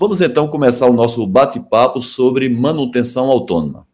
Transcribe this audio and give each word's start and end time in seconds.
Vamos 0.00 0.22
então 0.22 0.48
começar 0.48 0.86
o 0.86 0.94
nosso 0.94 1.26
bate-papo 1.26 2.00
sobre 2.00 2.48
manutenção 2.48 3.26
autônoma. 3.26 3.86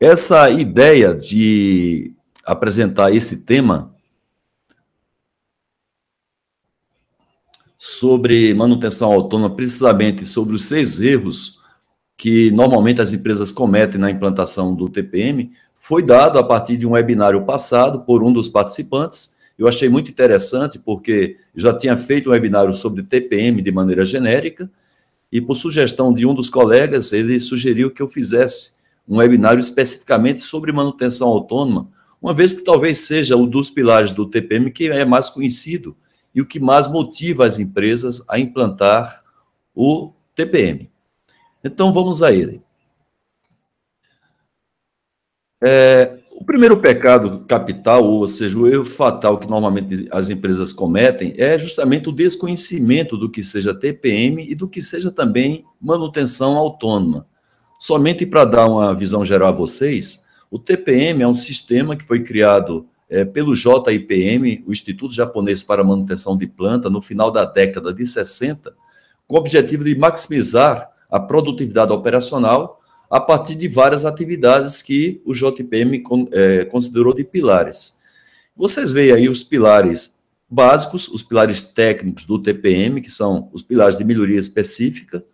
Essa 0.00 0.48
ideia 0.48 1.14
de 1.14 2.14
apresentar 2.42 3.14
esse 3.14 3.42
tema 3.42 3.94
sobre 7.76 8.54
manutenção 8.54 9.12
autônoma, 9.12 9.54
precisamente 9.54 10.24
sobre 10.24 10.54
os 10.54 10.64
seis 10.64 11.02
erros 11.02 11.60
que 12.16 12.50
normalmente 12.50 13.02
as 13.02 13.12
empresas 13.12 13.52
cometem 13.52 14.00
na 14.00 14.10
implantação 14.10 14.74
do 14.74 14.88
TPM, 14.88 15.52
foi 15.76 16.02
dado 16.02 16.38
a 16.38 16.42
partir 16.42 16.78
de 16.78 16.86
um 16.86 16.92
webinário 16.92 17.44
passado 17.44 18.00
por 18.00 18.22
um 18.22 18.32
dos 18.32 18.48
participantes. 18.48 19.33
Eu 19.58 19.68
achei 19.68 19.88
muito 19.88 20.10
interessante, 20.10 20.78
porque 20.78 21.36
já 21.54 21.76
tinha 21.76 21.96
feito 21.96 22.28
um 22.28 22.32
webinário 22.32 22.74
sobre 22.74 23.02
TPM 23.02 23.62
de 23.62 23.70
maneira 23.70 24.04
genérica, 24.04 24.70
e 25.30 25.40
por 25.40 25.54
sugestão 25.54 26.12
de 26.12 26.26
um 26.26 26.34
dos 26.34 26.48
colegas, 26.48 27.12
ele 27.12 27.38
sugeriu 27.40 27.90
que 27.90 28.02
eu 28.02 28.08
fizesse 28.08 28.78
um 29.08 29.16
webinário 29.18 29.60
especificamente 29.60 30.40
sobre 30.42 30.72
manutenção 30.72 31.28
autônoma, 31.28 31.88
uma 32.20 32.32
vez 32.32 32.54
que 32.54 32.64
talvez 32.64 33.00
seja 33.00 33.36
um 33.36 33.46
dos 33.46 33.70
pilares 33.70 34.12
do 34.12 34.26
TPM 34.26 34.70
que 34.70 34.88
é 34.88 35.04
mais 35.04 35.28
conhecido 35.28 35.96
e 36.34 36.40
o 36.40 36.46
que 36.46 36.58
mais 36.58 36.88
motiva 36.88 37.44
as 37.44 37.58
empresas 37.58 38.24
a 38.28 38.38
implantar 38.38 39.24
o 39.74 40.10
TPM. 40.34 40.90
Então 41.64 41.92
vamos 41.92 42.22
a 42.22 42.32
ele. 42.32 42.60
É, 45.62 46.18
o 46.34 46.44
primeiro 46.44 46.76
pecado 46.76 47.44
capital, 47.46 48.04
ou 48.04 48.26
seja, 48.26 48.58
o 48.58 48.66
erro 48.66 48.84
fatal 48.84 49.38
que 49.38 49.48
normalmente 49.48 50.08
as 50.10 50.28
empresas 50.30 50.72
cometem, 50.72 51.32
é 51.38 51.56
justamente 51.56 52.08
o 52.08 52.12
desconhecimento 52.12 53.16
do 53.16 53.30
que 53.30 53.44
seja 53.44 53.72
TPM 53.72 54.44
e 54.50 54.54
do 54.54 54.68
que 54.68 54.82
seja 54.82 55.12
também 55.12 55.64
manutenção 55.80 56.56
autônoma. 56.56 57.26
Somente 57.78 58.26
para 58.26 58.44
dar 58.44 58.66
uma 58.66 58.92
visão 58.92 59.24
geral 59.24 59.48
a 59.48 59.52
vocês, 59.52 60.26
o 60.50 60.58
TPM 60.58 61.22
é 61.22 61.28
um 61.28 61.34
sistema 61.34 61.94
que 61.94 62.04
foi 62.04 62.24
criado 62.24 62.86
é, 63.08 63.24
pelo 63.24 63.54
JIPM, 63.54 64.64
o 64.66 64.72
Instituto 64.72 65.14
Japonês 65.14 65.62
para 65.62 65.84
Manutenção 65.84 66.36
de 66.36 66.48
Planta, 66.48 66.90
no 66.90 67.00
final 67.00 67.30
da 67.30 67.44
década 67.44 67.94
de 67.94 68.04
60, 68.04 68.74
com 69.28 69.36
o 69.36 69.38
objetivo 69.38 69.84
de 69.84 69.94
maximizar 69.94 70.90
a 71.08 71.20
produtividade 71.20 71.92
operacional 71.92 72.80
a 73.10 73.20
partir 73.20 73.54
de 73.54 73.68
várias 73.68 74.04
atividades 74.04 74.82
que 74.82 75.20
o 75.24 75.32
JPM 75.32 76.02
é, 76.32 76.64
considerou 76.64 77.14
de 77.14 77.24
pilares. 77.24 78.02
Vocês 78.56 78.92
veem 78.92 79.12
aí 79.12 79.28
os 79.28 79.42
pilares 79.42 80.22
básicos, 80.48 81.08
os 81.08 81.22
pilares 81.22 81.62
técnicos 81.62 82.24
do 82.24 82.38
TPM, 82.38 83.00
que 83.00 83.10
são 83.10 83.48
os 83.52 83.62
pilares 83.62 83.98
de 83.98 84.04
melhoria 84.04 84.38
específica, 84.38 85.24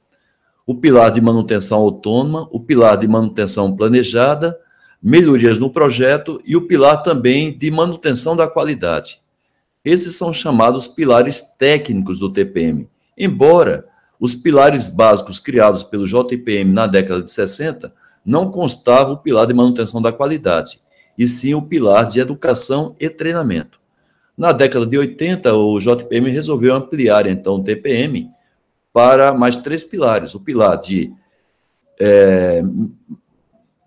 o 0.67 0.75
pilar 0.75 1.11
de 1.11 1.21
manutenção 1.21 1.79
autônoma, 1.79 2.49
o 2.51 2.61
pilar 2.61 2.97
de 2.97 3.09
manutenção 3.09 3.75
planejada, 3.75 4.59
melhorias 5.03 5.59
no 5.59 5.71
projeto 5.71 6.41
e 6.45 6.57
o 6.57 6.63
pilar 6.63 7.03
também 7.03 7.53
de 7.53 7.71
manutenção 7.71 8.37
da 8.37 8.47
qualidade. 8.47 9.19
Esses 9.85 10.15
são 10.15 10.33
chamados 10.33 10.87
pilares 10.87 11.41
técnicos 11.59 12.19
do 12.19 12.33
TPM. 12.33 12.89
Embora 13.17 13.87
os 14.21 14.35
pilares 14.35 14.87
básicos 14.87 15.39
criados 15.39 15.83
pelo 15.83 16.07
JPM 16.07 16.71
na 16.71 16.87
década 16.87 17.23
de 17.23 17.33
60 17.33 17.93
não 18.25 18.51
constavam 18.51 19.15
o 19.15 19.19
pilar 19.19 19.47
de 19.47 19.55
manutenção 19.55 20.03
da 20.03 20.13
qualidade, 20.13 20.81
e 21.19 21.27
sim 21.27 21.55
o 21.55 21.63
pilar 21.63 22.07
de 22.07 22.21
educação 22.21 22.95
e 23.01 23.09
treinamento. 23.09 23.81
Na 24.37 24.53
década 24.53 24.87
de 24.87 24.99
80, 24.99 25.55
o 25.55 25.81
JPM 25.81 26.31
resolveu 26.31 26.75
ampliar 26.75 27.27
então 27.27 27.57
o 27.57 27.65
TPM 27.65 28.29
para 28.93 29.33
mais 29.33 29.57
três 29.57 29.85
pilares: 29.85 30.35
o 30.35 30.41
pilar 30.41 30.79
de 30.79 31.13
é, 31.99 32.63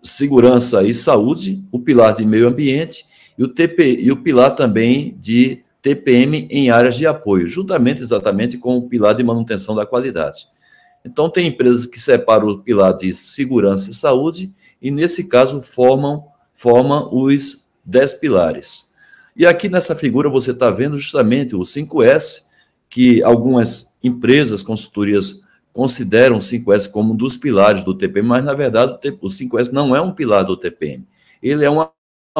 segurança 0.02 0.82
e 0.82 0.92
saúde, 0.92 1.64
o 1.72 1.82
pilar 1.82 2.14
de 2.14 2.26
meio 2.26 2.48
ambiente 2.48 3.06
e 3.36 3.42
o, 3.42 3.48
TP, 3.48 3.96
e 4.00 4.12
o 4.12 4.16
pilar 4.16 4.54
também 4.54 5.16
de 5.20 5.63
TPM 5.84 6.48
em 6.50 6.70
áreas 6.70 6.96
de 6.96 7.06
apoio, 7.06 7.46
juntamente 7.46 8.02
exatamente 8.02 8.56
com 8.56 8.78
o 8.78 8.88
pilar 8.88 9.14
de 9.14 9.22
manutenção 9.22 9.74
da 9.74 9.84
qualidade. 9.84 10.48
Então, 11.04 11.28
tem 11.28 11.48
empresas 11.48 11.84
que 11.84 12.00
separam 12.00 12.48
o 12.48 12.58
pilar 12.58 12.96
de 12.96 13.12
segurança 13.12 13.90
e 13.90 13.94
saúde, 13.94 14.50
e 14.80 14.90
nesse 14.90 15.28
caso 15.28 15.60
formam, 15.60 16.24
formam 16.54 17.10
os 17.12 17.68
10 17.84 18.14
pilares. 18.14 18.94
E 19.36 19.44
aqui 19.44 19.68
nessa 19.68 19.94
figura 19.94 20.30
você 20.30 20.52
está 20.52 20.70
vendo 20.70 20.98
justamente 20.98 21.54
o 21.54 21.60
5S, 21.60 22.46
que 22.88 23.22
algumas 23.22 23.98
empresas, 24.02 24.62
consultorias, 24.62 25.46
consideram 25.70 26.36
o 26.36 26.40
5S 26.40 26.90
como 26.90 27.12
um 27.12 27.16
dos 27.16 27.36
pilares 27.36 27.84
do 27.84 27.94
TPM, 27.94 28.26
mas 28.26 28.42
na 28.42 28.54
verdade 28.54 28.96
o 29.20 29.26
5S 29.26 29.70
não 29.70 29.94
é 29.94 30.00
um 30.00 30.12
pilar 30.12 30.44
do 30.44 30.56
TPM. 30.56 31.06
Ele 31.42 31.62
é 31.62 31.68
uma 31.68 31.92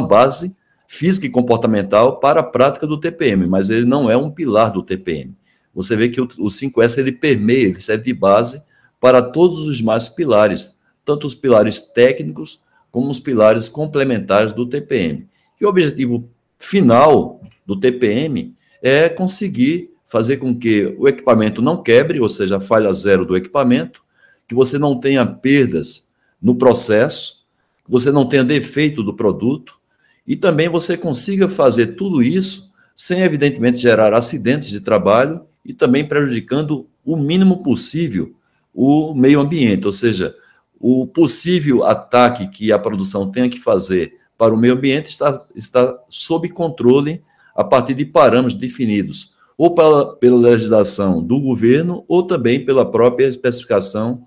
base 0.09 0.56
física 0.86 1.26
e 1.26 1.30
comportamental 1.30 2.18
para 2.18 2.40
a 2.40 2.44
prática 2.44 2.86
do 2.86 3.00
TPM, 3.00 3.46
mas 3.46 3.70
ele 3.70 3.84
não 3.84 4.10
é 4.10 4.16
um 4.16 4.30
pilar 4.30 4.70
do 4.70 4.82
TPM. 4.82 5.34
Você 5.74 5.96
vê 5.96 6.08
que 6.08 6.20
o, 6.20 6.24
o 6.38 6.48
5S 6.48 6.98
ele 6.98 7.12
permeia, 7.12 7.66
ele 7.66 7.80
serve 7.80 8.04
de 8.04 8.14
base 8.14 8.62
para 9.00 9.20
todos 9.20 9.66
os 9.66 9.78
demais 9.78 10.08
pilares, 10.08 10.80
tanto 11.04 11.26
os 11.26 11.34
pilares 11.34 11.80
técnicos 11.80 12.60
como 12.92 13.10
os 13.10 13.18
pilares 13.18 13.68
complementares 13.68 14.52
do 14.52 14.66
TPM. 14.66 15.26
E 15.60 15.64
o 15.66 15.68
objetivo 15.68 16.28
final 16.58 17.40
do 17.66 17.78
TPM 17.78 18.54
é 18.82 19.08
conseguir 19.08 19.90
fazer 20.06 20.36
com 20.36 20.56
que 20.56 20.94
o 20.98 21.08
equipamento 21.08 21.60
não 21.60 21.82
quebre, 21.82 22.20
ou 22.20 22.28
seja, 22.28 22.58
a 22.58 22.60
falha 22.60 22.92
zero 22.92 23.24
do 23.24 23.36
equipamento, 23.36 24.00
que 24.46 24.54
você 24.54 24.78
não 24.78 25.00
tenha 25.00 25.26
perdas 25.26 26.14
no 26.40 26.56
processo, 26.56 27.44
que 27.84 27.90
você 27.90 28.12
não 28.12 28.28
tenha 28.28 28.44
defeito 28.44 29.02
do 29.02 29.14
produto, 29.14 29.80
e 30.26 30.36
também 30.36 30.68
você 30.68 30.96
consiga 30.96 31.48
fazer 31.48 31.96
tudo 31.96 32.22
isso 32.22 32.72
sem, 32.94 33.20
evidentemente, 33.20 33.78
gerar 33.78 34.14
acidentes 34.14 34.70
de 34.70 34.80
trabalho 34.80 35.42
e 35.64 35.72
também 35.72 36.06
prejudicando 36.06 36.86
o 37.04 37.16
mínimo 37.16 37.62
possível 37.62 38.34
o 38.74 39.14
meio 39.14 39.38
ambiente, 39.38 39.86
ou 39.86 39.92
seja, 39.92 40.34
o 40.80 41.06
possível 41.06 41.84
ataque 41.84 42.48
que 42.48 42.72
a 42.72 42.78
produção 42.78 43.30
tenha 43.30 43.48
que 43.48 43.60
fazer 43.60 44.10
para 44.36 44.52
o 44.52 44.56
meio 44.56 44.74
ambiente 44.74 45.06
está, 45.06 45.40
está 45.54 45.94
sob 46.10 46.48
controle 46.48 47.20
a 47.54 47.62
partir 47.62 47.94
de 47.94 48.04
parâmetros 48.04 48.58
definidos, 48.58 49.34
ou 49.56 49.74
pela, 49.74 50.16
pela 50.16 50.36
legislação 50.36 51.22
do 51.22 51.40
governo, 51.40 52.04
ou 52.08 52.26
também 52.26 52.64
pela 52.64 52.88
própria 52.88 53.28
especificação 53.28 54.20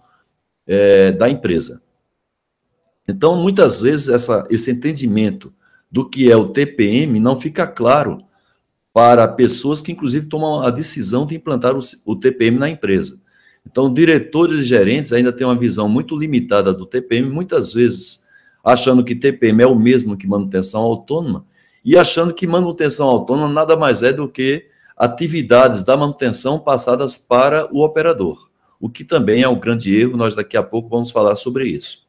é, 0.66 1.12
da 1.12 1.30
empresa. 1.30 1.82
Então, 3.06 3.36
muitas 3.36 3.82
vezes, 3.82 4.08
essa, 4.08 4.48
esse 4.50 4.72
entendimento 4.72 5.54
do 5.92 6.08
que 6.08 6.32
é 6.32 6.36
o 6.36 6.50
TPM 6.50 7.20
não 7.20 7.40
fica 7.40 7.66
claro 7.66 8.24
para 8.94 9.28
pessoas 9.28 9.80
que, 9.80 9.92
inclusive, 9.92 10.26
tomam 10.26 10.62
a 10.62 10.72
decisão 10.72 11.26
de 11.26 11.36
implantar 11.36 11.76
o, 12.06 12.16
TPM 12.16 12.58
na 12.58 12.68
empresa. 12.68 13.22
Então, 13.66 13.94
diretores 13.94 14.60
e 14.60 14.64
gerentes 14.64 15.14
ainda 15.14 15.32
têm 15.32 15.46
uma 15.46 15.56
visão 15.56 15.88
muito 15.88 16.18
limitada 16.18 16.74
do 16.74 16.86
TPM, 16.86 17.30
muitas 17.30 17.74
vezes 17.74 18.28
achando 18.64 19.04
que 19.04 19.16
TPM 19.16 19.62
é 19.62 19.68
o 19.68 19.76
mesmo 19.76 20.18
que 20.18 20.28
manutenção 20.28 20.82
autônoma 20.82 21.46
e 21.86 21.98
achando 21.98 22.34
que 22.34 22.48
manutenção 22.48 23.08
autônoma 23.08 23.48
nada 23.48 23.78
mais 23.78 24.04
é 24.04 24.12
do 24.12 24.28
que 24.28 24.66
atividades 24.98 25.84
da 25.84 25.96
manutenção 25.96 26.60
passadas 26.60 27.16
para 27.16 27.72
o 27.72 27.84
operador, 27.84 28.50
o 28.80 28.90
que 28.90 29.04
também 29.04 29.44
é 29.44 29.48
um 29.48 29.60
grande 29.60 29.96
erro, 29.96 30.18
nós 30.18 30.34
daqui 30.34 30.58
a 30.58 30.64
pouco 30.64 30.90
vamos 30.90 31.12
falar 31.12 31.36
sobre 31.36 31.68
isso. 31.68 32.06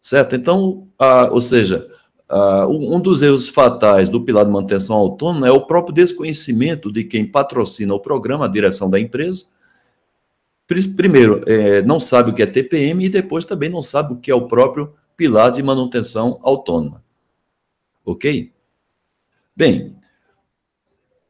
Certo? 0.00 0.34
Então, 0.34 0.88
a, 0.98 1.30
ou 1.30 1.42
seja, 1.42 1.86
Uh, 2.32 2.96
um 2.96 2.98
dos 2.98 3.20
erros 3.20 3.46
fatais 3.46 4.08
do 4.08 4.22
pilar 4.22 4.46
de 4.46 4.50
manutenção 4.50 4.96
autônoma 4.96 5.46
é 5.46 5.50
o 5.50 5.66
próprio 5.66 5.94
desconhecimento 5.94 6.90
de 6.90 7.04
quem 7.04 7.30
patrocina 7.30 7.92
o 7.92 8.00
programa, 8.00 8.46
a 8.46 8.48
direção 8.48 8.88
da 8.88 8.98
empresa. 8.98 9.52
Primeiro, 10.96 11.44
é, 11.46 11.82
não 11.82 12.00
sabe 12.00 12.30
o 12.30 12.32
que 12.32 12.42
é 12.42 12.46
TPM 12.46 13.04
e 13.04 13.10
depois 13.10 13.44
também 13.44 13.68
não 13.68 13.82
sabe 13.82 14.14
o 14.14 14.16
que 14.16 14.30
é 14.30 14.34
o 14.34 14.48
próprio 14.48 14.94
pilar 15.14 15.50
de 15.50 15.62
manutenção 15.62 16.40
autônoma. 16.42 17.04
Ok? 18.06 18.50
Bem, 19.54 19.94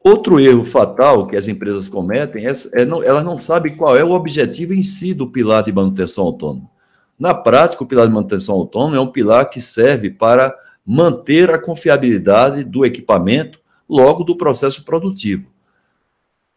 outro 0.01 0.39
erro 0.39 0.63
fatal 0.63 1.27
que 1.27 1.35
as 1.35 1.49
empresas 1.49 1.89
cometem 1.89 2.47
é, 2.47 2.53
é 2.75 2.85
não, 2.85 3.03
elas 3.03 3.25
não 3.25 3.37
sabem 3.37 3.75
qual 3.75 3.97
é 3.97 4.05
o 4.05 4.11
objetivo 4.11 4.73
em 4.73 4.83
si 4.83 5.13
do 5.13 5.29
pilar 5.29 5.63
de 5.63 5.73
manutenção 5.73 6.23
autônoma. 6.23 6.71
Na 7.19 7.33
prática, 7.33 7.83
o 7.83 7.87
pilar 7.87 8.07
de 8.07 8.13
manutenção 8.13 8.55
autônoma 8.55 8.95
é 8.95 9.01
um 9.01 9.11
pilar 9.11 9.49
que 9.49 9.59
serve 9.59 10.09
para 10.09 10.62
manter 10.85 11.49
a 11.49 11.59
confiabilidade 11.59 12.63
do 12.63 12.85
equipamento 12.85 13.59
logo 13.87 14.23
do 14.23 14.35
processo 14.35 14.83
produtivo. 14.83 15.47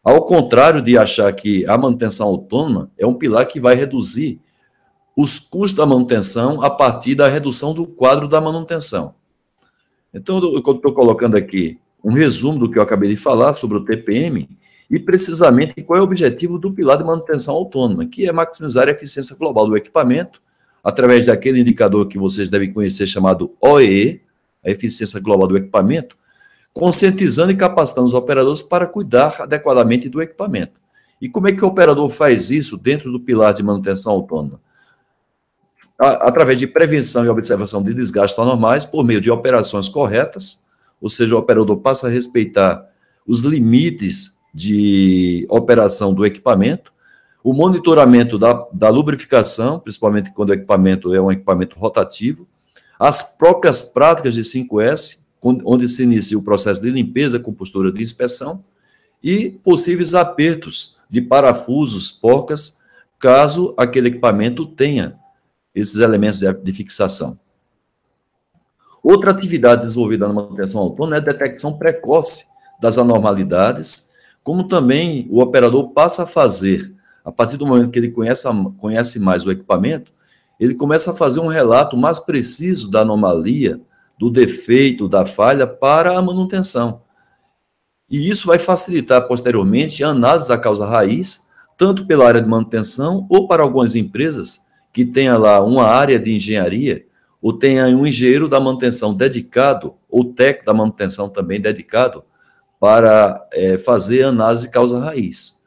Ao 0.03 0.25
contrário 0.25 0.81
de 0.81 0.97
achar 0.97 1.33
que 1.33 1.67
a 1.67 1.77
manutenção 1.77 2.27
autônoma 2.27 2.91
é 2.97 3.07
um 3.07 3.15
pilar 3.15 3.47
que 3.47 3.59
vai 3.59 3.75
reduzir 3.75 4.41
os 5.17 5.39
custos 5.39 5.73
da 5.73 5.87
manutenção 5.87 6.63
a 6.63 6.71
partir 6.71 7.15
da 7.15 7.29
redução 7.29 7.75
do 7.75 7.87
quadro 7.87 8.29
da 8.29 8.41
manutenção. 8.41 9.15
Então, 10.13 10.39
eu 10.39 10.59
estou 10.59 10.93
colocando 10.93 11.37
aqui 11.37 11.79
um 12.05 12.13
resumo 12.13 12.59
do 12.59 12.71
que 12.71 12.79
eu 12.79 12.83
acabei 12.83 13.11
de 13.11 13.17
falar 13.17 13.55
sobre 13.55 13.79
o 13.79 13.85
TPM, 13.85 14.49
e 14.89 14.99
precisamente 14.99 15.83
qual 15.83 15.99
é 15.99 16.01
o 16.01 16.05
objetivo 16.05 16.59
do 16.59 16.73
pilar 16.73 16.97
de 16.97 17.05
manutenção 17.05 17.55
autônoma, 17.55 18.07
que 18.07 18.29
é 18.29 18.33
maximizar 18.33 18.87
a 18.89 18.93
eficiência 18.93 19.37
global 19.37 19.67
do 19.67 19.77
equipamento, 19.77 20.41
através 20.87 21.27
daquele 21.27 21.59
indicador 21.59 22.07
que 22.07 22.17
vocês 22.17 22.49
devem 22.49 22.73
conhecer 22.73 23.09
chamado 23.09 23.53
OEE, 23.61 24.23
a 24.65 24.71
eficiência 24.71 25.19
global 25.19 25.49
do 25.49 25.57
equipamento, 25.57 26.17
conscientizando 26.73 27.51
e 27.51 27.57
capacitando 27.57 28.07
os 28.07 28.15
operadores 28.15 28.63
para 28.63 28.87
cuidar 28.87 29.35
adequadamente 29.41 30.09
do 30.09 30.23
equipamento. 30.23 30.81
E 31.21 31.29
como 31.29 31.49
é 31.49 31.53
que 31.53 31.65
o 31.65 31.67
operador 31.67 32.09
faz 32.09 32.53
isso 32.53 32.77
dentro 32.77 33.11
do 33.11 33.19
pilar 33.19 33.53
de 33.53 33.65
manutenção 33.65 34.13
autônoma? 34.13 34.61
Através 35.99 36.57
de 36.57 36.69
prevenção 36.69 37.25
e 37.25 37.29
observação 37.29 37.83
de 37.83 37.93
desgastes 37.93 38.39
anormais 38.39 38.85
por 38.85 39.03
meio 39.03 39.21
de 39.21 39.29
operações 39.29 39.89
corretas, 39.89 40.63
ou 41.01 41.09
seja, 41.09 41.35
o 41.35 41.39
operador 41.39 41.79
passa 41.79 42.07
a 42.07 42.11
respeitar 42.11 42.89
os 43.27 43.41
limites 43.41 44.39
de 44.55 45.49
operação 45.51 46.15
do 46.15 46.25
equipamento, 46.25 46.93
o 47.47 47.53
monitoramento 47.53 48.37
da, 48.37 48.67
da 48.73 48.89
lubrificação, 48.89 49.79
principalmente 49.79 50.33
quando 50.33 50.51
o 50.51 50.53
equipamento 50.53 51.15
é 51.15 51.23
um 51.23 51.31
equipamento 51.31 51.79
rotativo, 51.79 52.45
as 52.99 53.37
próprias 53.39 53.81
práticas 53.81 54.35
de 54.35 54.41
5S, 54.41 55.25
onde 55.41 55.89
se 55.89 56.03
inicia 56.03 56.37
o 56.37 56.43
processo 56.43 56.83
de 56.83 56.91
limpeza 56.91 57.39
com 57.39 57.55
postura 57.55 57.93
de 57.93 58.03
inspeção, 58.03 58.65
e 59.23 59.49
possíveis 59.63 60.13
apertos 60.13 60.97
de 61.09 61.23
parafusos, 61.23 62.11
porcas, 62.11 62.81
caso 63.17 63.73
aquele 63.77 64.09
equipamento 64.09 64.67
tenha 64.67 65.17
esses 65.73 66.01
elementos 66.01 66.41
de, 66.41 66.53
de 66.53 66.73
fixação. 66.73 67.39
Outra 69.05 69.31
atividade 69.31 69.83
desenvolvida 69.83 70.27
na 70.27 70.35
manutenção 70.35 70.81
autônoma 70.81 71.15
é 71.15 71.19
a 71.19 71.23
detecção 71.23 71.79
precoce 71.79 72.47
das 72.83 72.99
anormalidades, 72.99 74.11
como 74.43 74.67
também 74.67 75.29
o 75.31 75.41
operador 75.41 75.91
passa 75.91 76.25
a 76.25 76.27
fazer, 76.27 76.96
a 77.27 77.33
partir 77.33 77.57
do 77.57 77.67
momento 77.67 77.91
que 77.91 77.99
ele 77.99 78.13
conhece, 78.13 78.47
conhece 78.79 79.19
mais 79.19 79.45
o 79.45 79.51
equipamento, 79.51 80.13
ele 80.61 80.77
começa 80.77 81.11
a 81.11 81.15
fazer 81.15 81.41
um 81.41 81.49
relato 81.49 81.97
mais 81.97 82.21
preciso 82.21 82.89
da 82.89 83.01
anomalia, 83.01 83.81
do 84.17 84.31
defeito, 84.31 85.09
da 85.09 85.27
falha 85.27 85.67
para 85.67 86.17
a 86.17 86.23
manutenção. 86.23 87.03
E 88.09 88.31
isso 88.31 88.47
vai 88.47 88.61
facilitar 88.61 89.27
posteriormente 89.27 90.05
a 90.05 90.11
análise 90.11 90.49
da 90.49 90.57
causa 90.57 90.87
raiz, 90.87 91.49
tanto 91.77 92.07
pela 92.07 92.29
área 92.29 92.41
de 92.41 92.49
manutenção 92.49 93.27
ou 93.29 93.49
para 93.49 93.65
algumas 93.65 93.97
empresas 93.97 94.69
que 94.93 95.05
tenha 95.05 95.37
lá 95.37 95.63
uma 95.65 95.85
área 95.85 96.21
de 96.21 96.33
engenharia 96.33 97.05
ou 97.43 97.53
tenha 97.53 97.87
um 97.89 98.07
engenheiro 98.07 98.49
da 98.49 98.61
manutenção 98.61 99.13
dedicado 99.13 99.95
ou 100.09 100.33
técnico 100.33 100.67
da 100.67 100.73
manutenção 100.73 101.29
também 101.29 101.61
dedicado 101.61 102.25
para 102.79 103.45
é, 103.53 103.77
fazer 103.79 104.23
análise 104.23 104.71
causa 104.71 105.01
raiz. 105.01 105.66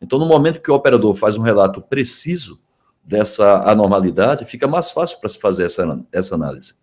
Então, 0.00 0.18
no 0.18 0.26
momento 0.26 0.60
que 0.60 0.70
o 0.70 0.74
operador 0.74 1.14
faz 1.14 1.36
um 1.36 1.42
relato 1.42 1.80
preciso 1.82 2.60
dessa 3.02 3.62
anormalidade, 3.70 4.44
fica 4.44 4.68
mais 4.68 4.90
fácil 4.90 5.18
para 5.18 5.28
se 5.28 5.38
fazer 5.38 5.64
essa, 5.64 6.04
essa 6.12 6.34
análise. 6.34 6.74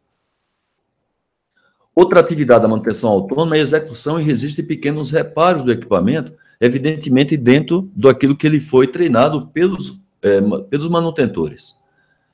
Outra 1.96 2.20
atividade 2.20 2.64
da 2.64 2.68
manutenção 2.68 3.10
autônoma 3.10 3.56
é 3.56 3.60
a 3.60 3.64
execução 3.64 4.20
e 4.20 4.24
registro 4.24 4.62
de 4.62 4.68
pequenos 4.68 5.12
reparos 5.12 5.64
do 5.64 5.72
equipamento, 5.72 6.34
evidentemente 6.60 7.38
dentro 7.38 7.90
do 7.96 8.10
aquilo 8.10 8.36
que 8.36 8.46
ele 8.46 8.60
foi 8.60 8.88
treinado 8.88 9.48
pelos, 9.52 9.98
é, 10.22 10.42
pelos 10.70 10.90
manutentores. 10.90 11.86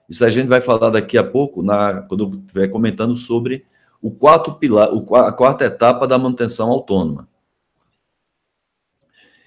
Isso 0.10 0.26
a 0.26 0.30
gente 0.30 0.48
vai 0.48 0.62
falar 0.62 0.90
daqui 0.90 1.18
a 1.18 1.24
pouco, 1.24 1.62
na, 1.62 2.02
quando 2.02 2.24
eu 2.24 2.40
estiver 2.40 2.68
comentando 2.70 3.16
sobre 3.16 3.62
o 4.02 4.10
quarto 4.10 4.56
pilar, 4.56 4.90
a 5.16 5.32
quarta 5.32 5.64
etapa 5.64 6.08
da 6.08 6.18
manutenção 6.18 6.70
autônoma. 6.70 7.28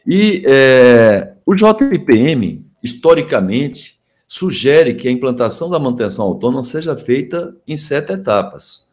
E 0.07 0.45
é, 0.47 1.35
o 1.47 1.55
JPM, 1.55 2.65
historicamente, 2.83 3.99
sugere 4.27 4.95
que 4.95 5.09
a 5.09 5.11
implantação 5.11 5.71
da 5.71 5.79
manutenção 5.79 6.25
autônoma 6.25 6.63
seja 6.63 6.97
feita 6.97 7.57
em 7.67 7.77
sete 7.77 8.13
etapas. 8.13 8.91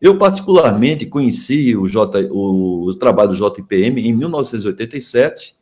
Eu, 0.00 0.18
particularmente, 0.18 1.06
conheci 1.06 1.76
o, 1.76 1.88
J, 1.88 2.28
o, 2.30 2.86
o 2.86 2.94
trabalho 2.94 3.30
do 3.30 3.36
JPM 3.36 4.06
em 4.06 4.12
1987. 4.12 5.54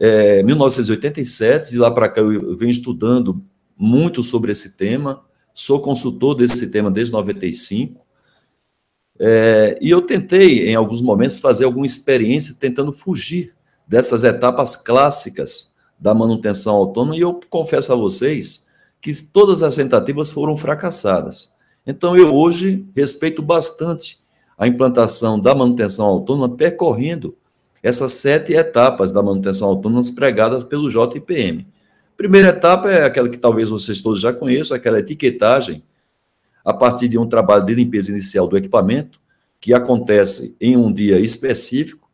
É, 0.00 0.42
1987, 0.42 1.72
de 1.72 1.78
lá 1.78 1.90
para 1.90 2.08
cá 2.08 2.20
eu 2.20 2.56
venho 2.56 2.70
estudando 2.70 3.42
muito 3.76 4.22
sobre 4.22 4.52
esse 4.52 4.76
tema, 4.76 5.24
sou 5.52 5.80
consultor 5.80 6.36
desse 6.36 6.70
tema 6.70 6.90
desde 6.90 7.12
95. 7.12 8.06
É, 9.18 9.78
e 9.80 9.90
eu 9.90 10.02
tentei, 10.02 10.68
em 10.68 10.74
alguns 10.74 11.02
momentos, 11.02 11.40
fazer 11.40 11.64
alguma 11.64 11.86
experiência 11.86 12.56
tentando 12.60 12.92
fugir 12.92 13.54
dessas 13.88 14.22
etapas 14.22 14.76
clássicas 14.76 15.72
da 15.98 16.14
manutenção 16.14 16.76
autônoma, 16.76 17.16
e 17.16 17.20
eu 17.20 17.40
confesso 17.48 17.92
a 17.92 17.96
vocês 17.96 18.68
que 19.00 19.14
todas 19.22 19.62
as 19.62 19.76
tentativas 19.76 20.30
foram 20.30 20.56
fracassadas. 20.56 21.54
Então, 21.86 22.16
eu 22.16 22.34
hoje 22.34 22.86
respeito 22.94 23.40
bastante 23.40 24.18
a 24.56 24.66
implantação 24.66 25.40
da 25.40 25.54
manutenção 25.54 26.04
autônoma, 26.04 26.54
percorrendo 26.54 27.34
essas 27.82 28.12
sete 28.12 28.52
etapas 28.52 29.12
da 29.12 29.22
manutenção 29.22 29.68
autônoma 29.68 30.02
pregadas 30.14 30.64
pelo 30.64 30.90
JPM. 30.90 31.66
Primeira 32.16 32.48
etapa 32.48 32.90
é 32.90 33.04
aquela 33.04 33.28
que 33.28 33.38
talvez 33.38 33.70
vocês 33.70 34.00
todos 34.00 34.20
já 34.20 34.32
conheçam, 34.32 34.76
aquela 34.76 34.98
etiquetagem, 34.98 35.82
a 36.64 36.74
partir 36.74 37.08
de 37.08 37.16
um 37.16 37.26
trabalho 37.26 37.64
de 37.64 37.74
limpeza 37.74 38.10
inicial 38.10 38.48
do 38.48 38.56
equipamento, 38.56 39.20
que 39.60 39.72
acontece 39.72 40.56
em 40.60 40.76
um 40.76 40.92
dia 40.92 41.18
específico, 41.20 42.07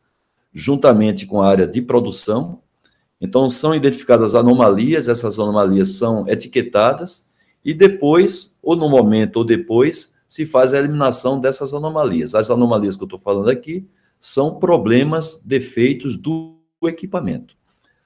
juntamente 0.54 1.26
com 1.26 1.42
a 1.42 1.48
área 1.48 1.66
de 1.66 1.82
produção, 1.82 2.62
então, 3.24 3.48
são 3.48 3.74
identificadas 3.74 4.34
anomalias, 4.34 5.08
essas 5.08 5.38
anomalias 5.38 5.92
são 5.92 6.28
etiquetadas, 6.28 7.32
e 7.64 7.72
depois, 7.72 8.58
ou 8.62 8.76
no 8.76 8.86
momento 8.86 9.36
ou 9.36 9.44
depois, 9.44 10.16
se 10.28 10.44
faz 10.44 10.74
a 10.74 10.78
eliminação 10.78 11.40
dessas 11.40 11.72
anomalias. 11.72 12.34
As 12.34 12.50
anomalias 12.50 12.96
que 12.96 13.02
eu 13.02 13.06
estou 13.06 13.18
falando 13.18 13.48
aqui 13.48 13.88
são 14.20 14.56
problemas, 14.56 15.42
defeitos 15.42 16.16
do 16.16 16.58
equipamento. 16.82 17.56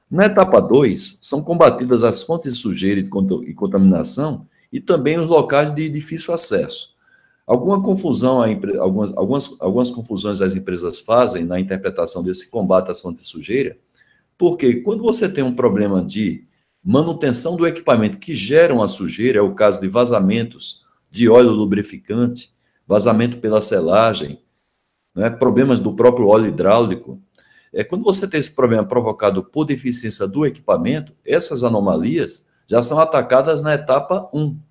Na 0.09 0.27
etapa 0.27 0.61
2, 0.61 1.19
são 1.23 1.43
combatidas 1.43 2.05
as 2.05 2.23
fontes 2.23 2.53
de 2.53 2.59
sujeira 2.61 3.01
e 3.01 3.55
contaminação 3.55 4.47
e 4.73 4.81
também 4.81 5.19
os 5.19 5.27
locais 5.27 5.73
de 5.73 5.89
difícil 5.89 6.33
acesso. 6.33 6.97
Alguma 7.49 7.83
confusão, 7.83 8.43
algumas, 8.79 9.17
algumas, 9.17 9.57
algumas 9.59 9.91
confusões 9.91 10.43
as 10.43 10.55
empresas 10.55 10.99
fazem 10.99 11.47
na 11.47 11.59
interpretação 11.59 12.23
desse 12.23 12.51
combate 12.51 12.91
às 12.91 13.01
fontes 13.01 13.23
de 13.23 13.29
sujeira, 13.31 13.79
porque 14.37 14.83
quando 14.83 15.03
você 15.03 15.27
tem 15.31 15.43
um 15.43 15.55
problema 15.55 16.05
de 16.05 16.47
manutenção 16.85 17.57
do 17.57 17.67
equipamento 17.67 18.19
que 18.19 18.35
geram 18.35 18.83
a 18.83 18.89
sujeira, 18.89 19.39
é 19.39 19.43
o 19.43 19.55
caso 19.55 19.81
de 19.81 19.89
vazamentos 19.89 20.85
de 21.11 21.27
óleo 21.27 21.53
lubrificante, 21.53 22.53
vazamento 22.87 23.39
pela 23.39 23.63
selagem, 23.63 24.43
né, 25.17 25.31
problemas 25.31 25.81
do 25.81 25.95
próprio 25.95 26.29
óleo 26.29 26.49
hidráulico. 26.49 27.19
É, 27.73 27.83
quando 27.83 28.05
você 28.05 28.29
tem 28.29 28.41
esse 28.41 28.55
problema 28.55 28.85
provocado 28.85 29.43
por 29.43 29.65
deficiência 29.65 30.29
do 30.29 30.45
equipamento, 30.45 31.15
essas 31.25 31.65
anomalias 31.65 32.51
já 32.67 32.83
são 32.83 32.99
atacadas 32.99 33.63
na 33.63 33.73
etapa 33.73 34.29
1. 34.35 34.68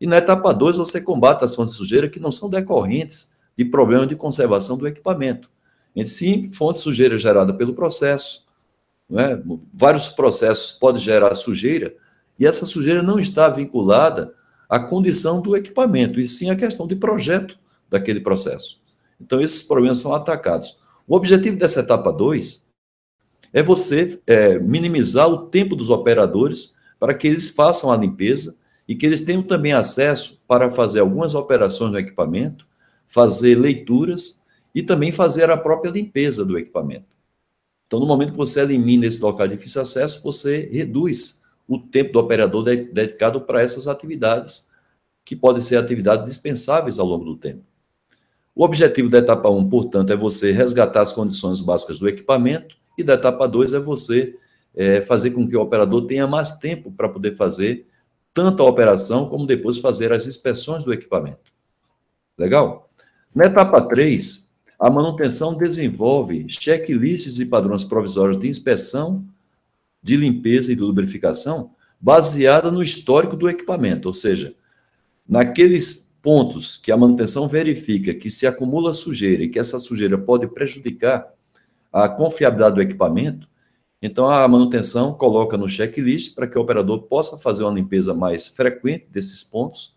E 0.00 0.06
na 0.06 0.16
etapa 0.16 0.52
2 0.52 0.78
você 0.78 1.00
combate 1.00 1.44
as 1.44 1.54
fontes 1.54 1.72
de 1.72 1.78
sujeira 1.78 2.08
que 2.08 2.18
não 2.18 2.32
são 2.32 2.48
decorrentes 2.48 3.36
de 3.56 3.64
problema 3.64 4.06
de 4.06 4.16
conservação 4.16 4.78
do 4.78 4.88
equipamento. 4.88 5.50
Sim, 6.06 6.50
fonte 6.52 6.76
de 6.76 6.82
sujeira 6.82 7.18
gerada 7.18 7.52
pelo 7.52 7.74
processo, 7.74 8.46
é? 9.12 9.42
vários 9.74 10.08
processos 10.08 10.72
podem 10.72 11.02
gerar 11.02 11.34
sujeira, 11.34 11.94
e 12.38 12.46
essa 12.46 12.64
sujeira 12.64 13.02
não 13.02 13.18
está 13.18 13.48
vinculada 13.48 14.32
à 14.68 14.78
condição 14.78 15.42
do 15.42 15.56
equipamento, 15.56 16.20
e 16.20 16.26
sim 16.26 16.48
à 16.48 16.56
questão 16.56 16.86
de 16.86 16.96
projeto 16.96 17.56
daquele 17.90 18.20
processo. 18.20 18.80
Então, 19.20 19.40
esses 19.40 19.62
problemas 19.62 19.98
são 19.98 20.14
atacados. 20.14 20.78
O 21.06 21.14
objetivo 21.14 21.58
dessa 21.58 21.80
etapa 21.80 22.12
2 22.12 22.70
é 23.52 23.62
você 23.62 24.18
é, 24.26 24.58
minimizar 24.58 25.28
o 25.28 25.48
tempo 25.48 25.74
dos 25.74 25.90
operadores 25.90 26.76
para 26.98 27.12
que 27.12 27.26
eles 27.26 27.50
façam 27.50 27.90
a 27.90 27.96
limpeza 27.96 28.56
e 28.90 28.96
que 28.96 29.06
eles 29.06 29.20
tenham 29.20 29.40
também 29.40 29.72
acesso 29.72 30.42
para 30.48 30.68
fazer 30.68 30.98
algumas 30.98 31.32
operações 31.36 31.92
no 31.92 31.98
equipamento, 32.00 32.66
fazer 33.06 33.54
leituras 33.54 34.42
e 34.74 34.82
também 34.82 35.12
fazer 35.12 35.48
a 35.48 35.56
própria 35.56 35.92
limpeza 35.92 36.44
do 36.44 36.58
equipamento. 36.58 37.06
Então, 37.86 38.00
no 38.00 38.06
momento 38.06 38.32
que 38.32 38.36
você 38.36 38.60
elimina 38.60 39.06
esse 39.06 39.22
local 39.22 39.46
de 39.46 39.54
difícil 39.54 39.80
acesso, 39.80 40.20
você 40.24 40.68
reduz 40.72 41.44
o 41.68 41.78
tempo 41.78 42.14
do 42.14 42.18
operador 42.18 42.64
dedicado 42.64 43.40
para 43.42 43.62
essas 43.62 43.86
atividades, 43.86 44.70
que 45.24 45.36
podem 45.36 45.62
ser 45.62 45.76
atividades 45.76 46.26
dispensáveis 46.26 46.98
ao 46.98 47.06
longo 47.06 47.24
do 47.24 47.36
tempo. 47.36 47.62
O 48.56 48.64
objetivo 48.64 49.08
da 49.08 49.18
etapa 49.18 49.48
1, 49.48 49.68
portanto, 49.70 50.12
é 50.12 50.16
você 50.16 50.50
resgatar 50.50 51.02
as 51.02 51.12
condições 51.12 51.60
básicas 51.60 52.00
do 52.00 52.08
equipamento, 52.08 52.74
e 52.98 53.04
da 53.04 53.14
etapa 53.14 53.46
2 53.46 53.72
é 53.72 53.78
você 53.78 54.36
é, 54.74 55.00
fazer 55.00 55.30
com 55.30 55.46
que 55.46 55.56
o 55.56 55.60
operador 55.60 56.08
tenha 56.08 56.26
mais 56.26 56.58
tempo 56.58 56.90
para 56.90 57.08
poder 57.08 57.36
fazer 57.36 57.86
tanto 58.32 58.62
a 58.62 58.66
operação, 58.66 59.28
como 59.28 59.46
depois 59.46 59.78
fazer 59.78 60.12
as 60.12 60.26
inspeções 60.26 60.84
do 60.84 60.92
equipamento. 60.92 61.52
Legal? 62.38 62.88
Na 63.34 63.46
etapa 63.46 63.80
3, 63.82 64.50
a 64.80 64.88
manutenção 64.88 65.54
desenvolve 65.54 66.46
checklists 66.48 67.38
e 67.38 67.46
padrões 67.46 67.84
provisórios 67.84 68.40
de 68.40 68.48
inspeção, 68.48 69.24
de 70.02 70.16
limpeza 70.16 70.72
e 70.72 70.74
de 70.76 70.80
lubrificação 70.80 71.72
baseada 72.00 72.70
no 72.70 72.82
histórico 72.82 73.36
do 73.36 73.48
equipamento, 73.48 74.08
ou 74.08 74.14
seja, 74.14 74.54
naqueles 75.28 76.14
pontos 76.22 76.78
que 76.78 76.90
a 76.90 76.96
manutenção 76.96 77.46
verifica 77.46 78.14
que 78.14 78.30
se 78.30 78.46
acumula 78.46 78.94
sujeira 78.94 79.42
e 79.42 79.50
que 79.50 79.58
essa 79.58 79.78
sujeira 79.78 80.16
pode 80.16 80.46
prejudicar 80.46 81.28
a 81.92 82.08
confiabilidade 82.08 82.76
do 82.76 82.82
equipamento, 82.82 83.49
então 84.02 84.28
a 84.28 84.46
manutenção 84.48 85.12
coloca 85.12 85.56
no 85.56 85.68
checklist 85.68 86.34
para 86.34 86.46
que 86.46 86.58
o 86.58 86.62
operador 86.62 87.02
possa 87.02 87.38
fazer 87.38 87.64
uma 87.64 87.74
limpeza 87.74 88.14
mais 88.14 88.46
frequente 88.46 89.06
desses 89.10 89.44
pontos, 89.44 89.94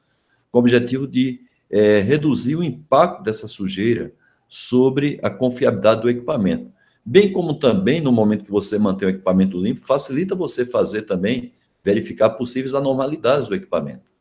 com 0.52 0.58
o 0.58 0.62
objetivo 0.62 1.08
de 1.08 1.40
é, 1.70 2.00
reduzir 2.00 2.56
o 2.56 2.64
impacto 2.64 3.24
dessa 3.24 3.48
sujeira 3.48 4.14
sobre 4.48 5.20
a 5.24 5.30
confiabilidade 5.30 6.02
do 6.02 6.10
equipamento. 6.10 6.72
Bem 7.06 7.32
como 7.32 7.56
também, 7.56 8.00
no 8.00 8.12
momento 8.12 8.44
que 8.44 8.52
você 8.52 8.78
mantém 8.78 9.08
o 9.08 9.12
equipamento 9.12 9.58
limpo, 9.58 9.82
facilita 9.82 10.36
você 10.36 10.66
fazer 10.66 11.04
também, 11.04 11.54
verificar 11.84 12.30
possíveis 12.32 12.74
anormalidades 12.74 13.48
do 13.48 13.56
equipamento. 13.56 14.12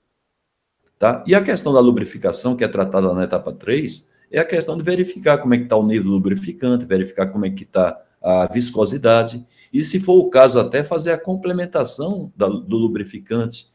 Tá? 0.99 1.25
E 1.27 1.35
a 1.35 1.43
questão 1.43 1.73
da 1.73 1.81
lubrificação, 1.81 2.57
que 2.57 2.65
é 2.65 2.69
tratada 2.69 3.13
na 3.13 3.25
etapa 3.25 3.53
3, 3.53 4.13
é 4.31 4.41
a 4.41 4.45
questão 4.45 4.77
de 4.77 4.83
verificar 4.83 5.39
como 5.39 5.53
é 5.53 5.59
que 5.59 5.65
está 5.65 5.77
o 5.77 5.87
nível 5.87 6.11
lubrificante, 6.13 6.87
verificar 6.87 7.27
como 7.27 7.45
é 7.45 7.51
que 7.51 7.65
está 7.65 8.01
a 8.23 8.47
viscosidade, 8.47 9.45
e 9.73 9.83
se 9.83 9.99
for 9.99 10.19
o 10.19 10.29
caso, 10.29 10.61
até 10.61 10.85
fazer 10.85 11.13
a 11.13 11.19
complementação 11.19 12.31
da, 12.37 12.47
do 12.47 12.77
lubrificante 12.77 13.73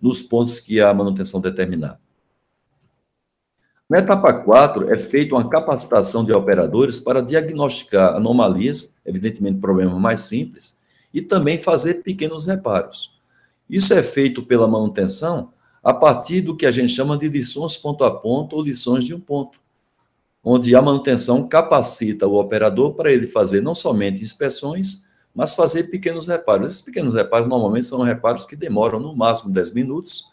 nos 0.00 0.20
pontos 0.20 0.60
que 0.60 0.80
a 0.80 0.92
manutenção 0.92 1.40
determinar. 1.40 1.98
Na 3.88 4.00
etapa 4.00 4.34
4, 4.34 4.92
é 4.92 4.98
feita 4.98 5.34
uma 5.34 5.48
capacitação 5.48 6.22
de 6.22 6.30
operadores 6.30 7.00
para 7.00 7.22
diagnosticar 7.22 8.16
anomalias, 8.16 8.98
evidentemente 9.04 9.58
problemas 9.58 9.98
mais 9.98 10.20
simples, 10.20 10.78
e 11.12 11.22
também 11.22 11.56
fazer 11.56 12.02
pequenos 12.02 12.44
reparos. 12.44 13.18
Isso 13.68 13.94
é 13.94 14.02
feito 14.02 14.42
pela 14.42 14.68
manutenção 14.68 15.52
a 15.82 15.94
partir 15.94 16.42
do 16.42 16.54
que 16.54 16.66
a 16.66 16.70
gente 16.70 16.92
chama 16.92 17.16
de 17.16 17.28
lições 17.28 17.78
ponto 17.78 18.04
a 18.04 18.10
ponto 18.10 18.56
ou 18.56 18.62
lições 18.62 19.06
de 19.06 19.14
um 19.14 19.20
ponto, 19.20 19.58
onde 20.44 20.74
a 20.76 20.82
manutenção 20.82 21.48
capacita 21.48 22.26
o 22.26 22.38
operador 22.38 22.92
para 22.92 23.10
ele 23.10 23.26
fazer 23.26 23.62
não 23.62 23.74
somente 23.74 24.22
inspeções, 24.22 25.07
mas 25.38 25.54
fazer 25.54 25.84
pequenos 25.84 26.26
reparos. 26.26 26.72
Esses 26.72 26.82
pequenos 26.82 27.14
reparos 27.14 27.48
normalmente 27.48 27.86
são 27.86 28.02
reparos 28.02 28.44
que 28.44 28.56
demoram 28.56 28.98
no 28.98 29.14
máximo 29.14 29.52
10 29.52 29.72
minutos 29.72 30.24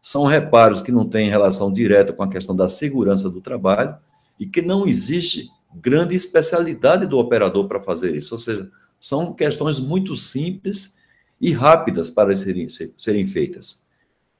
são 0.00 0.24
reparos 0.24 0.80
que 0.80 0.92
não 0.92 1.04
têm 1.04 1.28
relação 1.28 1.72
direta 1.72 2.12
com 2.12 2.22
a 2.22 2.28
questão 2.28 2.54
da 2.54 2.68
segurança 2.68 3.28
do 3.28 3.40
trabalho 3.40 3.96
e 4.38 4.46
que 4.46 4.62
não 4.62 4.86
existe 4.86 5.50
grande 5.74 6.14
especialidade 6.14 7.08
do 7.08 7.18
operador 7.18 7.66
para 7.66 7.82
fazer 7.82 8.14
isso. 8.14 8.34
Ou 8.34 8.38
seja, 8.38 8.70
são 9.00 9.32
questões 9.32 9.80
muito 9.80 10.16
simples 10.16 10.96
e 11.40 11.50
rápidas 11.50 12.08
para 12.08 12.34
serem, 12.36 12.68
serem 12.68 13.26
feitas. 13.26 13.84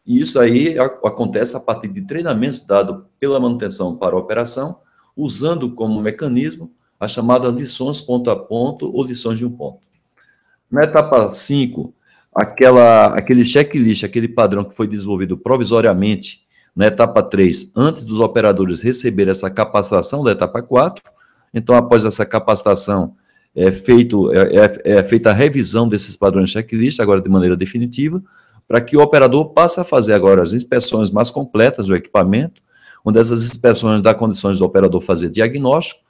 E 0.07 0.21
isso 0.21 0.38
aí 0.38 0.79
acontece 0.79 1.57
a 1.57 1.61
partir 1.61 1.88
de 1.88 2.02
treinamentos 2.02 2.61
dados 2.61 3.05
pela 3.19 3.41
manutenção 3.41 3.97
para 3.97 4.14
a 4.14 4.19
operação, 4.19 4.73
usando 5.17 5.73
como 5.73 6.00
mecanismo 6.00 6.73
a 7.00 7.09
chamada 7.09 7.49
lições 7.49 8.00
ponto 8.00 8.31
a 8.31 8.37
ponto 8.37 8.87
ou 8.87 9.02
lições 9.02 9.37
de 9.37 9.45
um 9.45 9.50
ponto. 9.50 9.92
Na 10.73 10.85
etapa 10.85 11.35
5, 11.35 11.93
aquela, 12.35 13.09
aquele 13.09 13.45
checklist, 13.45 14.05
aquele 14.05 14.26
padrão 14.26 14.64
que 14.64 14.75
foi 14.75 14.87
desenvolvido 14.87 15.37
provisoriamente 15.37 16.41
na 16.75 16.87
etapa 16.87 17.23
3, 17.23 17.73
antes 17.76 18.07
dos 18.07 18.19
operadores 18.19 18.81
receberem 18.81 19.33
essa 19.33 19.50
capacitação 19.50 20.25
da 20.25 20.33
etapa 20.33 20.62
4. 20.62 21.05
Então, 21.52 21.76
após 21.76 22.07
essa 22.07 22.25
capacitação, 22.25 23.14
é, 23.55 23.71
feito, 23.71 24.33
é, 24.33 24.57
é, 24.57 24.99
é 24.99 25.05
feita 25.05 25.29
a 25.29 25.35
revisão 25.35 25.87
desses 25.87 26.17
padrões 26.17 26.49
checklist, 26.49 27.00
agora 27.00 27.21
de 27.21 27.29
maneira 27.29 27.55
definitiva, 27.55 28.23
para 28.67 28.81
que 28.81 28.97
o 28.97 29.02
operador 29.02 29.50
passe 29.50 29.79
a 29.79 29.85
fazer 29.85 30.14
agora 30.14 30.43
as 30.43 30.55
inspeções 30.55 31.11
mais 31.11 31.29
completas 31.29 31.88
do 31.88 31.95
equipamento, 31.95 32.62
onde 33.05 33.19
essas 33.19 33.45
inspeções 33.45 34.00
dá 34.00 34.14
condições 34.14 34.59
do 34.59 34.64
operador 34.64 35.02
fazer 35.02 35.29
diagnóstico 35.29 36.00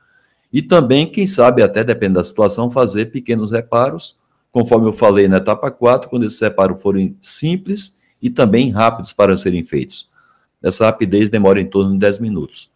e 0.52 0.62
também, 0.62 1.10
quem 1.10 1.26
sabe, 1.26 1.64
até 1.64 1.82
depende 1.82 2.14
da 2.14 2.22
situação, 2.22 2.70
fazer 2.70 3.06
pequenos 3.06 3.50
reparos 3.50 4.21
conforme 4.52 4.86
eu 4.86 4.92
falei 4.92 5.26
na 5.26 5.38
etapa 5.38 5.70
4, 5.70 6.10
quando 6.10 6.26
esses 6.26 6.38
reparos 6.38 6.80
forem 6.80 7.16
simples 7.20 7.98
e 8.22 8.28
também 8.28 8.70
rápidos 8.70 9.14
para 9.14 9.36
serem 9.36 9.64
feitos. 9.64 10.08
Essa 10.62 10.84
rapidez 10.84 11.30
demora 11.30 11.60
em 11.60 11.66
torno 11.66 11.94
de 11.94 11.98
10 11.98 12.20
minutos. 12.20 12.70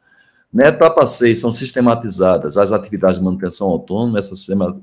Na 0.52 0.68
etapa 0.68 1.06
6, 1.06 1.38
são 1.38 1.52
sistematizadas 1.52 2.56
as 2.56 2.72
atividades 2.72 3.18
de 3.18 3.24
manutenção 3.24 3.68
autônoma. 3.68 4.18
Essa 4.18 4.34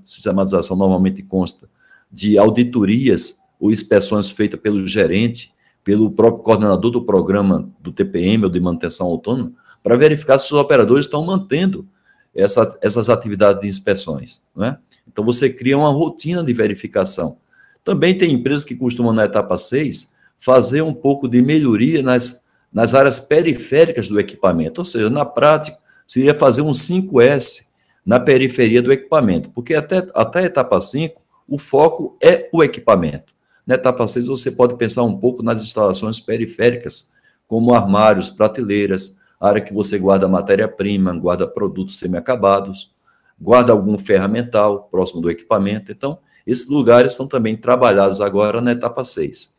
sistematização 0.04 0.78
normalmente 0.78 1.24
consta 1.24 1.68
de 2.12 2.38
auditorias 2.38 3.40
ou 3.60 3.72
inspeções 3.72 4.30
feitas 4.30 4.60
pelo 4.60 4.88
gerente, 4.88 5.52
pelo 5.84 6.16
próprio 6.16 6.44
coordenador 6.44 6.92
do 6.92 7.04
programa 7.04 7.68
do 7.82 7.92
TPM 7.92 8.44
ou 8.44 8.50
de 8.50 8.60
manutenção 8.60 9.08
autônoma, 9.08 9.50
para 9.84 9.98
verificar 9.98 10.38
se 10.38 10.54
os 10.54 10.60
operadores 10.60 11.08
estão 11.08 11.26
mantendo 11.26 11.88
essa, 12.36 12.78
essas 12.82 13.10
atividades 13.10 13.62
de 13.62 13.68
inspeções. 13.68 14.42
Né? 14.56 14.78
Então, 15.08 15.24
você 15.24 15.50
cria 15.50 15.78
uma 15.78 15.90
rotina 15.90 16.44
de 16.44 16.54
verificação. 16.54 17.38
Também 17.84 18.18
tem 18.18 18.34
empresas 18.34 18.64
que 18.64 18.76
costumam, 18.76 19.14
na 19.14 19.26
etapa 19.26 19.58
6, 19.58 20.16
fazer 20.40 20.82
um 20.82 20.94
pouco 20.94 21.28
de 21.28 21.42
melhoria 21.42 22.02
nas, 22.02 22.46
nas 22.72 22.94
áreas 22.94 23.20
periféricas 23.20 24.10
do 24.10 24.20
equipamento. 24.20 24.82
Ou 24.82 24.86
seja, 24.86 25.10
na 25.10 25.26
prática, 25.26 25.78
seria 26.08 26.34
fazer 26.34 26.62
um 26.62 26.72
5S 26.72 27.72
na 28.06 28.20
periferia 28.20 28.82
do 28.82 28.92
equipamento, 28.92 29.50
porque 29.52 29.74
até, 29.74 30.04
até 30.14 30.40
a 30.40 30.44
etapa 30.44 30.80
5, 30.80 31.22
o 31.48 31.58
foco 31.58 32.18
é 32.22 32.50
o 32.52 32.64
equipamento. 32.64 33.34
Na 33.66 33.76
etapa 33.76 34.06
6, 34.06 34.28
você 34.28 34.52
pode 34.52 34.76
pensar 34.76 35.04
um 35.04 35.16
pouco 35.16 35.42
nas 35.42 35.62
instalações 35.62 36.20
periféricas, 36.20 37.14
como 37.48 37.74
armários, 37.74 38.30
prateleiras, 38.30 39.20
área 39.48 39.62
que 39.62 39.74
você 39.74 40.00
guarda 40.00 40.28
matéria-prima, 40.28 41.14
guarda 41.14 41.46
produtos 41.46 42.00
semi-acabados, 42.00 42.92
guarda 43.40 43.74
algum 43.74 43.98
ferramental 43.98 44.88
próximo 44.90 45.22
do 45.22 45.30
equipamento. 45.30 45.92
Então, 45.92 46.18
esses 46.48 46.70
lugares 46.70 47.14
são 47.14 47.28
também 47.28 47.56
trabalhados 47.58 48.22
agora 48.22 48.62
na 48.62 48.72
etapa 48.72 49.04
6. 49.04 49.58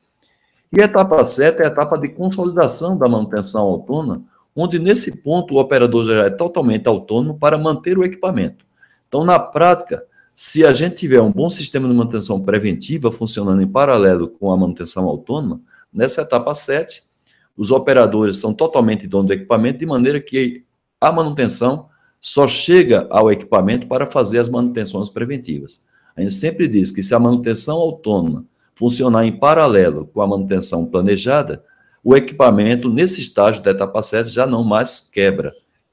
E 0.72 0.80
a 0.80 0.86
etapa 0.86 1.26
7 1.26 1.60
é 1.60 1.64
a 1.66 1.68
etapa 1.68 1.98
de 1.98 2.08
consolidação 2.08 2.96
da 2.98 3.08
manutenção 3.08 3.62
autônoma, 3.62 4.22
onde 4.56 4.78
nesse 4.78 5.22
ponto 5.22 5.54
o 5.54 5.58
operador 5.58 6.04
já 6.04 6.24
é 6.24 6.30
totalmente 6.30 6.88
autônomo 6.88 7.38
para 7.38 7.58
manter 7.58 7.98
o 7.98 8.04
equipamento. 8.04 8.64
Então, 9.08 9.24
na 9.24 9.38
prática, 9.38 10.02
se 10.34 10.66
a 10.66 10.72
gente 10.72 10.96
tiver 10.96 11.20
um 11.20 11.30
bom 11.30 11.48
sistema 11.48 11.86
de 11.86 11.94
manutenção 11.94 12.42
preventiva 12.42 13.12
funcionando 13.12 13.62
em 13.62 13.68
paralelo 13.68 14.28
com 14.38 14.50
a 14.50 14.56
manutenção 14.56 15.04
autônoma, 15.04 15.60
nessa 15.92 16.22
etapa 16.22 16.54
7, 16.54 17.03
os 17.56 17.70
operadores 17.70 18.38
são 18.38 18.52
totalmente 18.52 19.06
dono 19.06 19.28
do 19.28 19.32
equipamento, 19.32 19.78
de 19.78 19.86
maneira 19.86 20.20
que 20.20 20.64
a 21.00 21.12
manutenção 21.12 21.88
só 22.20 22.48
chega 22.48 23.06
ao 23.10 23.30
equipamento 23.30 23.86
para 23.86 24.06
fazer 24.06 24.38
as 24.38 24.48
manutenções 24.48 25.08
preventivas. 25.08 25.86
A 26.16 26.20
gente 26.20 26.32
sempre 26.32 26.66
diz 26.66 26.90
que 26.90 27.02
se 27.02 27.14
a 27.14 27.18
manutenção 27.18 27.76
autônoma 27.76 28.44
funcionar 28.74 29.24
em 29.24 29.32
paralelo 29.32 30.06
com 30.06 30.20
a 30.20 30.26
manutenção 30.26 30.86
planejada, 30.86 31.62
o 32.02 32.16
equipamento, 32.16 32.88
nesse 32.90 33.20
estágio 33.20 33.62
da 33.62 33.70
etapa 33.70 34.02
7, 34.02 34.28
já 34.28 34.46
não 34.46 34.64
mais 34.64 35.00
quebra, 35.00 35.52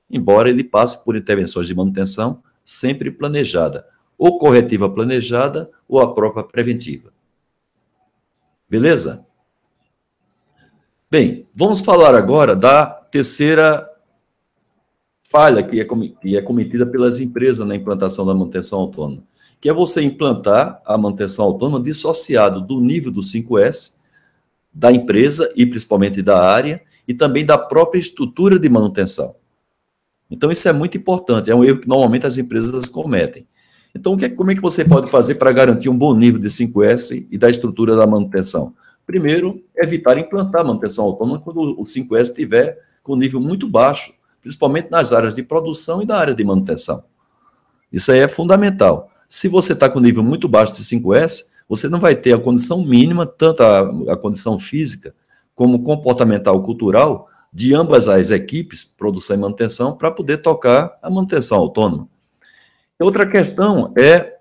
embora 0.10 0.50
ele 0.50 0.64
passe 0.64 1.04
por 1.04 1.16
intervenções 1.16 1.68
de 1.68 1.76
manutenção 1.76 2.42
sempre 2.66 3.10
planejada, 3.10 3.86
ou 4.18 4.38
corretiva 4.38 4.90
planejada, 4.90 5.70
ou 5.88 6.00
a 6.00 6.14
própria 6.14 6.44
preventiva. 6.44 7.12
Beleza? 8.70 9.26
Bem, 11.12 11.44
vamos 11.54 11.82
falar 11.82 12.16
agora 12.16 12.56
da 12.56 12.86
terceira 12.86 13.84
falha 15.30 15.62
que 15.62 15.82
é, 15.82 15.86
que 16.22 16.38
é 16.38 16.42
cometida 16.42 16.86
pelas 16.86 17.20
empresas 17.20 17.68
na 17.68 17.76
implantação 17.76 18.26
da 18.26 18.34
manutenção 18.34 18.80
autônoma, 18.80 19.22
que 19.60 19.68
é 19.68 19.74
você 19.74 20.02
implantar 20.02 20.82
a 20.86 20.98
manutenção 20.98 21.44
autônoma 21.44 21.84
dissociado 21.84 22.62
do 22.62 22.80
nível 22.80 23.12
do 23.12 23.20
5S, 23.20 24.00
da 24.74 24.90
empresa 24.90 25.52
e 25.54 25.66
principalmente 25.66 26.22
da 26.22 26.50
área, 26.50 26.82
e 27.06 27.14
também 27.14 27.46
da 27.46 27.58
própria 27.58 28.00
estrutura 28.00 28.58
de 28.58 28.70
manutenção. 28.70 29.36
Então, 30.30 30.50
isso 30.50 30.70
é 30.70 30.72
muito 30.72 30.98
importante, 30.98 31.52
é 31.52 31.56
um 31.56 31.62
erro 31.62 31.82
que 31.82 31.90
normalmente 31.90 32.26
as 32.26 32.38
empresas 32.38 32.88
cometem. 32.88 33.46
Então, 33.94 34.16
é, 34.22 34.30
como 34.30 34.52
é 34.52 34.56
que 34.56 34.62
você 34.62 34.86
pode 34.86 35.12
fazer 35.12 35.36
para 35.36 35.52
garantir 35.52 35.90
um 35.90 35.98
bom 35.98 36.16
nível 36.16 36.40
de 36.40 36.48
5S 36.48 37.28
e 37.30 37.38
da 37.38 37.50
estrutura 37.50 37.98
da 37.98 38.08
manutenção? 38.08 38.74
Primeiro, 39.06 39.62
evitar 39.76 40.18
implantar 40.18 40.66
manutenção 40.66 41.06
autônoma 41.06 41.40
quando 41.40 41.80
o 41.80 41.84
5S 41.84 42.22
estiver 42.22 42.80
com 43.04 43.16
nível 43.16 43.40
muito 43.40 43.68
baixo, 43.68 44.14
principalmente 44.42 44.90
nas 44.90 45.12
áreas 45.12 45.36
de 45.36 45.44
produção 45.44 46.02
e 46.02 46.06
na 46.06 46.18
área 46.18 46.34
de 46.34 46.44
manutenção. 46.44 47.04
Isso 47.92 48.12
aí 48.12 48.20
é 48.20 48.28
fundamental. 48.28 49.10
Se 49.28 49.48
você 49.48 49.74
está 49.74 49.90
com 49.90 50.00
nível 50.00 50.24
muito 50.24 50.48
baixo 50.48 50.74
de 50.74 50.84
5S, 50.84 51.52
você 51.68 51.88
não 51.88 52.00
vai 52.00 52.16
ter 52.16 52.34
a 52.34 52.40
condição 52.40 52.84
mínima, 52.84 53.26
tanto 53.26 53.64
a, 53.64 54.14
a 54.14 54.18
condição 54.18 54.60
física 54.60 55.14
como 55.56 55.84
comportamental 55.84 56.62
cultural, 56.64 57.30
de 57.54 57.74
ambas 57.74 58.08
as 58.08 58.32
equipes, 58.32 58.84
produção 58.84 59.36
e 59.36 59.40
manutenção, 59.40 59.98
para 59.98 60.12
poder 60.12 60.38
tocar 60.38 60.94
a 61.04 61.10
manutenção 61.10 61.58
autônoma. 61.58 62.08
Outra 63.00 63.26
questão 63.26 63.92
é 63.98 64.41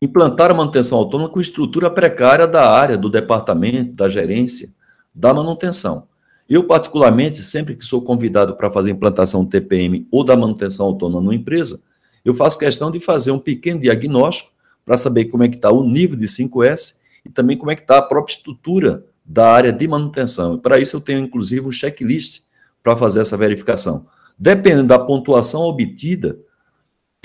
implantar 0.00 0.50
a 0.50 0.54
manutenção 0.54 0.98
autônoma 0.98 1.28
com 1.28 1.40
estrutura 1.40 1.90
precária 1.90 2.46
da 2.46 2.70
área, 2.70 2.96
do 2.96 3.08
departamento, 3.08 3.92
da 3.92 4.08
gerência, 4.08 4.68
da 5.14 5.32
manutenção. 5.32 6.06
Eu, 6.48 6.64
particularmente, 6.64 7.38
sempre 7.38 7.74
que 7.74 7.84
sou 7.84 8.02
convidado 8.02 8.54
para 8.54 8.70
fazer 8.70 8.90
implantação 8.90 9.44
do 9.44 9.50
TPM 9.50 10.06
ou 10.10 10.22
da 10.22 10.36
manutenção 10.36 10.86
autônoma 10.86 11.20
numa 11.20 11.34
empresa, 11.34 11.82
eu 12.24 12.34
faço 12.34 12.58
questão 12.58 12.90
de 12.90 13.00
fazer 13.00 13.30
um 13.30 13.38
pequeno 13.38 13.80
diagnóstico 13.80 14.50
para 14.84 14.96
saber 14.96 15.26
como 15.26 15.42
é 15.42 15.48
que 15.48 15.56
está 15.56 15.70
o 15.70 15.82
nível 15.82 16.16
de 16.16 16.26
5S 16.26 17.00
e 17.24 17.30
também 17.30 17.56
como 17.56 17.70
é 17.70 17.76
que 17.76 17.82
está 17.82 17.98
a 17.98 18.02
própria 18.02 18.34
estrutura 18.34 19.04
da 19.24 19.50
área 19.50 19.72
de 19.72 19.88
manutenção. 19.88 20.58
Para 20.58 20.78
isso, 20.78 20.96
eu 20.96 21.00
tenho, 21.00 21.20
inclusive, 21.20 21.66
um 21.66 21.72
checklist 21.72 22.44
para 22.82 22.96
fazer 22.96 23.20
essa 23.20 23.36
verificação. 23.36 24.06
Dependendo 24.38 24.84
da 24.84 24.98
pontuação 24.98 25.62
obtida, 25.62 26.38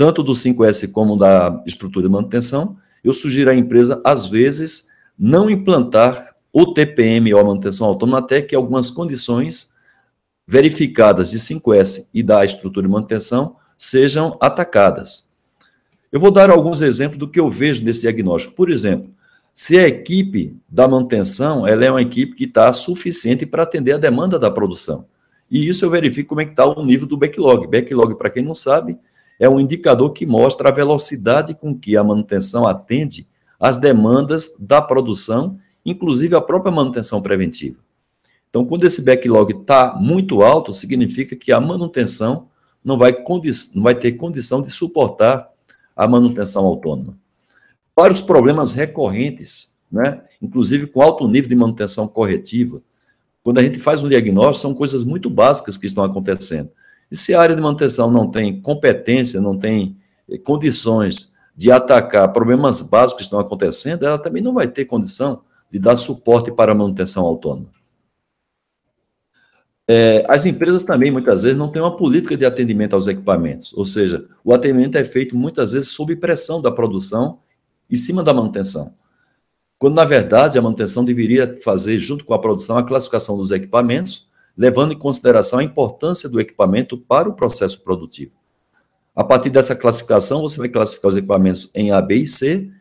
tanto 0.02 0.24
do 0.24 0.32
5S 0.32 0.92
como 0.92 1.16
da 1.16 1.62
estrutura 1.64 2.08
de 2.08 2.12
manutenção, 2.12 2.76
eu 3.04 3.14
sugiro 3.14 3.52
à 3.52 3.54
empresa, 3.54 4.02
às 4.04 4.26
vezes, 4.26 4.88
não 5.18 5.48
implantar 5.48 6.36
o 6.52 6.74
TPM 6.74 7.32
ou 7.36 7.40
a 7.40 7.44
manutenção 7.44 7.86
autônoma 7.86 8.18
até 8.18 8.42
que 8.42 8.56
algumas 8.56 8.90
condições 8.90 9.76
verificadas 10.48 11.30
de 11.30 11.38
5S 11.38 12.10
e 12.16 12.24
da 12.24 12.44
estrutura 12.44 12.88
de 12.88 12.92
manutenção 12.92 13.58
sejam 13.78 14.40
atacadas. 14.42 15.36
Eu 16.12 16.20
vou 16.20 16.32
dar 16.32 16.50
alguns 16.50 16.82
exemplos 16.82 17.20
do 17.20 17.28
que 17.28 17.40
eu 17.40 17.48
vejo 17.48 17.84
nesse 17.84 18.02
diagnóstico. 18.02 18.56
Por 18.56 18.72
exemplo, 18.72 19.12
se 19.54 19.78
a 19.78 19.88
equipe 19.88 20.58
da 20.68 20.88
manutenção 20.88 21.68
ela 21.68 21.86
é 21.86 21.92
uma 21.92 22.02
equipe 22.02 22.36
que 22.36 22.46
está 22.46 22.74
suficiente 22.74 23.46
para 23.46 23.62
atender 23.62 23.92
a 23.92 23.98
demanda 23.98 24.40
da 24.40 24.50
produção. 24.50 25.06
E 25.52 25.68
isso 25.68 25.86
eu 25.86 25.92
verifico 25.92 26.30
como 26.30 26.42
é 26.42 26.46
que 26.46 26.54
está 26.54 26.66
o 26.66 26.84
nível 26.84 27.06
do 27.06 27.18
backlog. 27.18 27.68
Backlog, 27.68 28.18
para 28.18 28.32
quem 28.32 28.42
não 28.42 28.56
sabe, 28.56 28.98
é 29.42 29.50
um 29.50 29.60
indicador 29.60 30.12
que 30.14 30.24
mostra 30.24 30.70
a 30.70 30.72
velocidade 30.72 31.56
com 31.56 31.74
que 31.74 31.98
a 31.98 32.04
manutenção 32.04 32.68
atende 32.68 33.28
às 33.60 33.76
demandas 33.76 34.56
da 34.60 34.80
produção, 34.80 35.58
inclusive 35.84 36.36
a 36.36 36.42
própria 36.42 36.72
manutenção 36.72 37.24
preventiva. 37.24 37.80
Então, 38.52 38.64
quando 38.64 38.84
esse 38.84 39.04
backlog 39.04 39.52
está 39.52 39.96
muito 40.00 40.44
alto, 40.44 40.76
significa 40.76 41.36
que 41.36 41.52
a 41.52 41.60
manutenção 41.60 42.50
não 42.86 43.00
vai, 43.00 43.18
não 43.74 43.82
vai 43.82 43.96
ter 43.96 44.12
condição 44.12 44.62
de 44.62 44.70
suportar 44.70 45.50
a 45.96 46.08
manutenção 46.08 46.64
autônoma. 46.64 47.18
Vários 47.96 48.22
problemas 48.22 48.74
recorrentes, 48.74 49.76
né? 49.92 50.22
inclusive 50.40 50.86
com 50.86 51.02
alto 51.02 51.28
nível 51.28 51.50
de 51.50 51.56
manutenção 51.56 52.08
corretiva. 52.08 52.80
Quando 53.44 53.58
a 53.58 53.64
gente 53.64 53.80
faz 53.80 54.04
um 54.04 54.10
diagnóstico, 54.10 54.68
são 54.68 54.76
coisas 54.76 55.04
muito 55.04 55.32
básicas 55.32 55.80
que 55.80 55.88
estão 55.88 56.04
acontecendo. 56.04 56.70
E 57.12 57.18
se 57.18 57.34
a 57.34 57.42
área 57.42 57.56
de 57.56 57.62
manutenção 57.62 58.10
não 58.10 58.32
tem 58.32 58.62
competência, 58.62 59.42
não 59.42 59.60
tem 59.60 59.98
eh, 60.30 60.38
condições 60.38 61.36
de 61.54 61.70
atacar 61.70 62.32
problemas 62.32 62.82
básicos 62.82 63.18
que 63.18 63.24
estão 63.24 63.40
acontecendo, 63.40 64.06
ela 64.06 64.18
também 64.18 64.42
não 64.42 64.54
vai 64.54 64.68
ter 64.68 64.86
condição 64.86 65.42
de 65.70 65.78
dar 65.78 65.98
suporte 65.98 66.52
para 66.52 66.72
a 66.72 66.76
manutenção 66.76 67.26
autônoma. 67.26 67.70
É, 69.88 70.24
as 70.30 70.46
empresas 70.46 70.84
também, 70.84 71.12
muitas 71.12 71.44
vezes, 71.44 71.58
não 71.58 71.68
têm 71.70 71.82
uma 71.82 71.98
política 71.98 72.38
de 72.38 72.46
atendimento 72.46 72.94
aos 72.94 73.08
equipamentos, 73.08 73.74
ou 73.74 73.86
seja, 73.86 74.26
o 74.44 74.54
atendimento 74.54 74.98
é 74.98 75.04
feito 75.04 75.36
muitas 75.36 75.74
vezes 75.74 75.90
sob 75.90 76.16
pressão 76.16 76.62
da 76.62 76.72
produção 76.72 77.40
em 77.90 77.96
cima 77.98 78.24
da 78.24 78.34
manutenção. 78.34 78.94
Quando, 79.78 79.96
na 79.96 80.06
verdade, 80.06 80.58
a 80.58 80.62
manutenção 80.62 81.04
deveria 81.04 81.56
fazer, 81.62 81.98
junto 81.98 82.24
com 82.24 82.34
a 82.34 82.40
produção, 82.40 82.78
a 82.78 82.84
classificação 82.84 83.36
dos 83.36 83.52
equipamentos 83.52 84.31
levando 84.58 84.94
em 84.94 84.98
consideração 84.98 85.60
a 85.60 85.64
importância 85.64 86.30
do 86.30 86.40
equipamento 86.40 86.98
para 86.98 87.30
o 87.30 87.34
processo 87.34 87.82
produtivo. 87.82 88.32
A 89.16 89.24
partir 89.24 89.50
dessa 89.50 89.76
classificação, 89.76 90.42
você 90.42 90.58
vai 90.58 90.70
classificar 90.70 91.10
os 91.10 91.18
equipamentos 91.18 91.72
em 91.76 91.92
A, 91.92 92.02
B 92.02 92.16
e 92.16 92.28
C, 92.28 92.72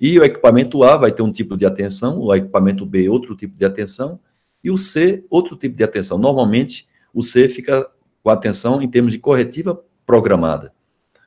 e 0.00 0.18
o 0.18 0.24
equipamento 0.24 0.84
A 0.84 0.96
vai 0.96 1.10
ter 1.10 1.22
um 1.22 1.32
tipo 1.32 1.56
de 1.56 1.66
atenção, 1.66 2.20
o 2.20 2.34
equipamento 2.34 2.86
B 2.86 3.08
outro 3.08 3.34
tipo 3.34 3.56
de 3.56 3.64
atenção, 3.64 4.20
e 4.62 4.70
o 4.70 4.76
C 4.76 5.24
outro 5.30 5.56
tipo 5.56 5.76
de 5.76 5.84
atenção. 5.84 6.18
Normalmente, 6.18 6.88
o 7.12 7.22
C 7.22 7.48
fica 7.48 7.88
com 8.22 8.30
atenção 8.30 8.82
em 8.82 8.88
termos 8.88 9.12
de 9.12 9.18
corretiva 9.18 9.82
programada. 10.06 10.72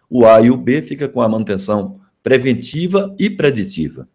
O 0.09 0.25
A 0.25 0.41
e 0.41 0.51
o 0.51 0.57
B 0.57 0.81
fica 0.81 1.07
com 1.07 1.21
a 1.21 1.29
manutenção 1.29 1.99
preventiva 2.21 3.15
e 3.17 3.29
preditiva. 3.29 4.07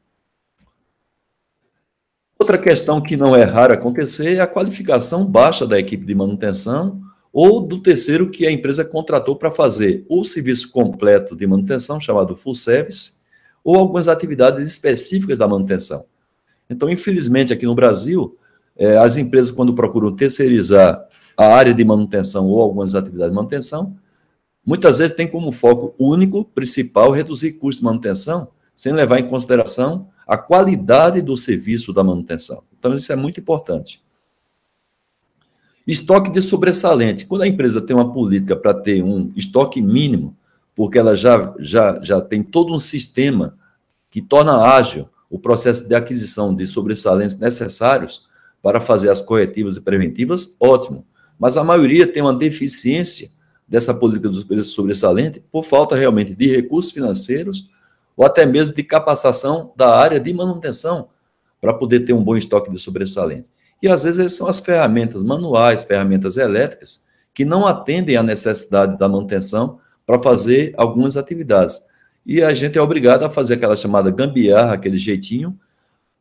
Outra 2.38 2.58
questão 2.58 3.00
que 3.00 3.16
não 3.16 3.34
é 3.34 3.44
rara 3.44 3.74
acontecer 3.74 4.34
é 4.34 4.40
a 4.40 4.46
qualificação 4.46 5.24
baixa 5.24 5.66
da 5.66 5.78
equipe 5.78 6.04
de 6.04 6.14
manutenção 6.14 7.00
ou 7.32 7.60
do 7.60 7.80
terceiro 7.80 8.30
que 8.30 8.46
a 8.46 8.50
empresa 8.50 8.84
contratou 8.84 9.36
para 9.36 9.50
fazer 9.50 10.04
o 10.08 10.22
serviço 10.22 10.70
completo 10.70 11.34
de 11.34 11.46
manutenção, 11.46 11.98
chamado 11.98 12.36
full 12.36 12.54
service, 12.54 13.20
ou 13.64 13.76
algumas 13.76 14.06
atividades 14.06 14.66
específicas 14.68 15.38
da 15.38 15.48
manutenção. 15.48 16.04
Então, 16.68 16.90
infelizmente, 16.90 17.52
aqui 17.52 17.64
no 17.66 17.74
Brasil, 17.74 18.36
eh, 18.76 18.96
as 18.98 19.16
empresas, 19.16 19.50
quando 19.50 19.74
procuram 19.74 20.14
terceirizar 20.14 20.96
a 21.36 21.46
área 21.46 21.74
de 21.74 21.84
manutenção 21.84 22.46
ou 22.46 22.60
algumas 22.60 22.94
atividades 22.94 23.30
de 23.32 23.36
manutenção, 23.36 23.96
muitas 24.64 24.98
vezes 24.98 25.16
tem 25.16 25.28
como 25.28 25.52
foco 25.52 25.94
único, 25.98 26.44
principal, 26.44 27.10
reduzir 27.12 27.52
custo 27.52 27.80
de 27.80 27.84
manutenção, 27.84 28.48
sem 28.74 28.92
levar 28.92 29.18
em 29.20 29.28
consideração 29.28 30.08
a 30.26 30.36
qualidade 30.36 31.22
do 31.22 31.36
serviço 31.36 31.92
da 31.92 32.02
manutenção. 32.02 32.62
Então, 32.78 32.94
isso 32.94 33.12
é 33.12 33.16
muito 33.16 33.38
importante. 33.38 34.02
Estoque 35.86 36.30
de 36.30 36.42
sobressalente. 36.42 37.26
Quando 37.26 37.42
a 37.42 37.46
empresa 37.46 37.80
tem 37.80 37.94
uma 37.94 38.12
política 38.12 38.56
para 38.56 38.74
ter 38.74 39.04
um 39.04 39.32
estoque 39.36 39.80
mínimo, 39.80 40.34
porque 40.74 40.98
ela 40.98 41.14
já, 41.14 41.54
já, 41.58 42.00
já 42.02 42.20
tem 42.20 42.42
todo 42.42 42.74
um 42.74 42.78
sistema 42.78 43.56
que 44.10 44.20
torna 44.20 44.62
ágil 44.62 45.08
o 45.30 45.38
processo 45.38 45.86
de 45.86 45.94
aquisição 45.94 46.54
de 46.54 46.66
sobressalentes 46.66 47.38
necessários 47.38 48.26
para 48.60 48.80
fazer 48.80 49.10
as 49.10 49.20
corretivas 49.20 49.76
e 49.76 49.80
preventivas, 49.80 50.56
ótimo. 50.58 51.06
Mas 51.38 51.56
a 51.56 51.62
maioria 51.62 52.06
tem 52.06 52.22
uma 52.22 52.34
deficiência 52.34 53.30
dessa 53.68 53.94
política 53.94 54.28
do 54.28 54.64
sobressalente 54.64 55.42
por 55.52 55.64
falta 55.64 55.94
realmente 55.94 56.34
de 56.34 56.46
recursos 56.48 56.90
financeiros 56.90 57.68
ou 58.16 58.24
até 58.24 58.46
mesmo 58.46 58.74
de 58.74 58.82
capacitação 58.82 59.72
da 59.76 59.96
área 59.96 60.18
de 60.18 60.32
manutenção 60.32 61.08
para 61.60 61.74
poder 61.74 62.00
ter 62.00 62.12
um 62.12 62.22
bom 62.22 62.36
estoque 62.36 62.70
de 62.70 62.78
sobressalente. 62.78 63.50
E 63.82 63.88
às 63.88 64.04
vezes 64.04 64.34
são 64.34 64.48
as 64.48 64.58
ferramentas 64.58 65.22
manuais, 65.22 65.84
ferramentas 65.84 66.36
elétricas, 66.36 67.06
que 67.34 67.44
não 67.44 67.66
atendem 67.66 68.16
à 68.16 68.22
necessidade 68.22 68.98
da 68.98 69.08
manutenção 69.08 69.78
para 70.06 70.18
fazer 70.18 70.72
algumas 70.76 71.16
atividades. 71.16 71.82
E 72.24 72.42
a 72.42 72.54
gente 72.54 72.78
é 72.78 72.82
obrigado 72.82 73.24
a 73.24 73.30
fazer 73.30 73.54
aquela 73.54 73.76
chamada 73.76 74.10
gambiarra, 74.10 74.72
aquele 74.72 74.96
jeitinho, 74.96 75.58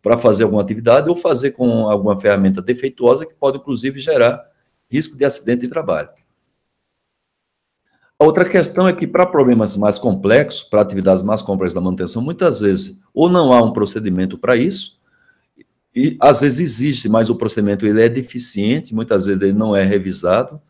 para 0.03 0.17
fazer 0.17 0.43
alguma 0.43 0.62
atividade 0.62 1.10
ou 1.10 1.15
fazer 1.15 1.51
com 1.51 1.89
alguma 1.89 2.19
ferramenta 2.19 2.62
defeituosa 2.62 3.25
que 3.25 3.34
pode, 3.34 3.58
inclusive, 3.58 3.97
gerar 3.99 4.43
risco 4.89 5.17
de 5.17 5.25
acidente 5.25 5.62
de 5.62 5.67
trabalho. 5.67 6.10
A 8.17 8.23
outra 8.23 8.45
questão 8.45 8.88
é 8.88 8.93
que, 8.93 9.06
para 9.06 9.25
problemas 9.25 9.75
mais 9.75 9.99
complexos, 9.99 10.63
para 10.63 10.82
atividades 10.82 11.21
mais 11.21 11.41
complexas 11.41 11.75
da 11.75 11.82
manutenção, 11.82 12.21
muitas 12.21 12.62
vezes 12.62 13.04
ou 13.13 13.30
não 13.30 13.51
há 13.51 13.62
um 13.62 13.73
procedimento 13.73 14.38
para 14.38 14.56
isso, 14.56 14.99
e 15.93 16.17
às 16.19 16.41
vezes 16.41 16.60
existe, 16.60 17.10
mas 17.10 17.30
o 17.30 17.36
procedimento 17.36 17.86
ele 17.86 18.01
é 18.01 18.08
deficiente, 18.08 18.95
muitas 18.95 19.25
vezes 19.25 19.41
ele 19.41 19.54
não 19.54 19.75
é 19.75 19.84
revisado, 19.84 20.62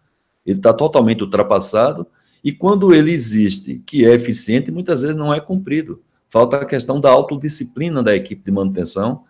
ele 0.45 0.57
está 0.57 0.73
totalmente 0.73 1.23
ultrapassado, 1.23 2.07
e 2.43 2.51
quando 2.51 2.93
ele 2.93 3.11
existe, 3.11 3.81
que 3.85 4.05
é 4.05 4.13
eficiente, 4.13 4.71
muitas 4.71 5.01
vezes 5.01 5.15
não 5.15 5.33
é 5.33 5.39
cumprido. 5.39 6.01
Falta 6.29 6.57
a 6.57 6.65
questão 6.65 6.99
da 6.99 7.09
autodisciplina 7.09 8.03
da 8.03 8.15
equipe 8.15 8.43
de 8.43 8.51
manutenção 8.51 9.21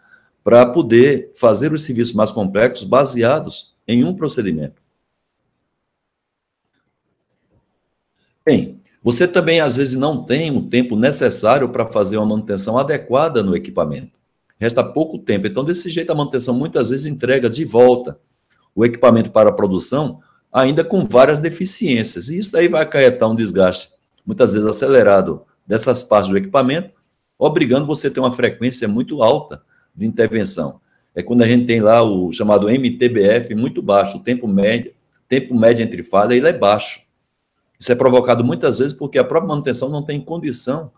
para 0.43 0.65
poder 0.65 1.31
fazer 1.33 1.73
os 1.73 1.83
serviços 1.83 2.13
mais 2.13 2.31
complexos 2.31 2.87
baseados 2.87 3.75
em 3.87 4.03
um 4.03 4.13
procedimento. 4.13 4.84
Bem, 8.45 8.79
você 9.01 9.27
também 9.27 9.59
às 9.59 9.75
vezes 9.75 9.95
não 9.95 10.23
tem 10.23 10.55
o 10.55 10.63
tempo 10.63 10.95
necessário 10.95 11.69
para 11.69 11.85
fazer 11.85 12.17
uma 12.17 12.25
manutenção 12.25 12.77
adequada 12.77 13.41
no 13.41 13.55
equipamento. 13.55 14.11
Resta 14.59 14.83
pouco 14.83 15.17
tempo. 15.17 15.47
Então, 15.47 15.63
desse 15.63 15.89
jeito, 15.89 16.11
a 16.11 16.15
manutenção 16.15 16.53
muitas 16.53 16.89
vezes 16.89 17.05
entrega 17.05 17.49
de 17.49 17.65
volta 17.65 18.19
o 18.73 18.85
equipamento 18.85 19.31
para 19.31 19.49
a 19.49 19.53
produção, 19.53 20.19
ainda 20.51 20.83
com 20.83 21.05
várias 21.05 21.39
deficiências. 21.39 22.29
E 22.29 22.37
isso 22.37 22.51
daí 22.51 22.67
vai 22.67 22.83
acarretar 22.83 23.29
um 23.29 23.35
desgaste, 23.35 23.89
muitas 24.25 24.53
vezes 24.53 24.67
acelerado, 24.67 25.41
dessas 25.65 26.03
partes 26.03 26.29
do 26.29 26.37
equipamento, 26.37 26.91
obrigando 27.37 27.85
você 27.85 28.07
a 28.07 28.11
ter 28.11 28.19
uma 28.19 28.31
frequência 28.31 28.87
muito 28.87 29.23
alta 29.23 29.61
de 29.95 30.05
intervenção. 30.05 30.79
É 31.13 31.23
quando 31.23 31.41
a 31.41 31.47
gente 31.47 31.65
tem 31.65 31.79
lá 31.79 32.03
o 32.03 32.31
chamado 32.31 32.69
MTBF 32.69 33.55
muito 33.55 33.81
baixo, 33.81 34.17
o 34.17 34.23
tempo 34.23 34.47
médio, 34.47 34.93
tempo 35.27 35.55
médio 35.55 35.83
entre 35.83 36.03
falha, 36.03 36.35
ele 36.35 36.47
é 36.47 36.53
baixo. 36.53 37.04
Isso 37.79 37.91
é 37.91 37.95
provocado 37.95 38.43
muitas 38.43 38.79
vezes 38.79 38.93
porque 38.93 39.17
a 39.17 39.23
própria 39.23 39.49
manutenção 39.49 39.89
não 39.89 40.03
tem 40.03 40.19
condição 40.21 40.91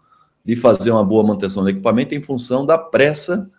de 0.43 0.55
fazer 0.55 0.91
uma 0.91 1.03
boa 1.03 1.23
manutenção 1.23 1.63
do 1.63 1.69
equipamento 1.69 2.15
em 2.15 2.21
função 2.21 2.65
da 2.65 2.77
pressa, 2.77 3.51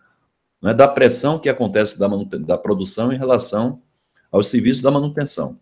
né, 0.62 0.72
da 0.72 0.88
pressão 0.88 1.38
que 1.38 1.48
acontece 1.48 1.98
da, 1.98 2.08
da 2.38 2.56
produção 2.56 3.12
em 3.12 3.18
relação 3.18 3.82
aos 4.30 4.48
serviços 4.48 4.80
da 4.80 4.90
manutenção. 4.90 5.58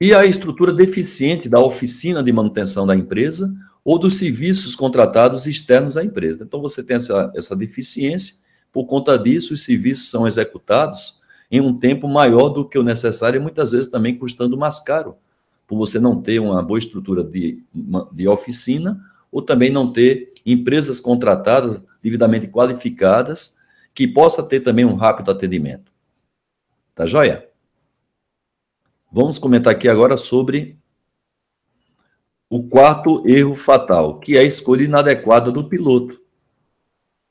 E 0.00 0.12
a 0.12 0.26
estrutura 0.26 0.72
deficiente 0.72 1.48
da 1.48 1.60
oficina 1.60 2.22
de 2.22 2.32
manutenção 2.32 2.86
da 2.86 2.96
empresa 2.96 3.52
ou 3.84 3.98
dos 3.98 4.16
serviços 4.16 4.74
contratados 4.74 5.46
externos 5.46 5.96
à 5.96 6.04
empresa. 6.04 6.42
Então, 6.42 6.60
você 6.60 6.82
tem 6.82 6.96
essa, 6.96 7.32
essa 7.34 7.56
deficiência, 7.56 8.42
por 8.72 8.84
conta 8.86 9.18
disso, 9.18 9.54
os 9.54 9.64
serviços 9.64 10.10
são 10.10 10.26
executados 10.26 11.20
em 11.50 11.60
um 11.60 11.78
tempo 11.78 12.08
maior 12.08 12.48
do 12.48 12.68
que 12.68 12.78
o 12.78 12.82
necessário 12.82 13.38
e 13.38 13.40
muitas 13.40 13.72
vezes 13.72 13.90
também 13.90 14.16
custando 14.16 14.56
mais 14.56 14.80
caro, 14.80 15.16
por 15.72 15.78
você 15.78 15.98
não 15.98 16.20
ter 16.20 16.38
uma 16.38 16.62
boa 16.62 16.78
estrutura 16.78 17.24
de, 17.24 17.64
de 18.12 18.28
oficina 18.28 19.02
ou 19.30 19.40
também 19.40 19.70
não 19.70 19.90
ter 19.90 20.30
empresas 20.44 21.00
contratadas 21.00 21.82
devidamente 22.02 22.48
qualificadas 22.48 23.56
que 23.94 24.06
possa 24.06 24.46
ter 24.46 24.60
também 24.60 24.84
um 24.84 24.96
rápido 24.96 25.30
atendimento. 25.30 25.90
Tá 26.94 27.06
joia? 27.06 27.48
Vamos 29.10 29.38
comentar 29.38 29.72
aqui 29.72 29.88
agora 29.88 30.18
sobre 30.18 30.76
o 32.50 32.62
quarto 32.62 33.26
erro 33.26 33.54
fatal, 33.54 34.20
que 34.20 34.36
é 34.36 34.40
a 34.40 34.44
escolha 34.44 34.84
inadequada 34.84 35.50
do 35.50 35.70
piloto. 35.70 36.20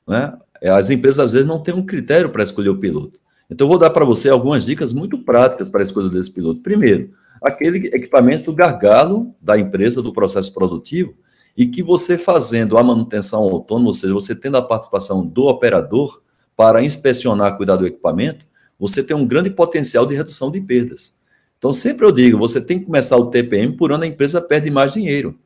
Né? 0.04 0.36
As 0.64 0.90
empresas 0.90 1.20
às 1.20 1.32
vezes 1.32 1.46
não 1.46 1.62
têm 1.62 1.74
um 1.74 1.86
critério 1.86 2.28
para 2.28 2.42
escolher 2.42 2.70
o 2.70 2.80
piloto. 2.80 3.20
Então, 3.48 3.66
eu 3.66 3.68
vou 3.68 3.78
dar 3.78 3.90
para 3.90 4.04
você 4.04 4.28
algumas 4.28 4.64
dicas 4.64 4.92
muito 4.92 5.16
práticas 5.16 5.70
para 5.70 5.82
a 5.82 5.84
escolha 5.84 6.08
desse 6.08 6.32
piloto. 6.32 6.60
Primeiro, 6.60 7.12
aquele 7.42 7.88
equipamento 7.88 8.52
gargalo 8.52 9.34
da 9.40 9.58
empresa, 9.58 10.02
do 10.02 10.12
processo 10.12 10.52
produtivo, 10.52 11.14
e 11.56 11.66
que 11.66 11.82
você 11.82 12.16
fazendo 12.16 12.78
a 12.78 12.82
manutenção 12.82 13.40
autônoma, 13.42 13.88
ou 13.88 13.94
seja, 13.94 14.14
você 14.14 14.34
tendo 14.34 14.56
a 14.56 14.62
participação 14.62 15.26
do 15.26 15.46
operador 15.46 16.22
para 16.56 16.82
inspecionar, 16.82 17.56
cuidar 17.56 17.76
do 17.76 17.86
equipamento, 17.86 18.46
você 18.78 19.02
tem 19.02 19.16
um 19.16 19.26
grande 19.26 19.50
potencial 19.50 20.06
de 20.06 20.14
redução 20.14 20.50
de 20.50 20.60
perdas. 20.60 21.20
Então, 21.58 21.72
sempre 21.72 22.04
eu 22.04 22.10
digo, 22.10 22.38
você 22.38 22.60
tem 22.60 22.78
que 22.78 22.86
começar 22.86 23.16
o 23.16 23.30
TPM 23.30 23.76
por 23.76 23.92
onde 23.92 24.04
a 24.04 24.08
empresa 24.08 24.40
perde 24.40 24.70
mais 24.70 24.92
dinheiro. 24.92 25.36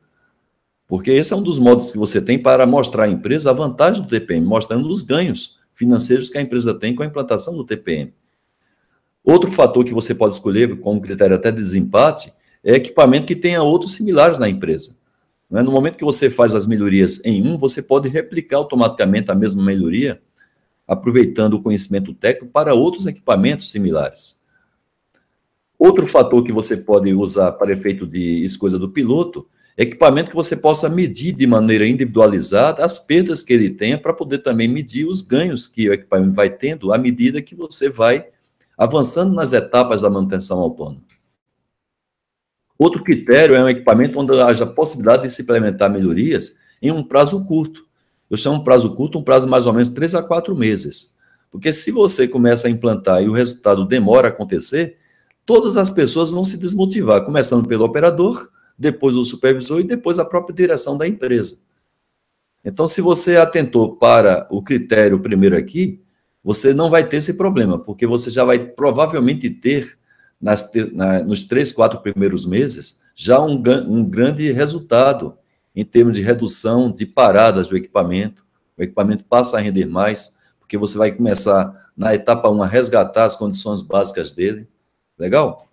Porque 0.87 1.11
esse 1.11 1.33
é 1.33 1.35
um 1.35 1.43
dos 1.43 1.59
modos 1.59 1.91
que 1.91 1.97
você 1.97 2.21
tem 2.21 2.41
para 2.41 2.65
mostrar 2.65 3.03
à 3.03 3.09
empresa 3.09 3.51
a 3.51 3.53
vantagem 3.53 4.01
do 4.01 4.09
TPM, 4.09 4.45
mostrando 4.45 4.89
os 4.89 5.01
ganhos 5.01 5.59
financeiros 5.73 6.29
que 6.29 6.37
a 6.37 6.41
empresa 6.41 6.73
tem 6.73 6.95
com 6.95 7.03
a 7.03 7.05
implantação 7.05 7.55
do 7.55 7.63
TPM. 7.63 8.13
Outro 9.27 9.51
fator 9.51 9.83
que 9.83 9.93
você 9.93 10.15
pode 10.15 10.35
escolher 10.35 10.79
como 10.79 11.01
critério 11.01 11.35
até 11.35 11.51
de 11.51 11.57
desempate 11.57 12.31
é 12.63 12.75
equipamento 12.75 13.25
que 13.25 13.35
tenha 13.35 13.61
outros 13.61 13.91
similares 13.91 14.39
na 14.39 14.47
empresa. 14.47 14.95
Né? 15.51 15.61
No 15.61 15.69
momento 15.69 15.97
que 15.97 16.05
você 16.05 16.29
faz 16.29 16.55
as 16.55 16.65
melhorias 16.65 17.19
em 17.25 17.45
um, 17.45 17.57
você 17.57 17.81
pode 17.81 18.07
replicar 18.07 18.55
automaticamente 18.55 19.29
a 19.29 19.35
mesma 19.35 19.61
melhoria, 19.61 20.21
aproveitando 20.87 21.55
o 21.55 21.61
conhecimento 21.61 22.13
técnico 22.13 22.53
para 22.53 22.73
outros 22.73 23.05
equipamentos 23.05 23.69
similares. 23.69 24.45
Outro 25.77 26.07
fator 26.07 26.41
que 26.41 26.53
você 26.53 26.77
pode 26.77 27.13
usar 27.13 27.51
para 27.51 27.73
efeito 27.73 28.07
de 28.07 28.45
escolha 28.45 28.77
do 28.77 28.87
piloto 28.87 29.45
equipamento 29.77 30.29
que 30.29 30.35
você 30.37 30.55
possa 30.55 30.87
medir 30.87 31.33
de 31.33 31.45
maneira 31.45 31.85
individualizada 31.85 32.83
as 32.83 32.97
perdas 32.97 33.43
que 33.43 33.51
ele 33.51 33.69
tenha, 33.71 33.97
para 33.97 34.13
poder 34.13 34.37
também 34.37 34.69
medir 34.69 35.05
os 35.05 35.21
ganhos 35.21 35.67
que 35.67 35.89
o 35.89 35.93
equipamento 35.93 36.33
vai 36.33 36.49
tendo 36.49 36.93
à 36.93 36.97
medida 36.97 37.41
que 37.41 37.53
você 37.53 37.89
vai 37.89 38.25
avançando 38.77 39.33
nas 39.33 39.53
etapas 39.53 40.01
da 40.01 40.09
manutenção 40.09 40.59
autônoma. 40.59 41.01
Outro 42.77 43.03
critério 43.03 43.55
é 43.55 43.63
um 43.63 43.69
equipamento 43.69 44.19
onde 44.19 44.39
haja 44.39 44.65
possibilidade 44.65 45.23
de 45.23 45.29
se 45.31 45.41
implementar 45.41 45.91
melhorias 45.91 46.57
em 46.81 46.91
um 46.91 47.03
prazo 47.03 47.43
curto. 47.45 47.87
Eu 48.29 48.37
chamo 48.37 48.63
prazo 48.63 48.93
curto 48.93 49.17
um 49.17 49.23
prazo 49.23 49.47
mais 49.47 49.65
ou 49.65 49.73
menos 49.73 49.89
3 49.89 50.15
a 50.15 50.21
4 50.21 50.55
meses. 50.55 51.15
Porque 51.49 51.73
se 51.73 51.91
você 51.91 52.27
começa 52.27 52.67
a 52.67 52.71
implantar 52.71 53.23
e 53.23 53.29
o 53.29 53.33
resultado 53.33 53.83
demora 53.85 54.27
a 54.27 54.29
acontecer, 54.29 54.97
todas 55.45 55.75
as 55.75 55.89
pessoas 55.89 56.29
vão 56.29 56.43
se 56.43 56.59
desmotivar, 56.59 57.25
começando 57.25 57.67
pelo 57.67 57.85
operador, 57.85 58.49
depois 58.77 59.15
o 59.15 59.23
supervisor 59.23 59.79
e 59.79 59.83
depois 59.83 60.19
a 60.19 60.25
própria 60.25 60.53
direção 60.53 60.95
da 60.97 61.07
empresa. 61.07 61.59
Então, 62.63 62.85
se 62.85 63.01
você 63.01 63.37
atentou 63.37 63.95
para 63.95 64.45
o 64.51 64.61
critério 64.61 65.19
primeiro 65.19 65.57
aqui, 65.57 66.01
você 66.47 66.73
não 66.73 66.89
vai 66.89 67.05
ter 67.05 67.17
esse 67.17 67.33
problema, 67.33 67.77
porque 67.77 68.07
você 68.07 68.31
já 68.31 68.45
vai 68.45 68.57
provavelmente 68.57 69.49
ter, 69.49 69.97
nas, 70.41 70.71
na, 70.93 71.21
nos 71.21 71.43
três, 71.43 71.73
quatro 71.73 71.99
primeiros 71.99 72.45
meses, 72.45 73.01
já 73.13 73.41
um, 73.41 73.61
um 73.85 74.05
grande 74.05 74.49
resultado 74.53 75.33
em 75.75 75.83
termos 75.83 76.15
de 76.15 76.21
redução 76.21 76.89
de 76.89 77.05
paradas 77.05 77.67
do 77.67 77.75
equipamento. 77.75 78.45
O 78.77 78.81
equipamento 78.81 79.25
passa 79.25 79.57
a 79.57 79.59
render 79.59 79.87
mais, 79.87 80.39
porque 80.57 80.77
você 80.77 80.97
vai 80.97 81.11
começar, 81.11 81.91
na 81.97 82.15
etapa 82.15 82.49
1, 82.49 82.63
a 82.63 82.65
resgatar 82.65 83.25
as 83.25 83.35
condições 83.35 83.81
básicas 83.81 84.31
dele. 84.31 84.69
Legal? 85.19 85.67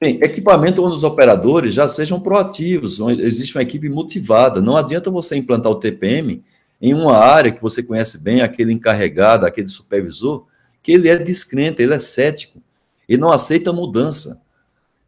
Bem, 0.00 0.20
equipamento 0.22 0.80
onde 0.80 0.94
os 0.94 1.02
operadores 1.02 1.74
já 1.74 1.90
sejam 1.90 2.20
proativos, 2.20 3.00
existe 3.18 3.56
uma 3.56 3.62
equipe 3.62 3.88
motivada. 3.88 4.62
Não 4.62 4.76
adianta 4.76 5.10
você 5.10 5.34
implantar 5.34 5.72
o 5.72 5.80
TPM 5.80 6.40
em 6.80 6.94
uma 6.94 7.16
área 7.16 7.52
que 7.52 7.60
você 7.60 7.82
conhece 7.82 8.22
bem, 8.22 8.40
aquele 8.40 8.72
encarregado, 8.72 9.44
aquele 9.44 9.68
supervisor, 9.68 10.46
que 10.82 10.92
ele 10.92 11.08
é 11.08 11.16
descrente, 11.16 11.82
ele 11.82 11.92
é 11.92 11.98
cético, 11.98 12.62
ele 13.08 13.20
não 13.20 13.30
aceita 13.30 13.72
mudança. 13.72 14.42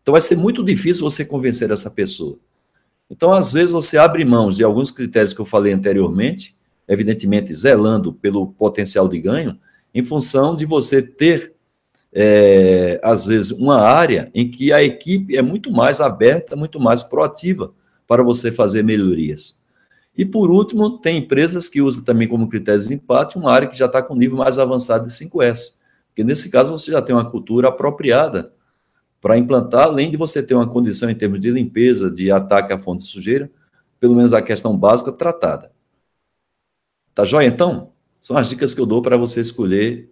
Então 0.02 0.12
vai 0.12 0.20
ser 0.20 0.36
muito 0.36 0.62
difícil 0.62 1.02
você 1.02 1.24
convencer 1.24 1.70
essa 1.70 1.90
pessoa. 1.90 2.36
Então, 3.08 3.32
às 3.32 3.52
vezes, 3.52 3.72
você 3.72 3.98
abre 3.98 4.24
mão 4.24 4.48
de 4.48 4.64
alguns 4.64 4.90
critérios 4.90 5.34
que 5.34 5.40
eu 5.40 5.44
falei 5.44 5.72
anteriormente, 5.72 6.56
evidentemente 6.88 7.52
zelando 7.54 8.12
pelo 8.12 8.48
potencial 8.48 9.08
de 9.08 9.18
ganho, 9.18 9.58
em 9.94 10.02
função 10.02 10.56
de 10.56 10.64
você 10.64 11.02
ter 11.02 11.54
é, 12.12 13.00
às 13.02 13.26
vezes, 13.26 13.50
uma 13.50 13.80
área 13.80 14.30
em 14.34 14.50
que 14.50 14.72
a 14.72 14.82
equipe 14.82 15.36
é 15.36 15.42
muito 15.42 15.70
mais 15.70 16.00
aberta, 16.00 16.56
muito 16.56 16.80
mais 16.80 17.02
proativa 17.02 17.72
para 18.06 18.22
você 18.22 18.50
fazer 18.50 18.82
melhorias. 18.82 19.61
E, 20.16 20.24
por 20.24 20.50
último, 20.50 20.98
tem 20.98 21.18
empresas 21.18 21.68
que 21.68 21.80
usam 21.80 22.04
também 22.04 22.28
como 22.28 22.48
critério 22.48 22.80
de 22.80 22.92
empate 22.92 23.38
uma 23.38 23.50
área 23.50 23.68
que 23.68 23.76
já 23.76 23.86
está 23.86 24.02
com 24.02 24.14
nível 24.14 24.36
mais 24.36 24.58
avançado 24.58 25.06
de 25.06 25.12
5S, 25.12 25.80
porque 26.08 26.22
nesse 26.22 26.50
caso 26.50 26.70
você 26.72 26.90
já 26.90 27.00
tem 27.00 27.14
uma 27.14 27.30
cultura 27.30 27.68
apropriada 27.68 28.52
para 29.20 29.38
implantar, 29.38 29.84
além 29.84 30.10
de 30.10 30.16
você 30.16 30.42
ter 30.42 30.54
uma 30.54 30.68
condição 30.68 31.08
em 31.08 31.14
termos 31.14 31.40
de 31.40 31.50
limpeza, 31.50 32.10
de 32.10 32.30
ataque 32.30 32.72
à 32.72 32.78
fonte 32.78 33.04
de 33.04 33.08
sujeira, 33.08 33.50
pelo 33.98 34.16
menos 34.16 34.32
a 34.32 34.42
questão 34.42 34.76
básica 34.76 35.12
tratada. 35.12 35.70
Tá 37.14 37.24
joia, 37.24 37.46
então? 37.46 37.84
São 38.10 38.36
as 38.36 38.48
dicas 38.48 38.74
que 38.74 38.80
eu 38.80 38.86
dou 38.86 39.00
para 39.00 39.16
você 39.16 39.40
escolher 39.40 40.10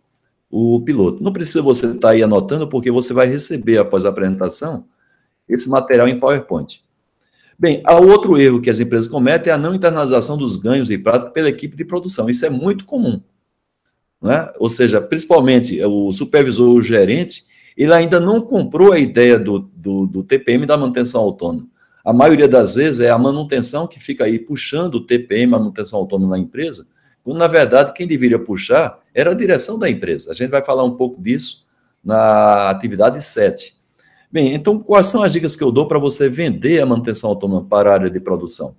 o 0.51 0.81
piloto. 0.81 1.23
Não 1.23 1.33
precisa 1.33 1.63
você 1.63 1.87
estar 1.87 2.01
tá 2.01 2.11
aí 2.11 2.23
anotando, 2.23 2.69
porque 2.69 2.91
você 2.91 3.13
vai 3.13 3.27
receber, 3.27 3.79
após 3.79 4.07
a 4.07 4.09
apresentação, 4.09 4.85
esse 5.49 5.69
material 5.69 6.09
em 6.09 6.19
PowerPoint. 6.19 6.85
Bem, 7.61 7.83
há 7.85 7.94
outro 7.94 8.40
erro 8.40 8.59
que 8.59 8.70
as 8.70 8.81
empresas 8.81 9.07
cometem 9.07 9.51
é 9.51 9.55
a 9.55 9.59
não 9.59 9.75
internalização 9.75 10.38
dos 10.38 10.57
ganhos 10.57 10.90
e 10.90 10.96
prática 10.96 11.31
pela 11.31 11.51
equipe 11.51 11.77
de 11.77 11.85
produção. 11.85 12.31
Isso 12.31 12.46
é 12.46 12.49
muito 12.49 12.87
comum. 12.87 13.20
Né? 14.18 14.51
Ou 14.57 14.70
seja, 14.70 14.99
principalmente 14.99 15.79
o 15.85 16.11
supervisor, 16.11 16.75
o 16.75 16.81
gerente, 16.81 17.44
ele 17.77 17.92
ainda 17.92 18.18
não 18.18 18.40
comprou 18.40 18.94
a 18.94 18.99
ideia 18.99 19.38
do, 19.38 19.59
do, 19.59 20.07
do 20.07 20.23
TPM 20.23 20.64
da 20.64 20.75
manutenção 20.75 21.20
autônoma. 21.20 21.68
A 22.03 22.14
maioria 22.14 22.49
das 22.49 22.77
vezes 22.77 23.01
é 23.01 23.11
a 23.11 23.18
manutenção 23.18 23.87
que 23.87 24.01
fica 24.01 24.25
aí 24.25 24.38
puxando 24.38 24.94
o 24.94 25.07
TPM, 25.07 25.55
a 25.55 25.59
manutenção 25.59 25.99
autônoma 25.99 26.38
na 26.38 26.42
empresa, 26.42 26.88
quando 27.23 27.37
na 27.37 27.46
verdade 27.46 27.92
quem 27.92 28.07
deveria 28.07 28.38
puxar 28.38 29.01
era 29.14 29.33
a 29.33 29.35
direção 29.35 29.79
da 29.79 29.90
empresa. 29.90 30.33
A 30.33 30.35
gente 30.35 30.49
vai 30.49 30.64
falar 30.64 30.85
um 30.85 30.96
pouco 30.96 31.20
disso 31.20 31.66
na 32.03 32.70
atividade 32.70 33.23
7. 33.23 33.79
Bem, 34.33 34.55
então 34.55 34.79
quais 34.79 35.09
são 35.09 35.23
as 35.23 35.33
dicas 35.33 35.57
que 35.57 35.64
eu 35.64 35.73
dou 35.73 35.88
para 35.88 35.99
você 35.99 36.29
vender 36.29 36.81
a 36.81 36.87
manutenção 36.87 37.31
autônoma 37.31 37.64
para 37.64 37.90
a 37.90 37.95
área 37.95 38.11
de 38.11 38.21
produção? 38.21 38.77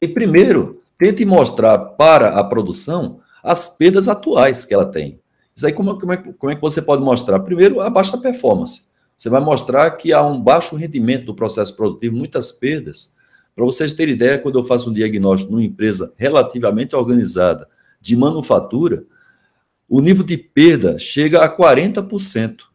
E 0.00 0.06
primeiro, 0.06 0.82
tente 0.98 1.24
mostrar 1.24 1.78
para 1.78 2.38
a 2.38 2.44
produção 2.44 3.20
as 3.42 3.78
perdas 3.78 4.08
atuais 4.08 4.64
que 4.66 4.74
ela 4.74 4.84
tem. 4.84 5.18
Isso 5.56 5.66
aí, 5.66 5.72
como, 5.72 5.98
como, 5.98 6.12
é, 6.12 6.16
como 6.16 6.52
é 6.52 6.54
que 6.54 6.60
você 6.60 6.82
pode 6.82 7.02
mostrar? 7.02 7.38
Primeiro, 7.40 7.80
a 7.80 7.88
baixa 7.88 8.18
performance. 8.18 8.88
Você 9.16 9.30
vai 9.30 9.40
mostrar 9.40 9.90
que 9.92 10.12
há 10.12 10.22
um 10.22 10.40
baixo 10.40 10.76
rendimento 10.76 11.24
do 11.24 11.34
processo 11.34 11.74
produtivo, 11.74 12.16
muitas 12.16 12.52
perdas. 12.52 13.14
Para 13.54 13.64
vocês 13.64 13.92
terem 13.92 14.14
ideia, 14.14 14.38
quando 14.38 14.58
eu 14.58 14.64
faço 14.64 14.90
um 14.90 14.92
diagnóstico 14.92 15.52
numa 15.52 15.62
empresa 15.62 16.12
relativamente 16.18 16.94
organizada, 16.94 17.68
de 18.00 18.16
manufatura, 18.16 19.04
o 19.88 20.00
nível 20.00 20.24
de 20.24 20.36
perda 20.36 20.98
chega 20.98 21.42
a 21.42 21.56
40%. 21.56 22.73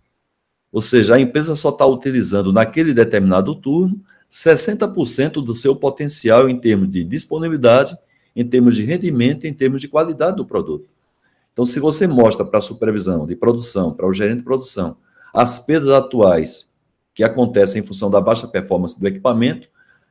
Ou 0.72 0.82
seja, 0.82 1.16
a 1.16 1.20
empresa 1.20 1.56
só 1.56 1.70
está 1.70 1.86
utilizando 1.86 2.54
naquele 2.54 2.94
determinado 2.94 3.56
turno 3.56 3.96
60% 4.30 5.44
do 5.44 5.56
seu 5.56 5.76
potencial 5.76 6.48
em 6.48 6.58
termos 6.58 6.92
de 6.92 7.04
disponibilidade, 7.04 7.98
em 8.36 8.46
termos 8.46 8.76
de 8.76 8.84
rendimento, 8.84 9.48
em 9.48 9.54
termos 9.54 9.82
de 9.82 9.88
qualidade 9.88 10.38
do 10.38 10.46
produto. 10.46 10.88
Então, 11.52 11.66
se 11.66 11.80
você 11.80 12.06
mostra 12.06 12.46
para 12.46 12.60
a 12.60 12.62
supervisão 12.62 13.26
de 13.26 13.36
produção, 13.36 13.92
para 13.92 14.08
o 14.08 14.14
gerente 14.14 14.38
de 14.38 14.44
produção, 14.44 14.96
as 15.34 15.60
perdas 15.60 15.90
atuais 15.92 16.72
que 17.14 17.24
acontecem 17.24 17.82
em 17.82 17.86
função 17.86 18.10
da 18.10 18.22
baixa 18.22 18.48
performance 18.48 19.00
do 19.00 19.08
equipamento, 19.08 19.68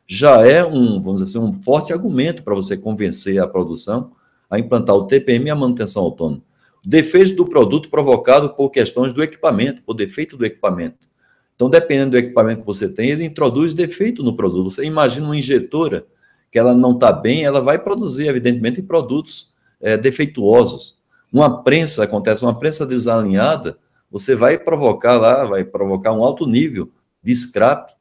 já 0.07 0.45
é 0.45 0.65
um, 0.65 1.01
vamos 1.01 1.23
dizer 1.23 1.39
assim, 1.39 1.47
um 1.47 1.63
forte 1.63 1.93
argumento 1.93 2.43
para 2.43 2.55
você 2.55 2.77
convencer 2.77 3.39
a 3.39 3.47
produção 3.47 4.13
a 4.51 4.59
implantar 4.59 4.97
o 4.97 5.07
TPM 5.07 5.47
e 5.47 5.51
a 5.51 5.57
manutenção 5.57 6.03
autônoma. 6.03 6.43
Defeitos 6.89 7.33
do 7.33 7.45
produto 7.45 7.91
provocado 7.91 8.49
por 8.55 8.71
questões 8.71 9.13
do 9.13 9.23
equipamento, 9.23 9.83
por 9.83 9.93
defeito 9.93 10.39
do 10.39 10.47
equipamento. 10.47 11.07
Então, 11.55 11.69
dependendo 11.69 12.13
do 12.13 12.17
equipamento 12.17 12.63
que 12.63 12.67
você 12.67 12.89
tem, 12.89 13.11
ele 13.11 13.27
introduz 13.27 13.75
defeito 13.75 14.23
no 14.23 14.35
produto. 14.35 14.71
Você 14.71 14.87
imagina 14.87 15.27
uma 15.27 15.37
injetora 15.37 16.07
que 16.51 16.59
ela 16.59 16.73
não 16.73 16.93
está 16.93 17.13
bem, 17.13 17.45
ela 17.45 17.61
vai 17.61 17.79
produzir, 17.79 18.27
evidentemente, 18.27 18.81
produtos 18.81 19.53
é, 19.79 19.99
defeituosos. 19.99 20.97
Uma 21.31 21.63
prensa, 21.63 22.05
acontece 22.05 22.43
uma 22.43 22.59
prensa 22.59 22.87
desalinhada, 22.87 23.77
você 24.11 24.35
vai 24.35 24.57
provocar 24.57 25.19
lá, 25.19 25.45
vai 25.45 25.65
provocar 25.65 26.15
um 26.15 26.25
alto 26.25 26.47
nível 26.47 26.91
de 27.23 27.37
scrap. 27.37 27.93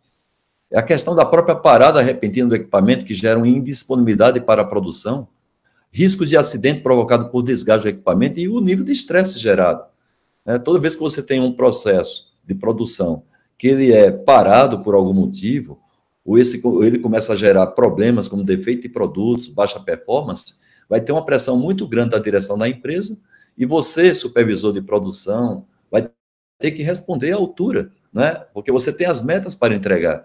A 0.74 0.82
questão 0.82 1.14
da 1.14 1.26
própria 1.26 1.56
parada 1.58 2.02
repentina 2.02 2.48
do 2.48 2.56
equipamento, 2.56 3.04
que 3.04 3.14
gera 3.14 3.38
uma 3.38 3.50
indisponibilidade 3.50 4.40
para 4.40 4.62
a 4.62 4.66
produção, 4.66 5.28
riscos 5.98 6.30
de 6.30 6.38
acidente 6.38 6.82
provocado 6.82 7.30
por 7.32 7.42
desgaste 7.42 7.82
do 7.82 7.90
equipamento 7.90 8.40
e 8.40 8.48
o 8.48 8.62
nível 8.62 8.86
de 8.86 8.92
estresse 8.92 9.40
gerado. 9.40 9.84
É, 10.46 10.60
toda 10.60 10.80
vez 10.80 10.96
que 10.96 11.02
você 11.02 11.24
tem 11.24 11.42
um 11.42 11.52
processo 11.52 12.32
de 12.48 12.54
produção 12.54 13.24
que 13.58 13.68
ele 13.68 13.92
é 13.92 14.12
parado 14.12 14.84
por 14.84 14.94
algum 14.94 15.12
motivo, 15.12 15.80
ou 16.24 16.38
esse, 16.38 16.62
ele 16.84 17.00
começa 17.00 17.34
a 17.34 17.36
gerar 17.36 17.66
problemas 17.68 18.28
como 18.28 18.44
defeito 18.44 18.84
de 18.84 18.90
produtos, 18.90 19.50
baixa 19.50 19.80
performance, 19.80 20.60
vai 20.88 21.02
ter 21.02 21.12
uma 21.12 21.26
pressão 21.26 21.58
muito 21.58 21.88
grande 21.88 22.12
da 22.12 22.20
direção 22.20 22.60
da 22.60 22.70
empresa 22.70 23.20
e 23.58 23.66
você, 23.66 24.14
supervisor 24.14 24.72
de 24.72 24.84
produção, 24.84 25.66
vai 25.92 26.08
ter 26.60 26.72
que 26.74 26.84
responder 26.84 27.32
à 27.32 27.38
altura, 27.38 27.92
né? 28.14 28.46
Porque 28.54 28.72
você 28.72 28.94
tem 28.94 29.08
as 29.08 29.24
metas 29.24 29.56
para 29.56 29.74
entregar 29.74 30.22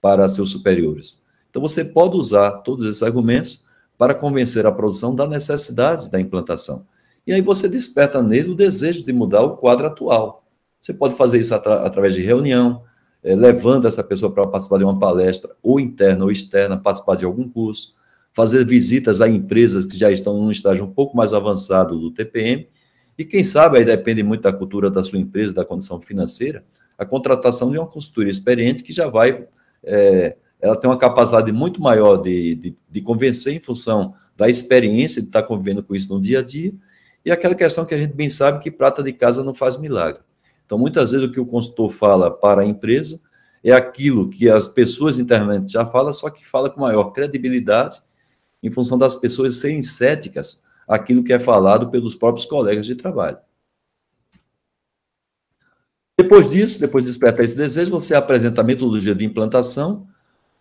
para 0.00 0.26
seus 0.30 0.50
superiores. 0.50 1.26
Então 1.50 1.60
você 1.60 1.84
pode 1.84 2.16
usar 2.16 2.62
todos 2.62 2.86
esses 2.86 3.02
argumentos 3.02 3.66
para 4.02 4.14
convencer 4.14 4.66
a 4.66 4.72
produção 4.72 5.14
da 5.14 5.28
necessidade 5.28 6.10
da 6.10 6.18
implantação. 6.18 6.84
E 7.24 7.32
aí 7.32 7.40
você 7.40 7.68
desperta 7.68 8.20
nele 8.20 8.50
o 8.50 8.54
desejo 8.56 9.06
de 9.06 9.12
mudar 9.12 9.42
o 9.42 9.56
quadro 9.56 9.86
atual. 9.86 10.44
Você 10.80 10.92
pode 10.92 11.14
fazer 11.14 11.38
isso 11.38 11.54
atra 11.54 11.86
através 11.86 12.12
de 12.12 12.20
reunião, 12.20 12.82
é, 13.22 13.36
levando 13.36 13.86
essa 13.86 14.02
pessoa 14.02 14.32
para 14.32 14.44
participar 14.48 14.78
de 14.78 14.82
uma 14.82 14.98
palestra, 14.98 15.54
ou 15.62 15.78
interna 15.78 16.24
ou 16.24 16.32
externa, 16.32 16.76
participar 16.76 17.14
de 17.14 17.24
algum 17.24 17.48
curso, 17.48 17.94
fazer 18.32 18.64
visitas 18.64 19.20
a 19.20 19.28
empresas 19.28 19.84
que 19.84 19.96
já 19.96 20.10
estão 20.10 20.36
num 20.36 20.50
estágio 20.50 20.84
um 20.84 20.90
pouco 20.92 21.16
mais 21.16 21.32
avançado 21.32 21.96
do 21.96 22.10
TPM, 22.10 22.66
e 23.16 23.24
quem 23.24 23.44
sabe, 23.44 23.78
aí 23.78 23.84
depende 23.84 24.24
muito 24.24 24.42
da 24.42 24.52
cultura 24.52 24.90
da 24.90 25.04
sua 25.04 25.20
empresa, 25.20 25.54
da 25.54 25.64
condição 25.64 26.00
financeira, 26.00 26.64
a 26.98 27.06
contratação 27.06 27.70
de 27.70 27.78
uma 27.78 27.86
consultoria 27.86 28.32
experiente 28.32 28.82
que 28.82 28.92
já 28.92 29.06
vai, 29.06 29.46
é, 29.84 30.36
ela 30.62 30.76
tem 30.76 30.88
uma 30.88 30.96
capacidade 30.96 31.50
muito 31.50 31.82
maior 31.82 32.16
de, 32.16 32.54
de, 32.54 32.76
de 32.88 33.00
convencer 33.02 33.52
em 33.52 33.60
função 33.60 34.14
da 34.36 34.48
experiência 34.48 35.20
de 35.20 35.26
estar 35.26 35.42
convivendo 35.42 35.82
com 35.82 35.94
isso 35.94 36.14
no 36.14 36.20
dia 36.20 36.38
a 36.38 36.42
dia, 36.42 36.72
e 37.24 37.30
aquela 37.30 37.54
questão 37.54 37.84
que 37.84 37.94
a 37.94 37.98
gente 37.98 38.14
bem 38.14 38.28
sabe 38.28 38.60
que 38.60 38.70
prata 38.70 39.02
de 39.02 39.12
casa 39.12 39.44
não 39.44 39.52
faz 39.52 39.76
milagre. 39.76 40.22
Então, 40.64 40.78
muitas 40.78 41.10
vezes 41.10 41.26
o 41.26 41.30
que 41.30 41.40
o 41.40 41.44
consultor 41.44 41.90
fala 41.90 42.30
para 42.30 42.62
a 42.62 42.64
empresa 42.64 43.20
é 43.62 43.72
aquilo 43.72 44.30
que 44.30 44.48
as 44.48 44.66
pessoas 44.66 45.18
internamente 45.18 45.72
já 45.72 45.84
falam, 45.84 46.12
só 46.12 46.30
que 46.30 46.46
fala 46.46 46.70
com 46.70 46.80
maior 46.80 47.10
credibilidade, 47.10 48.00
em 48.62 48.70
função 48.70 48.96
das 48.96 49.14
pessoas 49.14 49.56
serem 49.56 49.82
céticas 49.82 50.64
àquilo 50.86 51.22
que 51.22 51.32
é 51.32 51.38
falado 51.38 51.90
pelos 51.90 52.14
próprios 52.14 52.46
colegas 52.46 52.86
de 52.86 52.94
trabalho. 52.94 53.38
Depois 56.16 56.50
disso, 56.50 56.78
depois 56.78 57.04
de 57.04 57.10
despertar 57.10 57.44
esse 57.44 57.56
desejo, 57.56 57.90
você 57.90 58.14
apresenta 58.14 58.60
a 58.60 58.64
metodologia 58.64 59.14
de 59.14 59.24
implantação. 59.24 60.06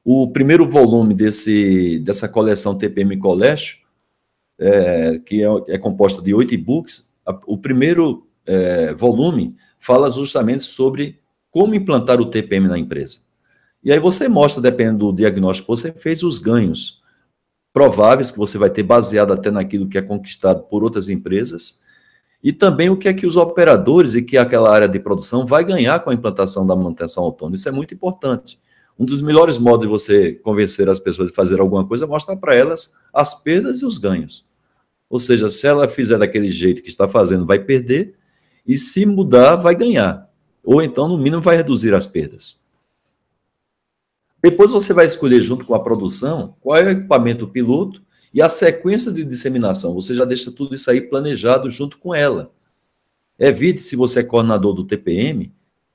O 0.03 0.31
primeiro 0.31 0.67
volume 0.67 1.13
desse, 1.13 1.99
dessa 1.99 2.27
coleção 2.27 2.77
TPM 2.77 3.17
Colégio, 3.17 3.77
é, 4.59 5.19
que 5.19 5.43
é, 5.43 5.47
é 5.69 5.77
composta 5.77 6.21
de 6.21 6.33
oito 6.33 6.53
e-books, 6.53 7.17
o 7.45 7.57
primeiro 7.57 8.27
é, 8.45 8.93
volume 8.93 9.55
fala 9.79 10.11
justamente 10.11 10.63
sobre 10.63 11.19
como 11.51 11.75
implantar 11.75 12.19
o 12.19 12.25
TPM 12.25 12.67
na 12.67 12.77
empresa. 12.77 13.19
E 13.83 13.91
aí 13.91 13.99
você 13.99 14.27
mostra, 14.27 14.61
dependendo 14.61 15.11
do 15.11 15.15
diagnóstico 15.15 15.73
que 15.73 15.81
você 15.81 15.91
fez, 15.91 16.23
os 16.23 16.37
ganhos 16.37 17.01
prováveis 17.73 18.31
que 18.31 18.37
você 18.37 18.57
vai 18.57 18.69
ter 18.69 18.83
baseado 18.83 19.33
até 19.33 19.49
naquilo 19.49 19.87
que 19.87 19.97
é 19.97 20.01
conquistado 20.01 20.63
por 20.63 20.83
outras 20.83 21.09
empresas, 21.09 21.81
e 22.43 22.51
também 22.51 22.89
o 22.89 22.97
que 22.97 23.07
é 23.07 23.13
que 23.13 23.25
os 23.25 23.37
operadores 23.37 24.15
e 24.15 24.23
que 24.23 24.37
aquela 24.37 24.71
área 24.71 24.87
de 24.87 24.99
produção 24.99 25.45
vai 25.45 25.63
ganhar 25.63 25.99
com 25.99 26.09
a 26.09 26.13
implantação 26.13 26.65
da 26.65 26.75
manutenção 26.75 27.23
autônoma. 27.23 27.55
Isso 27.55 27.69
é 27.69 27.71
muito 27.71 27.93
importante. 27.93 28.59
Um 28.99 29.05
dos 29.05 29.21
melhores 29.21 29.57
modos 29.57 29.81
de 29.81 29.87
você 29.87 30.33
convencer 30.33 30.87
as 30.89 30.99
pessoas 30.99 31.29
de 31.29 31.33
fazer 31.33 31.59
alguma 31.59 31.85
coisa 31.85 32.05
é 32.05 32.07
mostrar 32.07 32.35
para 32.35 32.55
elas 32.55 32.99
as 33.13 33.41
perdas 33.41 33.81
e 33.81 33.85
os 33.85 33.97
ganhos. 33.97 34.49
Ou 35.09 35.19
seja, 35.19 35.49
se 35.49 35.67
ela 35.67 35.87
fizer 35.87 36.17
daquele 36.17 36.49
jeito 36.51 36.81
que 36.81 36.89
está 36.89 37.07
fazendo, 37.07 37.45
vai 37.45 37.59
perder, 37.59 38.15
e 38.65 38.77
se 38.77 39.05
mudar, 39.05 39.55
vai 39.55 39.75
ganhar. 39.75 40.29
Ou 40.63 40.81
então, 40.81 41.07
no 41.07 41.17
mínimo, 41.17 41.41
vai 41.41 41.57
reduzir 41.57 41.93
as 41.93 42.05
perdas. 42.05 42.61
Depois 44.41 44.71
você 44.71 44.93
vai 44.93 45.07
escolher, 45.07 45.39
junto 45.41 45.65
com 45.65 45.75
a 45.75 45.83
produção, 45.83 46.55
qual 46.61 46.77
é 46.77 46.85
o 46.85 46.89
equipamento 46.91 47.47
piloto 47.47 48.01
e 48.33 48.41
a 48.41 48.49
sequência 48.49 49.11
de 49.11 49.23
disseminação. 49.23 49.93
Você 49.93 50.15
já 50.15 50.25
deixa 50.25 50.51
tudo 50.51 50.73
isso 50.73 50.89
aí 50.89 51.01
planejado 51.01 51.69
junto 51.69 51.97
com 51.97 52.13
ela. 52.13 52.51
Evite, 53.37 53.81
se 53.81 53.95
você 53.95 54.21
é 54.21 54.23
coordenador 54.23 54.73
do 54.73 54.83
TPM 54.83 55.51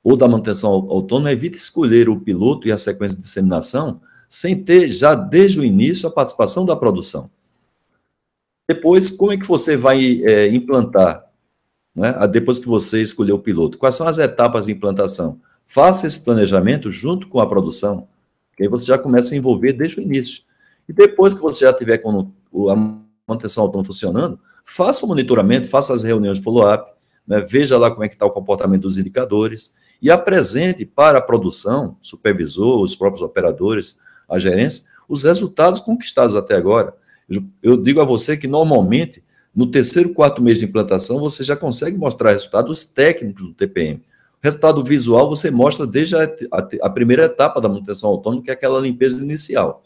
ou 0.07 0.17
da 0.17 0.29
manutenção 0.29 0.71
autônoma, 0.71 1.33
evite 1.33 1.59
escolher 1.59 2.09
o 2.09 2.21
piloto 2.21 2.69
e 2.69 2.71
a 2.71 2.79
sequência 2.79 3.17
de 3.17 3.25
disseminação 3.25 4.01
sem 4.29 4.63
ter 4.63 4.89
já 4.89 5.17
desde 5.17 5.59
o 5.59 5.65
início 5.65 6.09
a 6.09 6.13
participação 6.13 6.65
da 6.65 6.77
produção. 6.77 7.29
Depois, 8.69 9.11
como 9.11 9.33
é 9.33 9.37
que 9.37 9.45
você 9.45 9.77
vai 9.77 10.23
é, 10.23 10.47
implantar 10.47 11.29
né, 11.93 12.15
depois 12.29 12.61
que 12.61 12.69
você 12.69 13.03
escolheu 13.03 13.35
o 13.35 13.41
piloto? 13.41 13.79
Quais 13.79 13.97
são 13.97 14.07
as 14.07 14.21
etapas 14.21 14.67
de 14.67 14.73
implantação? 14.73 15.41
Faça 15.67 16.07
esse 16.07 16.25
planejamento 16.25 16.89
junto 16.89 17.27
com 17.27 17.41
a 17.41 17.47
produção, 17.49 18.07
que 18.57 18.63
aí 18.63 18.69
você 18.69 18.87
já 18.87 18.97
começa 18.97 19.35
a 19.35 19.37
envolver 19.37 19.73
desde 19.73 19.99
o 19.99 20.03
início. 20.03 20.45
E 20.89 20.93
depois 20.93 21.35
que 21.35 21.41
você 21.41 21.65
já 21.65 21.73
tiver 21.73 21.99
com 21.99 22.31
a 22.71 22.77
manutenção 23.27 23.65
autônoma 23.65 23.85
funcionando, 23.85 24.39
faça 24.65 25.05
o 25.05 25.09
monitoramento, 25.09 25.67
faça 25.67 25.93
as 25.93 26.05
reuniões 26.05 26.39
de 26.39 26.45
follow-up, 26.45 26.93
né, 27.27 27.41
veja 27.41 27.77
lá 27.77 27.91
como 27.91 28.05
é 28.05 28.09
que 28.09 28.15
está 28.15 28.25
o 28.25 28.31
comportamento 28.31 28.83
dos 28.83 28.99
indicadores 28.99 29.75
e 30.01 30.11
apresente 30.11 30.85
para 30.85 31.19
a 31.19 31.23
produção, 31.23 31.97
supervisor, 32.01 32.81
os 32.81 32.95
próprios 32.95 33.23
operadores, 33.23 34.01
a 34.29 34.39
gerência, 34.39 34.85
os 35.09 35.23
resultados 35.25 35.81
conquistados 35.81 36.37
até 36.37 36.55
agora. 36.55 36.95
Eu, 37.63 37.77
digo 37.77 38.01
a 38.01 38.05
você 38.05 38.37
que 38.37 38.47
normalmente 38.47 39.23
no 39.55 39.67
terceiro, 39.67 40.13
quarto 40.13 40.43
mês 40.43 40.59
de 40.59 40.67
implantação, 40.67 41.19
você 41.19 41.43
já 41.43 41.57
consegue 41.57 41.97
mostrar 41.97 42.33
resultados 42.33 42.85
técnicos 42.85 43.43
do 43.43 43.55
TPM. 43.55 43.97
O 43.99 44.03
resultado 44.43 44.85
visual 44.85 45.31
você 45.31 45.51
mostra 45.51 45.87
desde 45.87 46.15
a, 46.15 46.25
a, 46.53 46.69
a 46.83 46.91
primeira 46.91 47.25
etapa 47.25 47.59
da 47.59 47.67
manutenção 47.67 48.11
autônoma, 48.11 48.43
que 48.43 48.51
é 48.51 48.53
aquela 48.53 48.79
limpeza 48.79 49.25
inicial. 49.25 49.83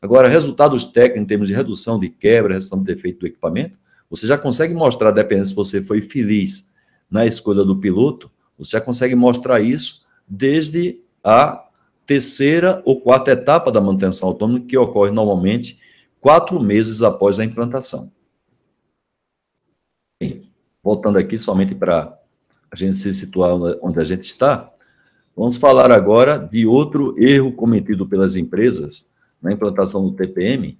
Agora, 0.00 0.28
resultados 0.28 0.84
técnicos 0.84 1.22
em 1.22 1.26
termos 1.26 1.48
de 1.48 1.54
redução 1.54 1.98
de 1.98 2.08
quebra, 2.08 2.54
redução 2.54 2.78
de 2.78 2.84
defeito 2.84 3.20
do 3.20 3.26
equipamento, 3.26 3.76
você 4.08 4.28
já 4.28 4.38
consegue 4.38 4.74
mostrar, 4.74 5.10
dependendo 5.10 5.48
se 5.48 5.54
você 5.54 5.82
foi 5.82 6.00
feliz 6.00 6.70
na 7.10 7.26
escolha 7.26 7.64
do 7.64 7.76
piloto, 7.76 8.30
você 8.58 8.80
consegue 8.80 9.14
mostrar 9.14 9.60
isso 9.60 10.02
desde 10.26 11.00
a 11.22 11.68
terceira 12.06 12.82
ou 12.84 13.00
quarta 13.00 13.30
etapa 13.32 13.70
da 13.70 13.80
manutenção 13.80 14.28
autônoma, 14.28 14.60
que 14.60 14.76
ocorre 14.76 15.10
normalmente 15.10 15.80
quatro 16.20 16.60
meses 16.60 17.02
após 17.02 17.38
a 17.38 17.44
implantação. 17.44 18.10
Voltando 20.82 21.18
aqui 21.18 21.38
somente 21.38 21.74
para 21.74 22.18
a 22.70 22.76
gente 22.76 22.98
se 22.98 23.14
situar 23.14 23.54
onde 23.82 24.00
a 24.00 24.04
gente 24.04 24.24
está, 24.24 24.72
vamos 25.36 25.56
falar 25.56 25.92
agora 25.92 26.38
de 26.38 26.66
outro 26.66 27.14
erro 27.22 27.52
cometido 27.52 28.06
pelas 28.06 28.36
empresas 28.36 29.12
na 29.40 29.52
implantação 29.52 30.04
do 30.04 30.14
TPM, 30.14 30.78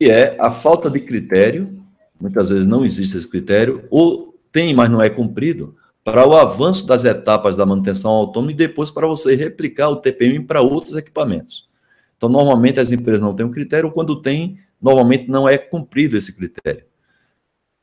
que 0.00 0.10
é 0.10 0.34
a 0.40 0.50
falta 0.50 0.88
de 0.88 0.98
critério, 0.98 1.78
muitas 2.18 2.48
vezes 2.48 2.66
não 2.66 2.86
existe 2.86 3.18
esse 3.18 3.28
critério, 3.28 3.84
ou 3.90 4.34
tem, 4.50 4.72
mas 4.72 4.88
não 4.88 5.02
é 5.02 5.10
cumprido, 5.10 5.76
para 6.02 6.26
o 6.26 6.34
avanço 6.34 6.86
das 6.86 7.04
etapas 7.04 7.54
da 7.54 7.66
manutenção 7.66 8.10
autônoma 8.10 8.52
e 8.52 8.54
depois 8.54 8.90
para 8.90 9.06
você 9.06 9.34
replicar 9.34 9.90
o 9.90 9.96
TPM 9.96 10.42
para 10.46 10.62
outros 10.62 10.96
equipamentos. 10.96 11.68
Então, 12.16 12.30
normalmente 12.30 12.80
as 12.80 12.90
empresas 12.90 13.20
não 13.20 13.36
têm 13.36 13.44
um 13.44 13.50
critério, 13.50 13.92
quando 13.92 14.22
tem, 14.22 14.58
normalmente 14.80 15.28
não 15.28 15.46
é 15.46 15.58
cumprido 15.58 16.16
esse 16.16 16.34
critério. 16.34 16.84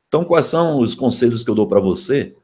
Então, 0.08 0.24
quais 0.24 0.46
são 0.46 0.80
os 0.80 0.96
conselhos 0.96 1.44
que 1.44 1.50
eu 1.50 1.54
dou 1.54 1.68
para 1.68 1.78
você 1.78 2.34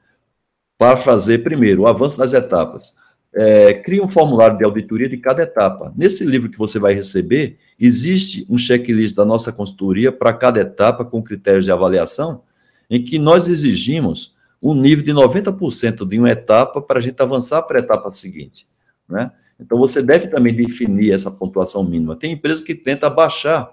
para 0.79 0.97
fazer, 0.97 1.43
primeiro, 1.43 1.83
o 1.83 1.87
avanço 1.89 2.17
das 2.17 2.33
etapas? 2.33 2.97
É, 3.37 3.75
crie 3.75 4.01
um 4.01 4.09
formulário 4.09 4.57
de 4.57 4.65
auditoria 4.65 5.09
de 5.09 5.17
cada 5.17 5.43
etapa. 5.43 5.93
Nesse 5.97 6.25
livro 6.25 6.49
que 6.49 6.59
você 6.59 6.79
vai 6.79 6.95
receber, 6.95 7.59
existe 7.79 8.47
um 8.49 8.57
checklist 8.57 9.15
da 9.15 9.25
nossa 9.25 9.53
consultoria 9.53 10.13
para 10.13 10.33
cada 10.33 10.61
etapa 10.61 11.05
com 11.05 11.23
critérios 11.23 11.65
de 11.65 11.73
avaliação, 11.73 12.43
em 12.89 13.03
que 13.03 13.19
nós 13.19 13.49
exigimos 13.49 14.35
um 14.63 14.73
nível 14.73 15.05
de 15.05 15.13
90% 15.13 16.09
de 16.09 16.19
uma 16.19 16.31
etapa 16.31 16.81
para 16.81 16.99
a 16.99 17.03
gente 17.03 17.21
avançar 17.21 17.63
para 17.63 17.79
a 17.79 17.83
etapa 17.83 18.11
seguinte. 18.13 18.67
Né? 19.09 19.31
Então, 19.61 19.79
você 19.79 20.03
deve 20.03 20.29
também 20.29 20.55
definir 20.55 21.13
essa 21.13 21.31
pontuação 21.31 21.85
mínima. 21.85 22.17
Tem 22.17 22.33
empresas 22.33 22.65
que 22.65 22.75
tentam 22.75 23.13
baixar 23.15 23.71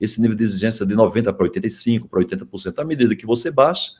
esse 0.00 0.20
nível 0.20 0.36
de 0.36 0.44
exigência 0.44 0.84
de 0.84 0.94
90% 0.94 1.32
para 1.32 1.48
85%, 1.48 2.08
para 2.08 2.20
80%. 2.20 2.78
À 2.78 2.84
medida 2.84 3.14
que 3.14 3.26
você 3.26 3.50
baixa, 3.50 3.92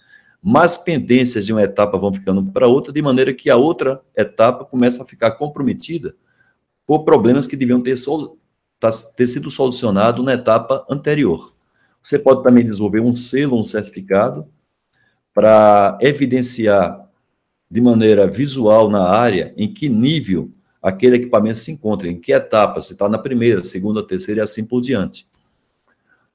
mais 0.42 0.76
pendências 0.76 1.46
de 1.46 1.52
uma 1.52 1.62
etapa 1.62 1.96
vão 1.96 2.12
ficando 2.12 2.44
para 2.44 2.66
outra, 2.66 2.92
de 2.92 3.00
maneira 3.00 3.32
que 3.32 3.48
a 3.48 3.56
outra 3.56 4.02
etapa 4.16 4.64
começa 4.64 5.02
a 5.02 5.06
ficar 5.06 5.32
comprometida 5.32 6.14
por 6.84 7.04
problemas 7.04 7.46
que 7.46 7.56
deviam 7.56 7.80
ter, 7.80 7.94
tá, 8.80 8.90
ter 9.16 9.26
sido 9.28 9.48
solucionados 9.50 10.24
na 10.24 10.34
etapa 10.34 10.84
anterior. 10.90 11.54
Você 12.00 12.18
pode 12.18 12.42
também 12.42 12.64
desenvolver 12.64 13.00
um 13.00 13.14
selo, 13.14 13.56
um 13.56 13.64
certificado, 13.64 14.48
para 15.32 15.96
evidenciar 16.00 17.08
de 17.70 17.80
maneira 17.80 18.26
visual 18.26 18.90
na 18.90 19.08
área 19.08 19.54
em 19.56 19.72
que 19.72 19.88
nível 19.88 20.50
aquele 20.82 21.16
equipamento 21.16 21.58
se 21.58 21.70
encontra, 21.70 22.08
em 22.08 22.20
que 22.20 22.32
etapa, 22.32 22.80
se 22.80 22.92
está 22.92 23.08
na 23.08 23.16
primeira, 23.16 23.62
segunda, 23.62 24.06
terceira 24.06 24.40
e 24.40 24.42
assim 24.42 24.64
por 24.64 24.80
diante. 24.80 25.26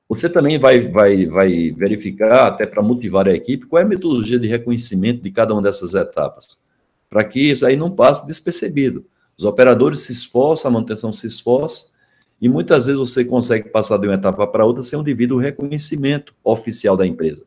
Você 0.10 0.30
também 0.30 0.58
vai, 0.58 0.80
vai, 0.80 1.26
vai 1.26 1.72
verificar, 1.72 2.48
até 2.48 2.65
para 2.65 2.82
motivar 2.82 3.28
a 3.28 3.34
equipe, 3.34 3.65
qual 3.65 3.82
é 3.82 3.86
a 3.86 3.88
metodologia 3.88 4.39
de 4.39 4.48
reconhecimento 4.48 5.22
de 5.22 5.32
cada 5.32 5.54
uma 5.54 5.62
dessas 5.62 5.93
etapas, 5.93 6.62
para 7.10 7.24
que 7.26 7.52
isso 7.52 7.65
aí 7.65 7.76
não 7.76 7.91
passe 7.91 8.26
despercebido. 8.26 9.06
Os 9.38 9.43
operadores 9.43 10.02
se 10.02 10.13
esforçam, 10.13 10.70
a 10.70 10.74
manutenção 10.74 11.12
se 11.12 11.28
esforça, 11.28 11.98
e 12.39 12.48
muitas 12.48 12.86
vezes 12.86 13.00
você 13.00 13.26
consegue 13.26 13.70
passar 13.70 13.98
de 13.98 14.08
uma 14.08 14.15
etapa 14.15 14.48
para 14.48 14.65
outra 14.65 14.82
sem 14.82 14.98
o 14.98 15.04
devido 15.04 15.38
reconhecimento 15.38 16.34
oficial 16.43 16.96
da 16.96 17.06
empresa. 17.06 17.46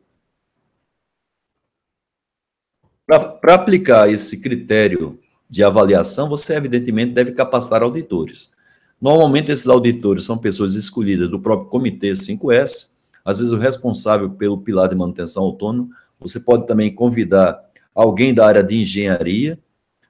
Para 3.05 3.55
aplicar 3.55 4.09
esse 4.09 4.39
critério 4.39 5.19
de 5.49 5.63
avaliação, 5.63 6.29
você 6.29 6.53
evidentemente 6.53 7.13
deve 7.13 7.33
capacitar 7.33 7.81
auditores. 7.83 8.53
Normalmente, 9.01 9.51
esses 9.51 9.67
auditores 9.67 10.23
são 10.23 10.37
pessoas 10.37 10.75
escolhidas 10.75 11.29
do 11.29 11.39
próprio 11.39 11.69
comitê 11.69 12.11
5S, 12.11 12.91
às 13.25 13.39
vezes 13.39 13.51
o 13.51 13.57
responsável 13.57 14.29
pelo 14.29 14.59
pilar 14.59 14.87
de 14.89 14.95
manutenção 14.95 15.43
autônoma. 15.43 15.89
Você 16.19 16.39
pode 16.39 16.67
também 16.67 16.93
convidar 16.93 17.59
alguém 17.95 18.33
da 18.33 18.45
área 18.45 18.63
de 18.63 18.79
engenharia, 18.79 19.57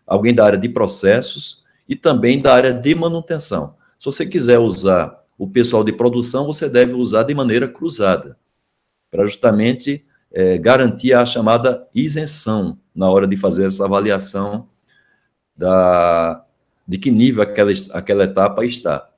alguém 0.05 0.35
da 0.35 0.45
área 0.45 0.59
de 0.59 0.67
processos 0.67 1.63
e 1.87 1.95
também 1.95 2.41
da 2.41 2.53
área 2.53 2.73
de 2.73 2.93
manutenção. 2.93 3.75
Se 3.97 4.05
você 4.05 4.25
quiser 4.25 4.59
usar 4.59 5.15
o 5.37 5.47
pessoal 5.47 5.83
de 5.83 5.93
produção, 5.93 6.45
você 6.45 6.69
deve 6.69 6.93
usar 6.93 7.23
de 7.23 7.33
maneira 7.33 7.67
cruzada, 7.67 8.37
para 9.09 9.25
justamente 9.25 10.05
é, 10.31 10.57
garantir 10.57 11.13
a 11.13 11.25
chamada 11.25 11.87
isenção 11.95 12.77
na 12.93 13.09
hora 13.09 13.25
de 13.27 13.37
fazer 13.37 13.65
essa 13.65 13.85
avaliação 13.85 14.67
da, 15.55 16.45
de 16.91 16.97
que 16.97 17.09
nível 17.09 17.41
aquela, 17.41 17.71
aquela 17.93 18.25
etapa 18.25 18.65
está. 18.65 19.09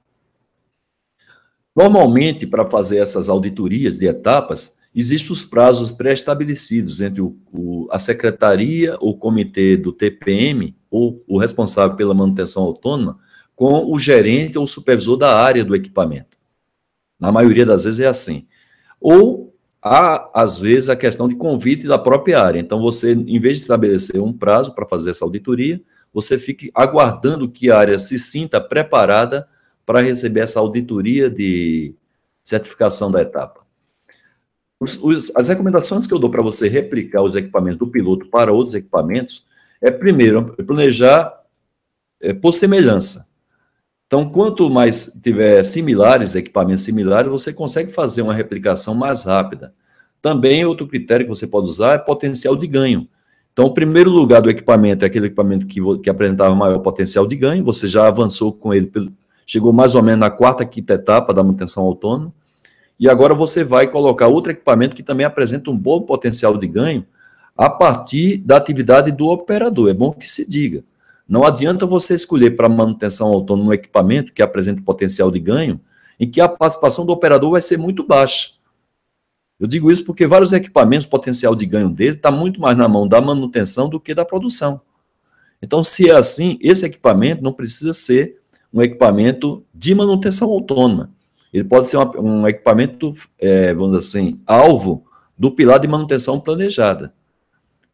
Normalmente, 1.75 2.45
para 2.45 2.69
fazer 2.69 2.97
essas 2.99 3.29
auditorias 3.29 3.97
de 3.97 4.05
etapas, 4.05 4.77
existem 4.93 5.31
os 5.31 5.43
prazos 5.43 5.91
pré-estabelecidos 5.91 7.01
entre 7.01 7.19
o, 7.19 7.35
o, 7.51 7.87
a 7.89 7.97
secretaria, 7.97 8.95
o 9.01 9.17
comitê 9.17 9.75
do 9.75 9.91
TPM, 9.91 10.77
ou 10.87 11.23
o 11.27 11.39
responsável 11.39 11.97
pela 11.97 12.13
manutenção 12.13 12.61
autônoma, 12.61 13.17
com 13.55 13.91
o 13.91 13.97
gerente 13.97 14.55
ou 14.55 14.67
supervisor 14.67 15.17
da 15.17 15.35
área 15.35 15.65
do 15.65 15.75
equipamento. 15.75 16.37
Na 17.19 17.31
maioria 17.31 17.65
das 17.65 17.85
vezes 17.85 18.01
é 18.01 18.07
assim. 18.07 18.45
Ou 19.01 19.51
há, 19.81 20.29
às 20.31 20.59
vezes, 20.59 20.89
a 20.89 20.95
questão 20.95 21.27
de 21.27 21.33
convite 21.33 21.87
da 21.87 21.97
própria 21.97 22.39
área. 22.39 22.59
Então, 22.59 22.79
você, 22.79 23.13
em 23.13 23.39
vez 23.39 23.57
de 23.57 23.63
estabelecer 23.63 24.21
um 24.21 24.31
prazo 24.31 24.75
para 24.75 24.85
fazer 24.85 25.09
essa 25.09 25.25
auditoria, 25.25 25.81
você 26.13 26.37
fique 26.37 26.71
aguardando 26.75 27.49
que 27.49 27.71
a 27.71 27.77
área 27.77 27.97
se 27.97 28.19
sinta 28.19 28.61
preparada 28.61 29.47
para 29.85 30.01
receber 30.01 30.41
essa 30.41 30.59
auditoria 30.59 31.29
de 31.29 31.95
certificação 32.43 33.11
da 33.11 33.21
etapa. 33.21 33.61
Os, 34.79 35.01
os, 35.01 35.35
as 35.35 35.47
recomendações 35.47 36.05
que 36.05 36.13
eu 36.13 36.19
dou 36.19 36.29
para 36.29 36.43
você 36.43 36.67
replicar 36.67 37.23
os 37.23 37.35
equipamentos 37.35 37.79
do 37.79 37.87
piloto 37.87 38.27
para 38.27 38.51
outros 38.51 38.75
equipamentos 38.75 39.45
é, 39.81 39.89
primeiro, 39.89 40.55
planejar 40.65 41.41
é, 42.21 42.33
por 42.33 42.53
semelhança. 42.53 43.33
Então, 44.07 44.29
quanto 44.29 44.69
mais 44.69 45.19
tiver 45.23 45.63
similares, 45.63 46.35
equipamentos 46.35 46.83
similares, 46.83 47.31
você 47.31 47.51
consegue 47.51 47.91
fazer 47.91 48.21
uma 48.21 48.33
replicação 48.33 48.93
mais 48.93 49.23
rápida. 49.23 49.73
Também, 50.21 50.63
outro 50.63 50.87
critério 50.87 51.25
que 51.25 51.29
você 51.29 51.47
pode 51.47 51.67
usar 51.67 51.95
é 51.95 51.97
potencial 51.97 52.55
de 52.55 52.67
ganho. 52.67 53.07
Então, 53.53 53.65
o 53.65 53.73
primeiro 53.73 54.09
lugar 54.09 54.41
do 54.41 54.49
equipamento 54.49 55.05
é 55.05 55.07
aquele 55.07 55.27
equipamento 55.27 55.67
que, 55.67 55.79
que 55.99 56.09
apresentava 56.09 56.53
maior 56.55 56.79
potencial 56.79 57.27
de 57.27 57.35
ganho, 57.35 57.63
você 57.63 57.87
já 57.87 58.07
avançou 58.07 58.51
com 58.51 58.73
ele, 58.73 58.91
chegou 59.45 59.71
mais 59.71 59.93
ou 59.93 60.01
menos 60.01 60.19
na 60.19 60.31
quarta, 60.31 60.65
quinta 60.65 60.93
etapa 60.93 61.33
da 61.33 61.43
manutenção 61.43 61.83
autônoma, 61.83 62.33
e 62.99 63.07
agora 63.07 63.33
você 63.33 63.63
vai 63.63 63.87
colocar 63.87 64.27
outro 64.27 64.51
equipamento 64.51 64.95
que 64.95 65.03
também 65.03 65.25
apresenta 65.25 65.69
um 65.69 65.77
bom 65.77 66.01
potencial 66.01 66.57
de 66.57 66.67
ganho 66.67 67.05
a 67.55 67.69
partir 67.69 68.37
da 68.37 68.57
atividade 68.57 69.11
do 69.11 69.27
operador. 69.27 69.89
É 69.89 69.93
bom 69.93 70.11
que 70.11 70.29
se 70.29 70.49
diga. 70.49 70.83
Não 71.27 71.43
adianta 71.43 71.85
você 71.85 72.15
escolher 72.15 72.55
para 72.55 72.67
manutenção 72.67 73.27
autônoma 73.27 73.69
um 73.69 73.73
equipamento 73.73 74.33
que 74.33 74.41
apresenta 74.41 74.81
potencial 74.81 75.29
de 75.31 75.39
ganho, 75.39 75.79
em 76.19 76.29
que 76.29 76.41
a 76.41 76.47
participação 76.47 77.05
do 77.05 77.11
operador 77.11 77.51
vai 77.51 77.61
ser 77.61 77.77
muito 77.77 78.03
baixa. 78.03 78.51
Eu 79.63 79.67
digo 79.69 79.89
isso 79.89 80.03
porque 80.03 80.27
vários 80.27 80.51
equipamentos, 80.51 81.07
o 81.07 81.09
potencial 81.09 81.55
de 81.55 81.65
ganho 81.65 81.89
dele 81.89 82.17
está 82.17 82.29
muito 82.29 82.59
mais 82.59 82.75
na 82.75 82.85
mão 82.85 83.07
da 83.07 83.21
manutenção 83.21 83.87
do 83.87 83.97
que 83.97 84.13
da 84.13 84.25
produção. 84.25 84.81
Então, 85.61 85.81
se 85.81 86.09
é 86.09 86.13
assim, 86.13 86.59
esse 86.61 86.85
equipamento 86.85 87.41
não 87.41 87.53
precisa 87.53 87.93
ser 87.93 88.41
um 88.73 88.81
equipamento 88.81 89.63
de 89.73 89.95
manutenção 89.95 90.49
autônoma. 90.49 91.11
Ele 91.53 91.63
pode 91.63 91.87
ser 91.87 91.95
uma, 91.95 92.19
um 92.19 92.45
equipamento, 92.45 93.13
é, 93.39 93.73
vamos 93.73 93.97
dizer 93.97 94.19
assim, 94.19 94.41
alvo 94.45 95.05
do 95.37 95.49
pilar 95.49 95.79
de 95.79 95.87
manutenção 95.87 96.41
planejada. 96.41 97.13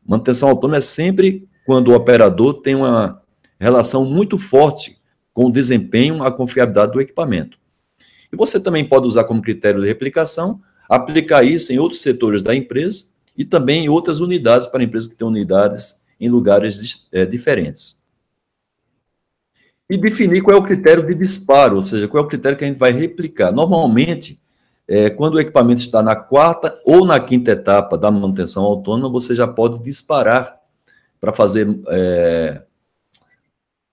Manutenção 0.04 0.50
autônoma 0.50 0.78
é 0.78 0.82
sempre 0.82 1.44
quando 1.68 1.90
o 1.90 1.96
operador 1.96 2.64
tem 2.64 2.74
uma 2.74 3.22
relação 3.60 4.06
muito 4.06 4.40
forte 4.40 4.98
com 5.32 5.46
o 5.46 5.52
desempenho, 5.52 6.24
a 6.24 6.32
confiabilidade 6.32 6.94
do 6.94 7.00
equipamento. 7.00 7.60
E 8.34 8.36
você 8.36 8.60
também 8.60 8.84
pode 8.84 9.06
usar 9.06 9.26
como 9.26 9.40
critério 9.40 9.82
de 9.82 9.88
replicação 9.88 10.60
aplicar 10.90 11.44
isso 11.44 11.72
em 11.72 11.78
outros 11.78 12.02
setores 12.02 12.42
da 12.42 12.56
empresa 12.56 13.10
e 13.38 13.46
também 13.46 13.86
em 13.86 13.90
outras 13.90 14.20
unidades 14.20 14.68
para 14.68 14.84
empresas 14.84 15.10
que 15.10 15.16
têm 15.16 15.28
unidades 15.28 16.04
em 16.20 16.28
lugares 16.28 17.08
é, 17.12 17.26
diferentes. 17.26 18.04
E 19.90 19.98
definir 19.98 20.42
qual 20.42 20.58
é 20.58 20.60
o 20.60 20.64
critério 20.64 21.06
de 21.06 21.16
disparo, 21.16 21.78
ou 21.78 21.84
seja, 21.84 22.08
qual 22.08 22.24
é 22.24 22.26
o 22.26 22.30
critério 22.30 22.58
que 22.58 22.64
a 22.64 22.68
gente 22.68 22.78
vai 22.78 22.92
replicar. 22.92 23.52
Normalmente, 23.52 24.40
é, 24.88 25.10
quando 25.10 25.36
o 25.36 25.40
equipamento 25.40 25.82
está 25.82 26.02
na 26.02 26.16
quarta 26.16 26.80
ou 26.84 27.06
na 27.06 27.20
quinta 27.20 27.52
etapa 27.52 27.98
da 27.98 28.12
manutenção 28.12 28.64
autônoma, 28.64 29.10
você 29.10 29.36
já 29.36 29.48
pode 29.48 29.82
disparar 29.84 30.60
para 31.22 31.32
fazer 31.32 31.68
é, 31.88 32.62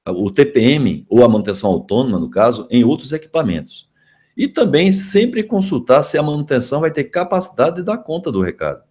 o 0.09 0.31
TPM 0.31 1.07
ou 1.09 1.25
a 1.25 1.29
manutenção 1.29 1.71
autônoma, 1.71 2.19
no 2.19 2.31
caso, 2.31 2.67
em 2.71 2.85
outros 2.85 3.13
equipamentos. 3.13 3.89
E 4.37 4.47
também 4.47 4.93
sempre 4.93 5.43
consultar 5.43 6.03
se 6.03 6.19
a 6.19 6.23
manutenção 6.23 6.81
vai 6.81 6.91
ter 6.91 7.05
capacidade 7.05 7.77
de 7.77 7.83
dar 7.83 7.99
conta 7.99 8.31
do 8.31 8.43
recado. 8.43 8.83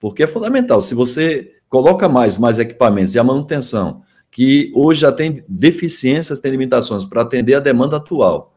Porque 0.00 0.24
é 0.24 0.26
fundamental. 0.26 0.82
Se 0.82 0.94
você 0.94 1.52
coloca 1.68 2.08
mais, 2.08 2.38
mais 2.38 2.58
equipamentos 2.58 3.14
e 3.14 3.18
a 3.18 3.24
manutenção, 3.24 4.02
que 4.30 4.72
hoje 4.74 5.02
já 5.02 5.12
tem 5.12 5.44
deficiências, 5.48 6.40
tem 6.40 6.50
limitações 6.50 7.04
para 7.04 7.22
atender 7.22 7.54
a 7.54 7.60
demanda 7.60 7.98
atual, 7.98 8.48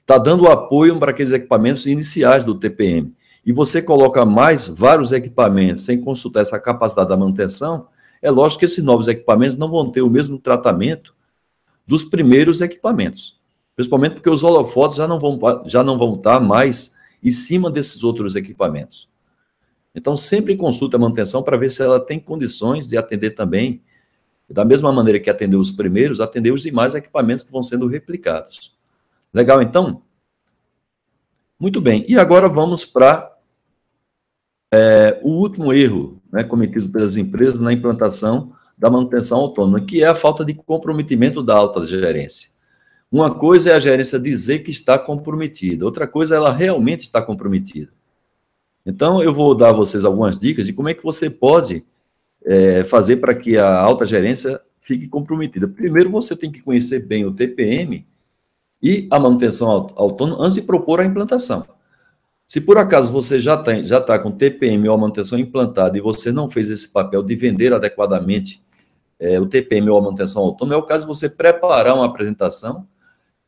está 0.00 0.16
dando 0.16 0.48
apoio 0.48 0.98
para 0.98 1.10
aqueles 1.10 1.32
equipamentos 1.32 1.84
iniciais 1.86 2.44
do 2.44 2.54
TPM, 2.54 3.14
e 3.44 3.52
você 3.52 3.82
coloca 3.82 4.24
mais 4.24 4.68
vários 4.68 5.12
equipamentos 5.12 5.84
sem 5.84 6.00
consultar 6.00 6.40
essa 6.40 6.58
capacidade 6.58 7.10
da 7.10 7.16
manutenção, 7.16 7.88
é 8.22 8.30
lógico 8.30 8.60
que 8.60 8.64
esses 8.64 8.82
novos 8.82 9.08
equipamentos 9.08 9.56
não 9.56 9.68
vão 9.68 9.90
ter 9.90 10.00
o 10.00 10.08
mesmo 10.08 10.38
tratamento 10.38 11.14
dos 11.86 12.04
primeiros 12.04 12.60
equipamentos. 12.60 13.38
Principalmente 13.74 14.14
porque 14.14 14.30
os 14.30 14.42
holofotes 14.42 14.96
já 14.96 15.08
não 15.08 15.18
vão, 15.18 15.38
já 15.66 15.82
não 15.82 15.98
vão 15.98 16.14
estar 16.14 16.40
mais 16.40 17.00
em 17.22 17.30
cima 17.30 17.70
desses 17.70 18.04
outros 18.04 18.36
equipamentos. 18.36 19.08
Então, 19.94 20.16
sempre 20.16 20.56
consulta 20.56 20.96
a 20.96 21.00
manutenção 21.00 21.42
para 21.42 21.56
ver 21.56 21.70
se 21.70 21.82
ela 21.82 22.00
tem 22.00 22.18
condições 22.18 22.88
de 22.88 22.96
atender 22.96 23.30
também, 23.30 23.82
da 24.48 24.64
mesma 24.64 24.92
maneira 24.92 25.20
que 25.20 25.30
atendeu 25.30 25.60
os 25.60 25.70
primeiros, 25.70 26.20
atender 26.20 26.52
os 26.52 26.62
demais 26.62 26.94
equipamentos 26.94 27.44
que 27.44 27.52
vão 27.52 27.62
sendo 27.62 27.86
replicados. 27.86 28.72
Legal, 29.32 29.62
então? 29.62 30.02
Muito 31.58 31.80
bem. 31.80 32.04
E 32.08 32.18
agora 32.18 32.48
vamos 32.48 32.84
para 32.84 33.34
é, 34.72 35.20
o 35.22 35.30
último 35.30 35.72
erro 35.72 36.20
né, 36.32 36.42
cometido 36.42 36.88
pelas 36.88 37.16
empresas 37.16 37.58
na 37.58 37.72
implantação 37.72 38.52
da 38.76 38.90
manutenção 38.90 39.38
autônoma, 39.38 39.80
que 39.80 40.02
é 40.02 40.06
a 40.06 40.14
falta 40.14 40.44
de 40.44 40.54
comprometimento 40.54 41.42
da 41.42 41.54
alta 41.54 41.84
gerência. 41.84 42.51
Uma 43.12 43.34
coisa 43.34 43.68
é 43.68 43.74
a 43.74 43.80
gerência 43.80 44.18
dizer 44.18 44.60
que 44.60 44.70
está 44.70 44.98
comprometida, 44.98 45.84
outra 45.84 46.08
coisa 46.08 46.34
é 46.34 46.38
ela 46.38 46.50
realmente 46.50 47.00
está 47.00 47.20
comprometida. 47.20 47.92
Então, 48.86 49.22
eu 49.22 49.34
vou 49.34 49.54
dar 49.54 49.68
a 49.68 49.72
vocês 49.72 50.06
algumas 50.06 50.38
dicas 50.38 50.66
de 50.66 50.72
como 50.72 50.88
é 50.88 50.94
que 50.94 51.04
você 51.04 51.28
pode 51.28 51.84
é, 52.42 52.82
fazer 52.84 53.18
para 53.18 53.34
que 53.34 53.58
a 53.58 53.78
alta 53.78 54.06
gerência 54.06 54.58
fique 54.80 55.06
comprometida. 55.08 55.68
Primeiro, 55.68 56.10
você 56.10 56.34
tem 56.34 56.50
que 56.50 56.62
conhecer 56.62 57.06
bem 57.06 57.26
o 57.26 57.34
TPM 57.34 58.06
e 58.82 59.06
a 59.10 59.20
manutenção 59.20 59.68
autônoma 59.94 60.42
antes 60.42 60.54
de 60.54 60.62
propor 60.62 60.98
a 60.98 61.04
implantação. 61.04 61.66
Se 62.46 62.62
por 62.62 62.78
acaso 62.78 63.12
você 63.12 63.38
já 63.38 63.54
está 63.54 63.82
já 63.82 64.00
tá 64.00 64.18
com 64.18 64.30
TPM 64.30 64.88
ou 64.88 64.94
a 64.94 64.98
manutenção 64.98 65.38
implantada 65.38 65.98
e 65.98 66.00
você 66.00 66.32
não 66.32 66.48
fez 66.48 66.70
esse 66.70 66.90
papel 66.90 67.22
de 67.22 67.36
vender 67.36 67.74
adequadamente 67.74 68.62
é, 69.20 69.38
o 69.38 69.46
TPM 69.46 69.90
ou 69.90 69.98
a 69.98 70.02
manutenção 70.02 70.42
autônoma, 70.42 70.74
é 70.74 70.78
o 70.78 70.82
caso 70.82 71.04
de 71.04 71.08
você 71.08 71.28
preparar 71.28 71.94
uma 71.94 72.06
apresentação 72.06 72.86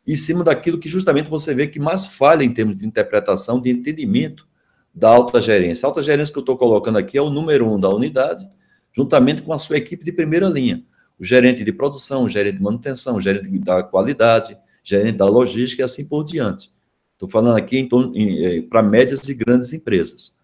em 0.07 0.15
cima 0.15 0.45
daquilo 0.45 0.79
que 0.79 0.89
justamente 0.89 1.31
você 1.31 1.55
vê 1.55 1.67
que 1.67 1.79
mais 1.79 2.07
falha 2.07 2.45
em 2.45 2.53
termos 2.53 2.77
de 2.77 2.87
interpretação, 2.87 3.61
de 3.61 3.71
entendimento 3.71 4.47
da 4.95 5.09
alta 5.09 5.41
gerência. 5.41 5.87
A 5.87 5.89
alta 5.89 6.03
gerência 6.03 6.33
que 6.33 6.39
eu 6.39 6.43
estou 6.43 6.57
colocando 6.57 6.99
aqui 6.99 7.19
é 7.19 7.23
o 7.23 7.31
número 7.31 7.69
um 7.69 7.79
da 7.79 7.89
unidade, 7.89 8.49
juntamente 8.93 9.43
com 9.43 9.53
a 9.53 9.59
sua 9.59 9.77
equipe 9.77 10.05
de 10.05 10.13
primeira 10.13 10.49
linha. 10.49 10.85
O 11.19 11.25
gerente 11.25 11.65
de 11.65 11.73
produção, 11.73 12.25
o 12.25 12.29
gerente 12.29 12.59
de 12.59 12.63
manutenção, 12.63 13.17
o 13.17 13.21
gerente 13.21 13.59
da 13.59 13.83
qualidade, 13.83 14.57
gerente 14.83 15.17
da 15.17 15.27
logística 15.27 15.83
e 15.83 15.85
assim 15.85 16.07
por 16.07 16.23
diante. 16.23 16.71
Estou 17.15 17.29
falando 17.29 17.57
aqui 17.57 17.89
é, 18.17 18.63
para 18.63 18.83
médias 18.83 19.27
e 19.29 19.35
grandes 19.35 19.73
empresas. 19.73 20.39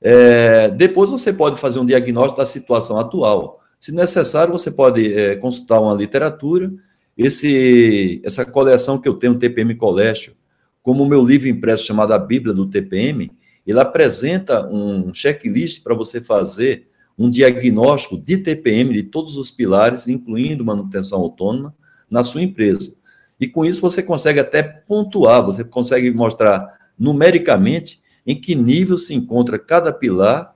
É, 0.00 0.68
depois 0.68 1.10
você 1.10 1.32
pode 1.32 1.58
fazer 1.58 1.78
um 1.78 1.86
diagnóstico 1.86 2.38
da 2.38 2.46
situação 2.46 2.98
atual. 2.98 3.60
Se 3.78 3.92
necessário, 3.92 4.52
você 4.52 4.70
pode 4.70 5.12
é, 5.12 5.36
consultar 5.36 5.80
uma 5.80 5.94
literatura. 5.94 6.72
Esse, 7.16 8.20
essa 8.24 8.44
coleção 8.44 9.00
que 9.00 9.08
eu 9.08 9.14
tenho, 9.14 9.38
TPM 9.38 9.74
Colégio, 9.74 10.34
como 10.82 11.04
o 11.04 11.08
meu 11.08 11.24
livro 11.24 11.48
impresso 11.48 11.86
chamado 11.86 12.12
A 12.12 12.18
Bíblia 12.18 12.54
do 12.54 12.66
TPM, 12.66 13.30
ele 13.66 13.78
apresenta 13.78 14.66
um 14.68 15.12
checklist 15.14 15.82
para 15.82 15.94
você 15.94 16.20
fazer 16.20 16.88
um 17.18 17.30
diagnóstico 17.30 18.18
de 18.18 18.38
TPM 18.38 18.92
de 18.92 19.02
todos 19.04 19.36
os 19.36 19.50
pilares, 19.50 20.08
incluindo 20.08 20.64
manutenção 20.64 21.20
autônoma, 21.20 21.74
na 22.10 22.24
sua 22.24 22.42
empresa. 22.42 22.96
E 23.38 23.46
com 23.46 23.64
isso 23.64 23.80
você 23.80 24.02
consegue 24.02 24.40
até 24.40 24.62
pontuar, 24.62 25.44
você 25.44 25.64
consegue 25.64 26.10
mostrar 26.10 26.92
numericamente 26.98 28.00
em 28.26 28.40
que 28.40 28.54
nível 28.54 28.96
se 28.96 29.14
encontra 29.14 29.58
cada 29.58 29.92
pilar 29.92 30.54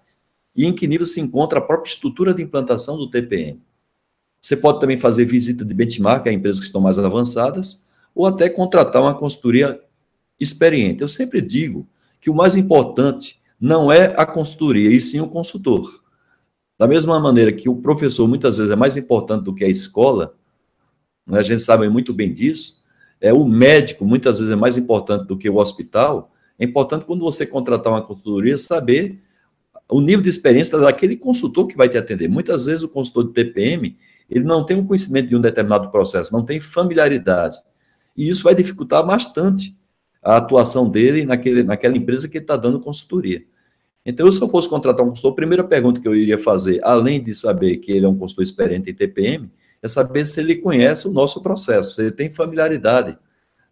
e 0.54 0.64
em 0.64 0.72
que 0.72 0.86
nível 0.86 1.07
se 1.07 1.20
encontra 1.20 1.59
a 1.59 1.62
própria 1.62 1.90
estrutura 1.90 2.32
de 2.32 2.42
implantação 2.42 2.96
do 2.96 3.11
TPM. 3.11 3.62
Você 4.47 4.57
pode 4.57 4.78
também 4.78 4.97
fazer 4.97 5.24
visita 5.24 5.64
de 5.64 5.74
benchmark 5.74 6.24
a 6.28 6.32
empresas 6.32 6.61
que 6.61 6.66
estão 6.66 6.80
mais 6.80 7.01
avançadas, 7.01 7.84
ou 8.14 8.26
até 8.26 8.49
contratar 8.49 9.03
uma 9.03 9.12
consultoria 9.12 9.80
experiente. 10.38 11.03
Eu 11.03 11.09
sempre 11.09 11.40
digo 11.40 11.84
que 12.20 12.30
o 12.30 12.34
mais 12.34 12.57
importante 12.57 13.40
não 13.61 13.90
é 13.90 14.14
a 14.16 14.24
consultoria, 14.24 14.88
e 14.88 15.01
sim 15.01 15.18
o 15.18 15.26
consultor. 15.26 16.01
Da 16.78 16.86
mesma 16.86 17.18
maneira 17.18 17.53
que 17.53 17.68
o 17.68 17.74
professor 17.74 18.28
muitas 18.28 18.59
vezes 18.59 18.72
é 18.72 18.76
mais 18.76 18.97
importante 18.97 19.42
do 19.42 19.53
que 19.53 19.64
a 19.64 19.68
escola, 19.68 20.30
né? 21.26 21.40
a 21.40 21.42
gente 21.42 21.62
sabe 21.62 21.88
muito 21.88 22.14
bem 22.14 22.32
disso, 22.32 22.84
é 23.20 23.32
o 23.32 23.44
médico 23.44 24.05
muitas 24.05 24.38
vezes 24.38 24.53
é 24.53 24.57
mais 24.57 24.76
importante 24.76 25.26
do 25.26 25.36
que 25.36 25.51
o 25.51 25.57
hospital, 25.57 26.30
é 26.57 26.64
importante 26.64 27.05
quando 27.05 27.24
você 27.24 27.49
contratar 27.49 27.92
uma 27.92 28.03
consultoria 28.03 28.57
saber 28.57 29.20
o 29.88 30.01
nível 30.01 30.22
de 30.22 30.30
experiência 30.30 30.78
daquele 30.78 31.16
consultor 31.16 31.66
que 31.66 31.76
vai 31.76 31.88
te 31.88 31.99
atender. 31.99 32.28
Muitas 32.28 32.66
vezes 32.66 32.84
o 32.84 32.88
consultor 32.88 33.24
de 33.24 33.32
TPM, 33.32 33.97
ele 34.29 34.45
não 34.45 34.64
tem 34.64 34.77
um 34.77 34.87
conhecimento 34.87 35.29
de 35.29 35.37
um 35.37 35.41
determinado 35.41 35.91
processo, 35.91 36.33
não 36.33 36.45
tem 36.45 36.61
familiaridade. 36.61 37.59
E 38.16 38.29
isso 38.29 38.43
vai 38.43 38.55
dificultar 38.55 39.05
bastante 39.05 39.77
a 40.22 40.37
atuação 40.39 40.89
dele 40.89 41.24
naquele, 41.24 41.62
naquela 41.62 41.97
empresa 41.97 42.29
que 42.29 42.39
ele 42.39 42.45
está 42.45 42.57
dando 42.57 42.81
consultoria. 42.81 43.45
Então, 44.05 44.31
se 44.31 44.41
eu 44.41 44.49
fosse 44.49 44.68
contratar 44.68 45.05
um 45.05 45.11
consultor, 45.11 45.33
a 45.33 45.37
primeira 45.37 45.66
pergunta 45.66 46.01
que 46.01 46.07
eu 46.07 46.14
iria 46.14 46.39
fazer, 46.39 46.81
além 46.83 47.22
de 47.22 47.35
saber 47.35 47.77
que 47.79 47.93
ele 47.93 48.07
é 48.07 48.09
um 48.09 48.16
consultor 48.16 48.45
experiente 48.45 48.91
em 48.91 48.95
TPM, 48.95 49.51
é 49.83 49.89
saber 49.89 50.24
se 50.27 50.41
ele 50.41 50.57
conhece 50.57 51.09
o 51.09 51.12
nosso 51.12 51.43
processo, 51.43 51.95
se 51.95 52.03
ele 52.03 52.11
tem 52.12 52.31
familiaridade, 52.31 53.18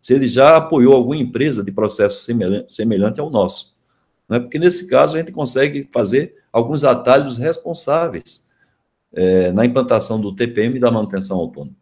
se 0.01 0.13
ele 0.13 0.29
já 0.29 0.57
apoiou 0.57 0.95
alguma 0.95 1.17
empresa 1.17 1.65
de 1.65 1.73
processo 1.73 2.27
semelhante 2.69 3.21
ao 3.21 3.31
nosso. 3.31 3.77
Né? 4.29 4.39
Porque 4.39 4.59
nesse 4.59 4.87
caso 4.87 5.17
a 5.17 5.21
gente 5.21 5.33
consegue 5.33 5.89
fazer 5.93 6.35
alguns 6.53 6.85
atalhos 6.85 7.39
responsáveis 7.39 8.44
é, 9.15 9.53
na 9.53 9.65
implantação 9.65 10.21
do 10.21 10.35
TPM 10.35 10.77
e 10.77 10.81
da 10.81 10.91
manutenção 10.91 11.39
autônoma. 11.39 11.77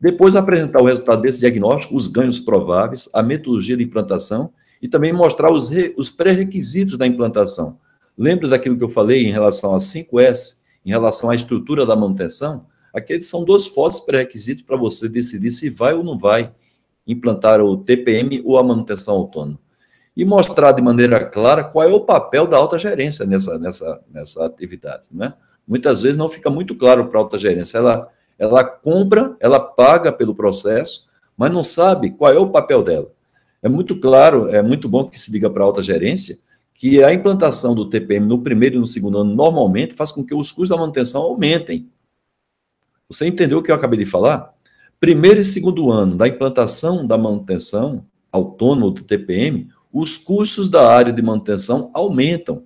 Depois 0.00 0.36
apresentar 0.36 0.80
o 0.80 0.86
resultado 0.86 1.22
desse 1.22 1.40
diagnóstico, 1.40 1.96
os 1.96 2.06
ganhos 2.06 2.38
prováveis, 2.38 3.08
a 3.12 3.22
metodologia 3.22 3.76
de 3.76 3.82
implantação 3.82 4.52
e 4.80 4.86
também 4.86 5.12
mostrar 5.12 5.50
os, 5.50 5.70
os 5.96 6.08
pré-requisitos 6.08 6.96
da 6.96 7.06
implantação. 7.06 7.78
Lembra 8.16 8.48
daquilo 8.48 8.76
que 8.76 8.84
eu 8.84 8.88
falei 8.88 9.26
em 9.26 9.32
relação 9.32 9.74
a 9.74 9.78
5S, 9.78 10.58
em 10.84 10.90
relação 10.90 11.30
à 11.30 11.34
estrutura 11.34 11.84
da 11.84 11.96
manutenção? 11.96 12.66
Aqueles 12.94 13.26
são 13.26 13.44
dois 13.44 13.66
fortes 13.66 14.00
pré-requisitos 14.00 14.62
para 14.62 14.76
você 14.76 15.08
decidir 15.08 15.50
se 15.50 15.68
vai 15.68 15.94
ou 15.94 16.04
não 16.04 16.18
vai 16.18 16.52
implantar 17.06 17.60
o 17.60 17.76
TPM 17.76 18.42
ou 18.44 18.58
a 18.58 18.62
manutenção 18.62 19.14
autônoma. 19.14 19.58
E 20.18 20.24
mostrar 20.24 20.72
de 20.72 20.82
maneira 20.82 21.24
clara 21.24 21.62
qual 21.62 21.88
é 21.88 21.92
o 21.92 22.00
papel 22.00 22.44
da 22.44 22.56
alta 22.56 22.76
gerência 22.76 23.24
nessa, 23.24 23.56
nessa, 23.56 24.02
nessa 24.12 24.44
atividade. 24.44 25.06
Né? 25.12 25.32
Muitas 25.64 26.02
vezes 26.02 26.16
não 26.16 26.28
fica 26.28 26.50
muito 26.50 26.74
claro 26.74 27.06
para 27.06 27.20
a 27.20 27.22
alta 27.22 27.38
gerência. 27.38 27.78
Ela, 27.78 28.10
ela 28.36 28.64
compra, 28.64 29.36
ela 29.38 29.60
paga 29.60 30.10
pelo 30.10 30.34
processo, 30.34 31.06
mas 31.36 31.52
não 31.52 31.62
sabe 31.62 32.10
qual 32.10 32.32
é 32.32 32.36
o 32.36 32.50
papel 32.50 32.82
dela. 32.82 33.12
É 33.62 33.68
muito 33.68 33.94
claro, 34.00 34.48
é 34.48 34.60
muito 34.60 34.88
bom 34.88 35.04
que 35.08 35.20
se 35.20 35.30
diga 35.30 35.48
para 35.48 35.62
a 35.62 35.66
alta 35.66 35.84
gerência 35.84 36.36
que 36.74 37.00
a 37.02 37.14
implantação 37.14 37.72
do 37.72 37.88
TPM 37.88 38.26
no 38.26 38.40
primeiro 38.40 38.74
e 38.74 38.78
no 38.80 38.86
segundo 38.88 39.18
ano 39.18 39.32
normalmente 39.32 39.94
faz 39.94 40.10
com 40.10 40.24
que 40.24 40.34
os 40.34 40.50
custos 40.50 40.70
da 40.70 40.76
manutenção 40.76 41.22
aumentem. 41.22 41.88
Você 43.08 43.24
entendeu 43.24 43.58
o 43.58 43.62
que 43.62 43.70
eu 43.70 43.74
acabei 43.76 44.00
de 44.00 44.04
falar? 44.04 44.52
Primeiro 44.98 45.38
e 45.38 45.44
segundo 45.44 45.92
ano 45.92 46.16
da 46.16 46.26
implantação 46.26 47.06
da 47.06 47.16
manutenção 47.16 48.04
autônoma 48.32 48.90
do 48.90 49.02
TPM, 49.02 49.68
os 50.00 50.16
custos 50.16 50.68
da 50.68 50.88
área 50.88 51.12
de 51.12 51.20
manutenção 51.20 51.90
aumentam, 51.92 52.62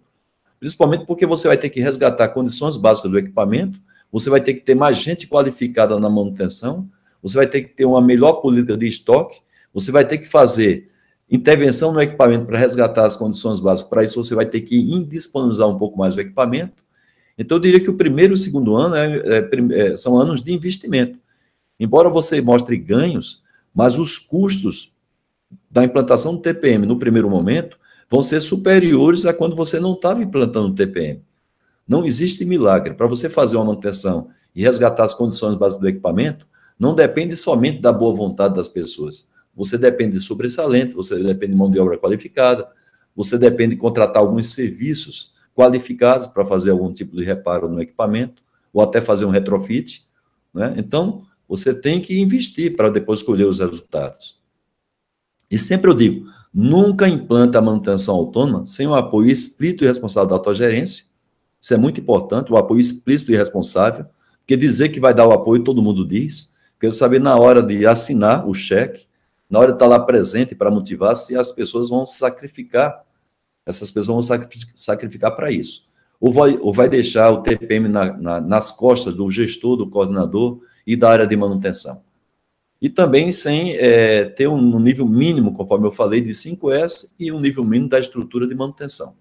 principalmente 0.60 1.06
porque 1.06 1.24
você 1.24 1.48
vai 1.48 1.56
ter 1.56 1.70
que 1.70 1.80
resgatar 1.80 2.28
condições 2.28 2.76
básicas 2.76 3.10
do 3.10 3.18
equipamento, 3.18 3.80
você 4.12 4.28
vai 4.28 4.38
ter 4.38 4.52
que 4.52 4.60
ter 4.60 4.74
mais 4.74 4.98
gente 4.98 5.26
qualificada 5.26 5.98
na 5.98 6.10
manutenção, 6.10 6.86
você 7.22 7.34
vai 7.34 7.46
ter 7.46 7.62
que 7.62 7.74
ter 7.74 7.86
uma 7.86 8.02
melhor 8.02 8.34
política 8.34 8.76
de 8.76 8.86
estoque, 8.86 9.40
você 9.72 9.90
vai 9.90 10.06
ter 10.06 10.18
que 10.18 10.28
fazer 10.28 10.82
intervenção 11.30 11.90
no 11.90 12.02
equipamento 12.02 12.44
para 12.44 12.58
resgatar 12.58 13.06
as 13.06 13.16
condições 13.16 13.58
básicas. 13.58 13.88
Para 13.88 14.04
isso, 14.04 14.22
você 14.22 14.34
vai 14.34 14.44
ter 14.44 14.60
que 14.60 14.78
indisponibilizar 14.78 15.66
um 15.66 15.78
pouco 15.78 15.98
mais 15.98 16.14
o 16.14 16.20
equipamento. 16.20 16.84
Então, 17.38 17.56
eu 17.56 17.62
diria 17.62 17.80
que 17.80 17.88
o 17.88 17.96
primeiro 17.96 18.34
e 18.34 18.36
o 18.36 18.38
segundo 18.38 18.76
ano 18.76 18.94
é, 18.94 19.16
é, 19.16 19.48
é, 19.72 19.96
são 19.96 20.18
anos 20.18 20.42
de 20.44 20.52
investimento. 20.52 21.18
Embora 21.80 22.10
você 22.10 22.42
mostre 22.42 22.76
ganhos, 22.76 23.42
mas 23.74 23.98
os 23.98 24.18
custos 24.18 24.91
da 25.72 25.82
implantação 25.82 26.34
do 26.34 26.42
TPM 26.42 26.84
no 26.84 26.98
primeiro 26.98 27.30
momento 27.30 27.78
vão 28.08 28.22
ser 28.22 28.42
superiores 28.42 29.24
a 29.24 29.32
quando 29.32 29.56
você 29.56 29.80
não 29.80 29.94
estava 29.94 30.22
implantando 30.22 30.68
o 30.68 30.74
TPM. 30.74 31.22
Não 31.88 32.04
existe 32.04 32.44
milagre. 32.44 32.92
Para 32.92 33.06
você 33.06 33.30
fazer 33.30 33.56
uma 33.56 33.64
manutenção 33.64 34.28
e 34.54 34.62
resgatar 34.62 35.06
as 35.06 35.14
condições 35.14 35.56
básicas 35.56 35.80
do 35.80 35.88
equipamento, 35.88 36.46
não 36.78 36.94
depende 36.94 37.34
somente 37.36 37.80
da 37.80 37.90
boa 37.90 38.14
vontade 38.14 38.54
das 38.54 38.68
pessoas. 38.68 39.26
Você 39.56 39.78
depende 39.78 40.18
de 40.18 40.20
sobressalentes, 40.20 40.94
você 40.94 41.18
depende 41.18 41.52
de 41.52 41.58
mão 41.58 41.70
de 41.70 41.78
obra 41.78 41.96
qualificada, 41.96 42.68
você 43.16 43.38
depende 43.38 43.74
de 43.74 43.80
contratar 43.80 44.22
alguns 44.22 44.48
serviços 44.52 45.32
qualificados 45.54 46.26
para 46.26 46.44
fazer 46.44 46.70
algum 46.70 46.92
tipo 46.92 47.16
de 47.16 47.24
reparo 47.24 47.68
no 47.68 47.80
equipamento, 47.80 48.42
ou 48.72 48.82
até 48.82 49.00
fazer 49.00 49.24
um 49.24 49.30
retrofit. 49.30 50.04
Né? 50.52 50.74
Então, 50.76 51.22
você 51.48 51.74
tem 51.74 52.00
que 52.00 52.18
investir 52.20 52.76
para 52.76 52.90
depois 52.90 53.22
colher 53.22 53.46
os 53.46 53.58
resultados. 53.58 54.41
E 55.52 55.58
sempre 55.58 55.90
eu 55.90 55.94
digo, 55.94 56.26
nunca 56.52 57.06
implanta 57.06 57.58
a 57.58 57.62
manutenção 57.62 58.14
autônoma 58.14 58.66
sem 58.66 58.86
o 58.86 58.94
apoio 58.94 59.30
explícito 59.30 59.84
e 59.84 59.86
responsável 59.86 60.28
da 60.30 60.36
autogerência. 60.36 61.04
Isso 61.60 61.74
é 61.74 61.76
muito 61.76 62.00
importante, 62.00 62.50
o 62.50 62.56
apoio 62.56 62.80
explícito 62.80 63.30
e 63.30 63.36
responsável, 63.36 64.06
porque 64.38 64.56
dizer 64.56 64.88
que 64.88 64.98
vai 64.98 65.12
dar 65.12 65.28
o 65.28 65.32
apoio, 65.32 65.62
todo 65.62 65.82
mundo 65.82 66.08
diz. 66.08 66.56
Quero 66.80 66.92
saber 66.92 67.20
na 67.20 67.36
hora 67.36 67.62
de 67.62 67.86
assinar 67.86 68.48
o 68.48 68.54
cheque, 68.54 69.06
na 69.48 69.60
hora 69.60 69.68
de 69.68 69.76
estar 69.76 69.86
lá 69.86 70.00
presente 70.00 70.54
para 70.54 70.70
motivar, 70.70 71.14
se 71.14 71.36
as 71.36 71.52
pessoas 71.52 71.88
vão 71.88 72.04
sacrificar 72.04 73.04
essas 73.64 73.90
pessoas 73.90 74.28
vão 74.28 74.40
sacrificar 74.74 75.34
para 75.36 75.50
isso. 75.50 75.84
Ou 76.20 76.32
vai, 76.32 76.58
ou 76.60 76.72
vai 76.72 76.88
deixar 76.88 77.30
o 77.30 77.42
TPM 77.42 77.88
na, 77.88 78.12
na, 78.16 78.40
nas 78.40 78.70
costas 78.70 79.14
do 79.14 79.30
gestor, 79.30 79.76
do 79.76 79.88
coordenador 79.88 80.60
e 80.86 80.96
da 80.96 81.10
área 81.10 81.26
de 81.26 81.36
manutenção. 81.36 82.02
E 82.82 82.90
também 82.90 83.30
sem 83.30 83.76
é, 83.76 84.24
ter 84.24 84.48
um 84.48 84.80
nível 84.80 85.06
mínimo, 85.06 85.54
conforme 85.54 85.86
eu 85.86 85.92
falei, 85.92 86.20
de 86.20 86.32
5S 86.32 87.12
e 87.16 87.30
um 87.30 87.38
nível 87.38 87.64
mínimo 87.64 87.88
da 87.88 88.00
estrutura 88.00 88.44
de 88.44 88.56
manutenção. 88.56 89.14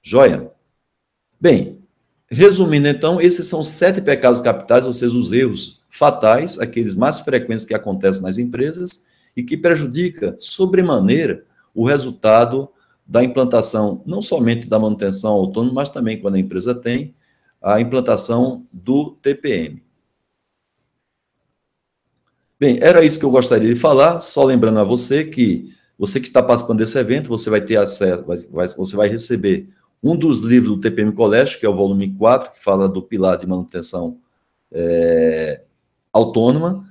Joia? 0.00 0.52
Bem, 1.40 1.80
resumindo 2.30 2.86
então, 2.86 3.20
esses 3.20 3.48
são 3.48 3.64
sete 3.64 4.00
pecados 4.00 4.40
capitais, 4.40 4.86
ou 4.86 4.92
seja, 4.92 5.16
os 5.16 5.32
erros 5.32 5.80
fatais, 5.84 6.60
aqueles 6.60 6.94
mais 6.94 7.18
frequentes 7.18 7.64
que 7.64 7.74
acontecem 7.74 8.22
nas 8.22 8.38
empresas 8.38 9.08
e 9.36 9.42
que 9.42 9.56
prejudica 9.56 10.36
sobremaneira 10.38 11.42
o 11.74 11.84
resultado 11.84 12.68
da 13.04 13.24
implantação, 13.24 14.00
não 14.06 14.22
somente 14.22 14.68
da 14.68 14.78
manutenção 14.78 15.32
autônoma, 15.32 15.74
mas 15.74 15.88
também 15.88 16.20
quando 16.20 16.36
a 16.36 16.40
empresa 16.40 16.72
tem 16.80 17.16
a 17.60 17.80
implantação 17.80 18.64
do 18.72 19.10
TPM. 19.20 19.82
Bem, 22.62 22.78
era 22.80 23.04
isso 23.04 23.18
que 23.18 23.24
eu 23.24 23.30
gostaria 23.32 23.74
de 23.74 23.80
falar, 23.80 24.20
só 24.20 24.44
lembrando 24.44 24.78
a 24.78 24.84
você 24.84 25.24
que 25.24 25.74
você 25.98 26.20
que 26.20 26.28
está 26.28 26.40
participando 26.40 26.78
desse 26.78 26.96
evento, 26.96 27.28
você 27.28 27.50
vai 27.50 27.60
ter 27.60 27.76
acesso, 27.76 28.22
vai, 28.22 28.36
vai, 28.52 28.68
você 28.68 28.94
vai 28.94 29.08
receber 29.08 29.68
um 30.00 30.14
dos 30.14 30.38
livros 30.38 30.76
do 30.76 30.80
TPM 30.80 31.10
Colégio, 31.10 31.58
que 31.58 31.66
é 31.66 31.68
o 31.68 31.74
volume 31.74 32.14
4, 32.14 32.52
que 32.52 32.62
fala 32.62 32.88
do 32.88 33.02
pilar 33.02 33.36
de 33.36 33.48
manutenção 33.48 34.18
é, 34.70 35.62
autônoma. 36.12 36.88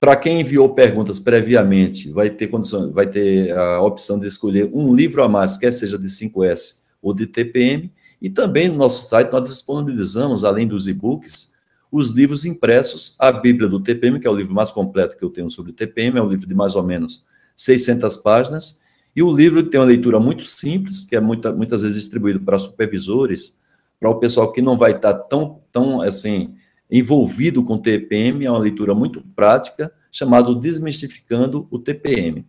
Para 0.00 0.16
quem 0.16 0.40
enviou 0.40 0.72
perguntas 0.72 1.18
previamente, 1.18 2.08
vai 2.10 2.30
ter 2.30 2.46
condição, 2.46 2.90
vai 2.90 3.06
ter 3.06 3.54
a 3.54 3.82
opção 3.82 4.18
de 4.18 4.26
escolher 4.26 4.70
um 4.72 4.94
livro 4.94 5.22
a 5.22 5.28
mais, 5.28 5.58
quer 5.58 5.74
seja 5.74 5.98
de 5.98 6.06
5S 6.06 6.84
ou 7.02 7.12
de 7.12 7.26
TPM, 7.26 7.92
e 8.18 8.30
também 8.30 8.70
no 8.70 8.76
nosso 8.76 9.10
site 9.10 9.30
nós 9.30 9.46
disponibilizamos, 9.46 10.42
além 10.42 10.66
dos 10.66 10.88
e-books, 10.88 11.55
os 11.90 12.10
livros 12.10 12.44
impressos, 12.44 13.16
a 13.18 13.30
Bíblia 13.30 13.68
do 13.68 13.80
TPM, 13.80 14.20
que 14.20 14.26
é 14.26 14.30
o 14.30 14.34
livro 14.34 14.54
mais 14.54 14.70
completo 14.70 15.16
que 15.16 15.24
eu 15.24 15.30
tenho 15.30 15.50
sobre 15.50 15.72
TPM, 15.72 16.18
é 16.18 16.22
um 16.22 16.28
livro 16.28 16.46
de 16.46 16.54
mais 16.54 16.74
ou 16.74 16.82
menos 16.82 17.24
600 17.56 18.16
páginas, 18.18 18.82
e 19.14 19.22
o 19.22 19.34
livro 19.34 19.70
tem 19.70 19.80
uma 19.80 19.86
leitura 19.86 20.20
muito 20.20 20.44
simples, 20.44 21.04
que 21.04 21.16
é 21.16 21.20
muita, 21.20 21.52
muitas 21.52 21.82
vezes 21.82 22.02
distribuído 22.02 22.40
para 22.40 22.58
supervisores, 22.58 23.58
para 23.98 24.10
o 24.10 24.18
pessoal 24.18 24.52
que 24.52 24.60
não 24.60 24.76
vai 24.76 24.92
estar 24.92 25.14
tão, 25.14 25.60
tão 25.72 26.02
assim, 26.02 26.54
envolvido 26.90 27.62
com 27.64 27.78
TPM, 27.78 28.44
é 28.44 28.50
uma 28.50 28.58
leitura 28.58 28.94
muito 28.94 29.22
prática, 29.34 29.90
chamado 30.10 30.54
Desmistificando 30.54 31.66
o 31.70 31.78
TPM. 31.78 32.46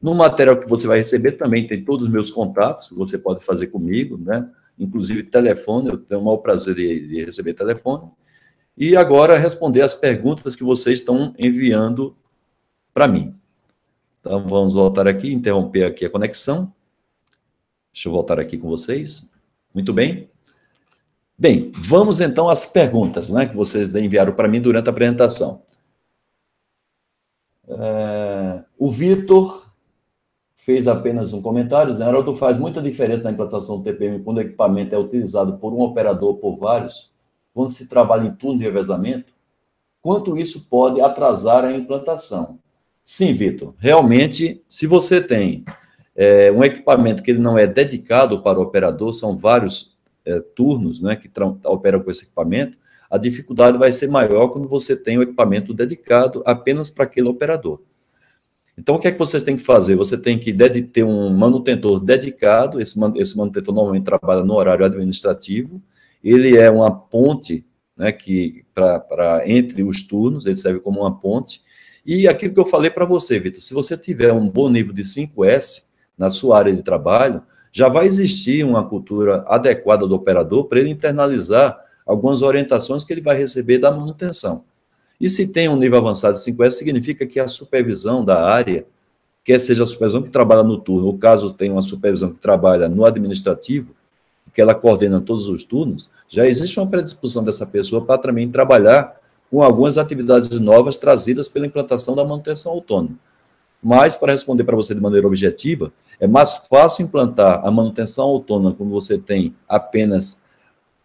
No 0.00 0.14
material 0.14 0.56
que 0.56 0.68
você 0.68 0.86
vai 0.86 0.98
receber 0.98 1.32
também 1.32 1.66
tem 1.66 1.84
todos 1.84 2.06
os 2.06 2.12
meus 2.12 2.30
contatos, 2.30 2.88
que 2.88 2.94
você 2.94 3.18
pode 3.18 3.44
fazer 3.44 3.68
comigo, 3.68 4.16
né? 4.16 4.48
Inclusive 4.78 5.24
telefone, 5.24 5.88
eu 5.88 5.98
tenho 5.98 6.20
o 6.20 6.24
maior 6.24 6.36
prazer 6.36 6.74
de, 6.74 7.08
de 7.08 7.24
receber 7.24 7.54
telefone. 7.54 8.08
E 8.80 8.96
agora 8.96 9.36
responder 9.36 9.82
as 9.82 9.92
perguntas 9.92 10.54
que 10.54 10.62
vocês 10.62 11.00
estão 11.00 11.34
enviando 11.36 12.16
para 12.94 13.08
mim. 13.08 13.34
Então, 14.20 14.46
vamos 14.46 14.74
voltar 14.74 15.08
aqui, 15.08 15.32
interromper 15.32 15.82
aqui 15.82 16.04
a 16.04 16.10
conexão. 16.10 16.72
Deixa 17.92 18.08
eu 18.08 18.12
voltar 18.12 18.38
aqui 18.38 18.56
com 18.56 18.68
vocês. 18.68 19.32
Muito 19.74 19.92
bem. 19.92 20.30
Bem, 21.36 21.72
vamos 21.74 22.20
então 22.20 22.48
às 22.48 22.64
perguntas 22.66 23.30
né, 23.30 23.46
que 23.46 23.56
vocês 23.56 23.92
enviaram 23.94 24.32
para 24.32 24.46
mim 24.46 24.60
durante 24.60 24.86
a 24.86 24.90
apresentação. 24.90 25.62
É, 27.66 28.62
o 28.78 28.92
Vitor 28.92 29.68
fez 30.54 30.86
apenas 30.86 31.32
um 31.32 31.42
comentário, 31.42 31.90
dizendo, 31.90 32.10
Haroldo, 32.10 32.36
faz 32.36 32.58
muita 32.58 32.80
diferença 32.80 33.24
na 33.24 33.32
implantação 33.32 33.78
do 33.78 33.84
TPM 33.84 34.22
quando 34.22 34.36
o 34.36 34.40
equipamento 34.40 34.94
é 34.94 34.98
utilizado 34.98 35.58
por 35.58 35.72
um 35.72 35.80
operador 35.80 36.28
ou 36.28 36.36
por 36.36 36.56
vários, 36.56 37.12
quando 37.58 37.70
se 37.70 37.88
trabalha 37.88 38.24
em 38.24 38.32
turno 38.32 38.56
de 38.56 38.64
revezamento? 38.64 39.32
Quanto 40.00 40.38
isso 40.38 40.68
pode 40.70 41.00
atrasar 41.00 41.64
a 41.64 41.72
implantação? 41.72 42.60
Sim, 43.02 43.34
Vitor. 43.34 43.74
Realmente, 43.78 44.62
se 44.68 44.86
você 44.86 45.20
tem 45.20 45.64
é, 46.14 46.52
um 46.52 46.62
equipamento 46.62 47.20
que 47.20 47.32
ele 47.32 47.40
não 47.40 47.58
é 47.58 47.66
dedicado 47.66 48.44
para 48.44 48.60
o 48.60 48.62
operador, 48.62 49.12
são 49.12 49.36
vários 49.36 49.98
é, 50.24 50.38
turnos 50.38 51.00
né, 51.00 51.16
que 51.16 51.28
operam 51.64 52.00
com 52.00 52.12
esse 52.12 52.26
equipamento, 52.26 52.78
a 53.10 53.18
dificuldade 53.18 53.76
vai 53.76 53.90
ser 53.90 54.06
maior 54.06 54.50
quando 54.50 54.68
você 54.68 54.94
tem 54.94 55.18
o 55.18 55.22
equipamento 55.22 55.74
dedicado 55.74 56.44
apenas 56.46 56.92
para 56.92 57.06
aquele 57.06 57.28
operador. 57.28 57.80
Então, 58.78 58.94
o 58.94 59.00
que 59.00 59.08
é 59.08 59.10
que 59.10 59.18
você 59.18 59.40
tem 59.40 59.56
que 59.56 59.64
fazer? 59.64 59.96
Você 59.96 60.16
tem 60.16 60.38
que 60.38 60.52
ter 60.92 61.02
um 61.02 61.30
manutentor 61.30 61.98
dedicado, 61.98 62.80
esse, 62.80 62.96
esse 63.16 63.36
manutentor 63.36 63.74
normalmente 63.74 64.04
trabalha 64.04 64.44
no 64.44 64.54
horário 64.54 64.86
administrativo, 64.86 65.82
ele 66.22 66.56
é 66.56 66.70
uma 66.70 66.90
ponte 66.90 67.64
né, 67.96 68.12
que 68.12 68.64
para 68.74 69.42
entre 69.44 69.82
os 69.82 70.02
turnos, 70.02 70.46
ele 70.46 70.56
serve 70.56 70.80
como 70.80 71.00
uma 71.00 71.14
ponte, 71.14 71.62
e 72.06 72.28
aquilo 72.28 72.54
que 72.54 72.60
eu 72.60 72.64
falei 72.64 72.90
para 72.90 73.04
você, 73.04 73.38
Vitor, 73.38 73.60
se 73.60 73.74
você 73.74 73.96
tiver 73.96 74.32
um 74.32 74.48
bom 74.48 74.70
nível 74.70 74.94
de 74.94 75.02
5S 75.02 75.88
na 76.16 76.30
sua 76.30 76.58
área 76.58 76.74
de 76.74 76.82
trabalho, 76.82 77.42
já 77.72 77.88
vai 77.88 78.06
existir 78.06 78.64
uma 78.64 78.88
cultura 78.88 79.44
adequada 79.46 80.06
do 80.06 80.14
operador 80.14 80.64
para 80.64 80.80
ele 80.80 80.90
internalizar 80.90 81.78
algumas 82.06 82.40
orientações 82.40 83.04
que 83.04 83.12
ele 83.12 83.20
vai 83.20 83.36
receber 83.36 83.78
da 83.78 83.90
manutenção. 83.90 84.64
E 85.20 85.28
se 85.28 85.52
tem 85.52 85.68
um 85.68 85.76
nível 85.76 85.98
avançado 85.98 86.34
de 86.34 86.40
5S, 86.40 86.70
significa 86.72 87.26
que 87.26 87.38
a 87.38 87.48
supervisão 87.48 88.24
da 88.24 88.48
área, 88.48 88.86
quer 89.44 89.60
seja 89.60 89.82
a 89.82 89.86
supervisão 89.86 90.22
que 90.22 90.30
trabalha 90.30 90.62
no 90.62 90.78
turno, 90.78 91.08
ou 91.08 91.18
caso 91.18 91.52
tenha 91.52 91.72
uma 91.72 91.82
supervisão 91.82 92.32
que 92.32 92.40
trabalha 92.40 92.88
no 92.88 93.04
administrativo, 93.04 93.94
que 94.58 94.62
ela 94.62 94.74
coordena 94.74 95.20
todos 95.20 95.46
os 95.46 95.62
turnos, 95.62 96.10
já 96.28 96.44
existe 96.44 96.80
uma 96.80 96.90
predisposição 96.90 97.44
dessa 97.44 97.64
pessoa 97.64 98.04
para 98.04 98.18
também 98.18 98.50
trabalhar 98.50 99.14
com 99.48 99.62
algumas 99.62 99.96
atividades 99.96 100.58
novas 100.58 100.96
trazidas 100.96 101.48
pela 101.48 101.64
implantação 101.64 102.16
da 102.16 102.24
manutenção 102.24 102.72
autônoma. 102.72 103.14
Mas, 103.80 104.16
para 104.16 104.32
responder 104.32 104.64
para 104.64 104.74
você 104.74 104.96
de 104.96 105.00
maneira 105.00 105.28
objetiva, 105.28 105.92
é 106.18 106.26
mais 106.26 106.66
fácil 106.68 107.04
implantar 107.04 107.64
a 107.64 107.70
manutenção 107.70 108.24
autônoma 108.24 108.74
quando 108.74 108.90
você 108.90 109.16
tem 109.16 109.54
apenas 109.68 110.44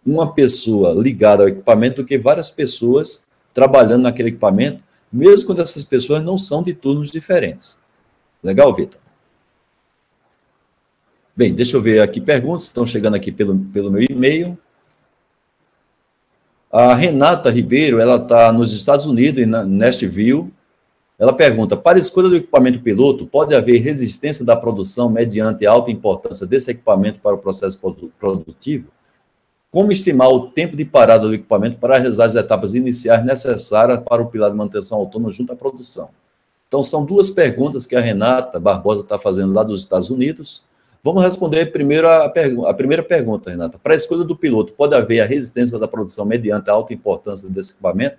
uma 0.03 0.33
pessoa 0.33 0.91
ligada 0.91 1.43
ao 1.43 1.49
equipamento 1.49 2.01
do 2.01 2.07
que 2.07 2.17
várias 2.17 2.49
pessoas 2.49 3.27
trabalhando 3.53 4.01
naquele 4.01 4.29
equipamento, 4.29 4.81
mesmo 5.11 5.45
quando 5.45 5.61
essas 5.61 5.83
pessoas 5.83 6.23
não 6.23 6.39
são 6.39 6.63
de 6.63 6.73
turnos 6.73 7.11
diferentes. 7.11 7.79
Legal, 8.43 8.73
Vitor? 8.73 8.99
Bem, 11.35 11.51
deixa 11.51 11.75
eu 11.75 11.81
ver 11.81 11.99
aqui 11.99 12.21
perguntas, 12.21 12.65
estão 12.65 12.85
chegando 12.85 13.15
aqui 13.15 13.31
pelo, 13.31 13.57
pelo 13.65 13.89
meu 13.89 14.03
e-mail. 14.03 14.55
A 16.71 16.93
Renata 16.93 17.49
Ribeiro, 17.49 17.99
ela 17.99 18.17
está 18.17 18.51
nos 18.51 18.71
Estados 18.71 19.07
Unidos, 19.07 19.41
em 19.41 19.47
Nashville. 19.47 20.53
Ela 21.17 21.33
pergunta: 21.33 21.75
para 21.75 21.97
a 21.97 21.99
escolha 21.99 22.29
do 22.29 22.35
equipamento 22.35 22.79
piloto, 22.81 23.25
pode 23.25 23.55
haver 23.55 23.81
resistência 23.81 24.45
da 24.45 24.55
produção 24.55 25.09
mediante 25.09 25.65
a 25.65 25.71
alta 25.71 25.89
importância 25.89 26.45
desse 26.45 26.69
equipamento 26.69 27.19
para 27.19 27.33
o 27.33 27.39
processo 27.39 27.79
produtivo? 28.19 28.89
Como 29.71 29.91
estimar 29.91 30.29
o 30.29 30.51
tempo 30.51 30.77
de 30.77 30.85
parada 30.85 31.27
do 31.27 31.33
equipamento 31.33 31.77
para 31.77 31.97
realizar 31.97 32.25
as 32.25 32.35
etapas 32.35 32.75
iniciais 32.75 33.25
necessárias 33.25 34.03
para 34.03 34.21
o 34.21 34.27
pilar 34.27 34.51
de 34.51 34.57
manutenção 34.57 34.99
autônoma 34.99 35.31
junto 35.31 35.51
à 35.51 35.55
produção? 35.55 36.09
Então, 36.67 36.83
são 36.83 37.03
duas 37.03 37.31
perguntas 37.31 37.87
que 37.87 37.95
a 37.95 38.01
Renata 38.01 38.59
Barbosa 38.59 39.01
está 39.01 39.17
fazendo 39.17 39.51
lá 39.51 39.63
dos 39.63 39.81
Estados 39.81 40.11
Unidos. 40.11 40.71
Vamos 41.05 41.21
responder 41.21 41.65
primeiro 41.65 42.07
a, 42.07 42.27
a 42.27 42.73
primeira 42.73 43.03
pergunta, 43.03 43.49
Renata. 43.49 43.77
Para 43.77 43.93
a 43.93 43.97
escolha 43.97 44.23
do 44.23 44.37
piloto, 44.37 44.71
pode 44.71 44.95
haver 44.95 45.19
a 45.19 45.25
resistência 45.25 45.77
da 45.77 45.85
produção 45.85 46.25
mediante 46.25 46.69
a 46.69 46.73
alta 46.73 46.93
importância 46.93 47.49
desse 47.49 47.73
equipamento? 47.73 48.15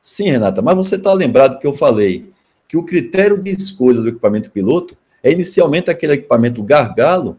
Sim, 0.00 0.32
Renata, 0.32 0.60
mas 0.60 0.76
você 0.76 0.96
está 0.96 1.12
lembrado 1.12 1.60
que 1.60 1.66
eu 1.66 1.72
falei 1.72 2.32
que 2.66 2.76
o 2.76 2.82
critério 2.82 3.40
de 3.40 3.52
escolha 3.52 4.00
do 4.00 4.08
equipamento 4.08 4.50
piloto 4.50 4.96
é 5.22 5.30
inicialmente 5.30 5.92
aquele 5.92 6.14
equipamento 6.14 6.60
gargalo 6.60 7.38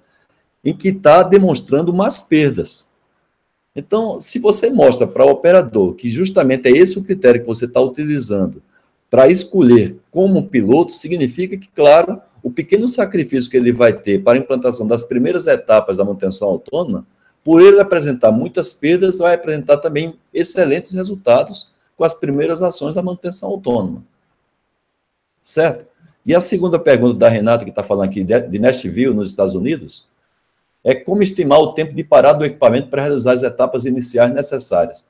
em 0.63 0.73
que 0.73 0.87
está 0.87 1.23
demonstrando 1.23 1.93
mais 1.93 2.21
perdas. 2.21 2.89
Então, 3.75 4.17
se 4.17 4.39
você 4.39 4.69
mostra 4.69 5.05
para 5.05 5.25
o 5.25 5.29
operador 5.29 5.93
que 5.95 6.09
justamente 6.09 6.69
é 6.69 6.71
esse 6.71 6.97
o 6.97 7.03
critério 7.03 7.41
que 7.41 7.47
você 7.47 7.65
está 7.65 7.81
utilizando 7.81 8.63
para 9.09 9.27
escolher 9.27 9.97
como 10.09 10.47
piloto, 10.47 10.93
significa 10.93 11.57
que, 11.57 11.67
claro, 11.67 12.21
o 12.45 12.51
pequeno 12.51 12.87
sacrifício 12.87 13.49
que 13.49 13.57
ele 13.57 13.71
vai 13.71 13.91
ter 13.91 14.23
para 14.23 14.37
a 14.37 14.39
implantação 14.39 14.85
das 14.85 15.01
primeiras 15.01 15.47
etapas 15.47 15.97
da 15.97 16.05
manutenção 16.05 16.47
autônoma, 16.47 17.03
por 17.43 17.59
ele 17.59 17.79
apresentar 17.79 18.31
muitas 18.31 18.71
perdas, 18.71 19.17
vai 19.17 19.33
apresentar 19.33 19.77
também 19.77 20.13
excelentes 20.31 20.91
resultados 20.91 21.73
com 21.97 22.03
as 22.03 22.13
primeiras 22.13 22.61
ações 22.61 22.93
da 22.93 23.01
manutenção 23.01 23.49
autônoma. 23.49 24.03
Certo? 25.41 25.87
E 26.23 26.35
a 26.35 26.39
segunda 26.39 26.77
pergunta 26.77 27.17
da 27.17 27.29
Renata, 27.29 27.63
que 27.63 27.71
está 27.71 27.81
falando 27.81 28.09
aqui 28.09 28.23
de 28.23 28.59
Nashville, 28.59 29.15
nos 29.15 29.31
Estados 29.31 29.55
Unidos, 29.55 30.07
é 30.83 30.93
como 30.93 31.23
estimar 31.23 31.59
o 31.59 31.73
tempo 31.73 31.95
de 31.95 32.03
parada 32.03 32.37
do 32.37 32.45
equipamento 32.45 32.89
para 32.89 33.01
realizar 33.01 33.31
as 33.31 33.41
etapas 33.41 33.85
iniciais 33.85 34.31
necessárias. 34.31 35.07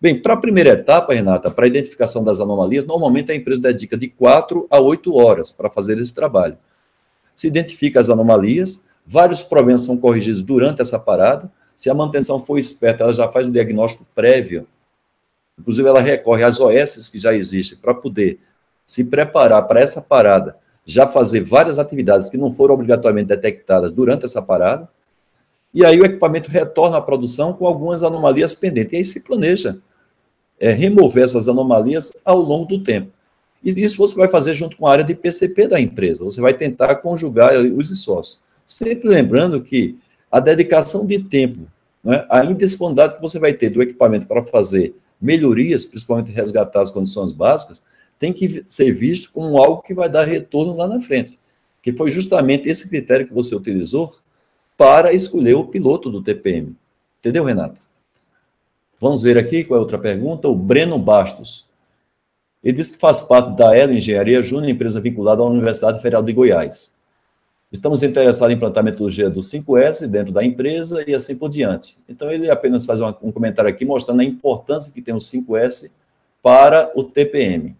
Bem, 0.00 0.20
para 0.20 0.34
a 0.34 0.36
primeira 0.36 0.70
etapa, 0.70 1.12
Renata, 1.12 1.50
para 1.50 1.64
a 1.64 1.68
identificação 1.68 2.22
das 2.22 2.38
anomalias, 2.40 2.84
normalmente 2.84 3.32
a 3.32 3.34
empresa 3.34 3.62
dedica 3.62 3.96
de 3.96 4.08
4 4.08 4.66
a 4.70 4.78
8 4.78 5.14
horas 5.14 5.50
para 5.50 5.68
fazer 5.68 5.98
esse 5.98 6.14
trabalho 6.14 6.56
se 7.38 7.46
identifica 7.46 8.00
as 8.00 8.10
anomalias, 8.10 8.88
vários 9.06 9.44
problemas 9.44 9.82
são 9.82 9.96
corrigidos 9.96 10.42
durante 10.42 10.82
essa 10.82 10.98
parada. 10.98 11.48
Se 11.76 11.88
a 11.88 11.94
manutenção 11.94 12.40
for 12.40 12.58
esperta, 12.58 13.04
ela 13.04 13.14
já 13.14 13.28
faz 13.28 13.46
um 13.46 13.52
diagnóstico 13.52 14.04
prévio. 14.12 14.66
Inclusive, 15.56 15.88
ela 15.88 16.00
recorre 16.00 16.42
às 16.42 16.58
OS 16.58 17.08
que 17.08 17.16
já 17.16 17.32
existem 17.32 17.78
para 17.78 17.94
poder 17.94 18.40
se 18.84 19.04
preparar 19.04 19.62
para 19.68 19.80
essa 19.80 20.02
parada, 20.02 20.56
já 20.84 21.06
fazer 21.06 21.42
várias 21.42 21.78
atividades 21.78 22.28
que 22.28 22.36
não 22.36 22.52
foram 22.52 22.74
obrigatoriamente 22.74 23.28
detectadas 23.28 23.92
durante 23.92 24.24
essa 24.24 24.42
parada. 24.42 24.88
E 25.72 25.84
aí 25.84 26.00
o 26.00 26.04
equipamento 26.04 26.50
retorna 26.50 26.98
à 26.98 27.00
produção 27.00 27.52
com 27.52 27.66
algumas 27.66 28.02
anomalias 28.02 28.54
pendentes. 28.54 28.92
E 28.92 28.96
aí 28.96 29.04
se 29.04 29.20
planeja 29.20 29.78
é, 30.58 30.72
remover 30.72 31.24
essas 31.24 31.48
anomalias 31.48 32.12
ao 32.24 32.38
longo 32.38 32.66
do 32.66 32.82
tempo. 32.82 33.10
E 33.62 33.70
isso 33.82 33.96
você 33.96 34.16
vai 34.16 34.28
fazer 34.28 34.54
junto 34.54 34.76
com 34.76 34.86
a 34.86 34.92
área 34.92 35.04
de 35.04 35.14
PCP 35.14 35.68
da 35.68 35.80
empresa. 35.80 36.24
Você 36.24 36.40
vai 36.40 36.54
tentar 36.54 36.96
conjugar 36.96 37.58
os 37.58 38.02
sócios. 38.02 38.42
Sempre 38.64 39.08
lembrando 39.08 39.60
que 39.62 39.98
a 40.30 40.40
dedicação 40.40 41.06
de 41.06 41.18
tempo 41.18 41.66
né, 42.02 42.26
a 42.30 42.44
indisponibilidade 42.44 43.16
que 43.16 43.20
você 43.20 43.38
vai 43.38 43.52
ter 43.52 43.70
do 43.70 43.82
equipamento 43.82 44.26
para 44.26 44.44
fazer 44.44 44.94
melhorias, 45.20 45.84
principalmente 45.84 46.30
resgatar 46.30 46.80
as 46.80 46.90
condições 46.90 47.32
básicas, 47.32 47.82
tem 48.18 48.32
que 48.32 48.64
ser 48.66 48.92
visto 48.92 49.30
como 49.32 49.58
algo 49.58 49.82
que 49.82 49.94
vai 49.94 50.08
dar 50.08 50.24
retorno 50.24 50.76
lá 50.76 50.86
na 50.86 51.00
frente. 51.00 51.38
Que 51.82 51.92
foi 51.92 52.10
justamente 52.10 52.68
esse 52.68 52.88
critério 52.88 53.26
que 53.26 53.34
você 53.34 53.54
utilizou 53.54 54.14
para 54.78 55.12
escolher 55.12 55.54
o 55.54 55.64
piloto 55.64 56.08
do 56.08 56.22
TPM. 56.22 56.76
Entendeu, 57.18 57.44
Renato? 57.44 57.80
Vamos 59.00 59.20
ver 59.20 59.36
aqui 59.36 59.64
qual 59.64 59.76
é 59.76 59.78
a 59.78 59.82
outra 59.82 59.98
pergunta. 59.98 60.48
O 60.48 60.54
Breno 60.54 60.96
Bastos. 60.98 61.66
Ele 62.62 62.76
diz 62.76 62.92
que 62.92 62.98
faz 62.98 63.22
parte 63.22 63.56
da 63.56 63.76
Elo 63.76 63.92
Engenharia 63.92 64.40
Júnior, 64.40 64.70
empresa 64.70 65.00
vinculada 65.00 65.42
à 65.42 65.44
Universidade 65.44 66.00
Federal 66.00 66.22
de 66.22 66.32
Goiás. 66.32 66.94
Estamos 67.72 68.02
interessados 68.04 68.52
em 68.52 68.56
implantar 68.56 68.82
a 68.82 68.84
metodologia 68.84 69.28
do 69.28 69.40
5S 69.40 70.06
dentro 70.06 70.32
da 70.32 70.44
empresa 70.44 71.04
e 71.08 71.14
assim 71.14 71.36
por 71.36 71.50
diante. 71.50 71.98
Então, 72.08 72.30
ele 72.30 72.48
apenas 72.48 72.86
faz 72.86 73.00
um 73.00 73.32
comentário 73.32 73.68
aqui 73.68 73.84
mostrando 73.84 74.20
a 74.20 74.24
importância 74.24 74.92
que 74.92 75.02
tem 75.02 75.12
o 75.12 75.18
5S 75.18 75.92
para 76.40 76.90
o 76.94 77.02
TPM. 77.02 77.76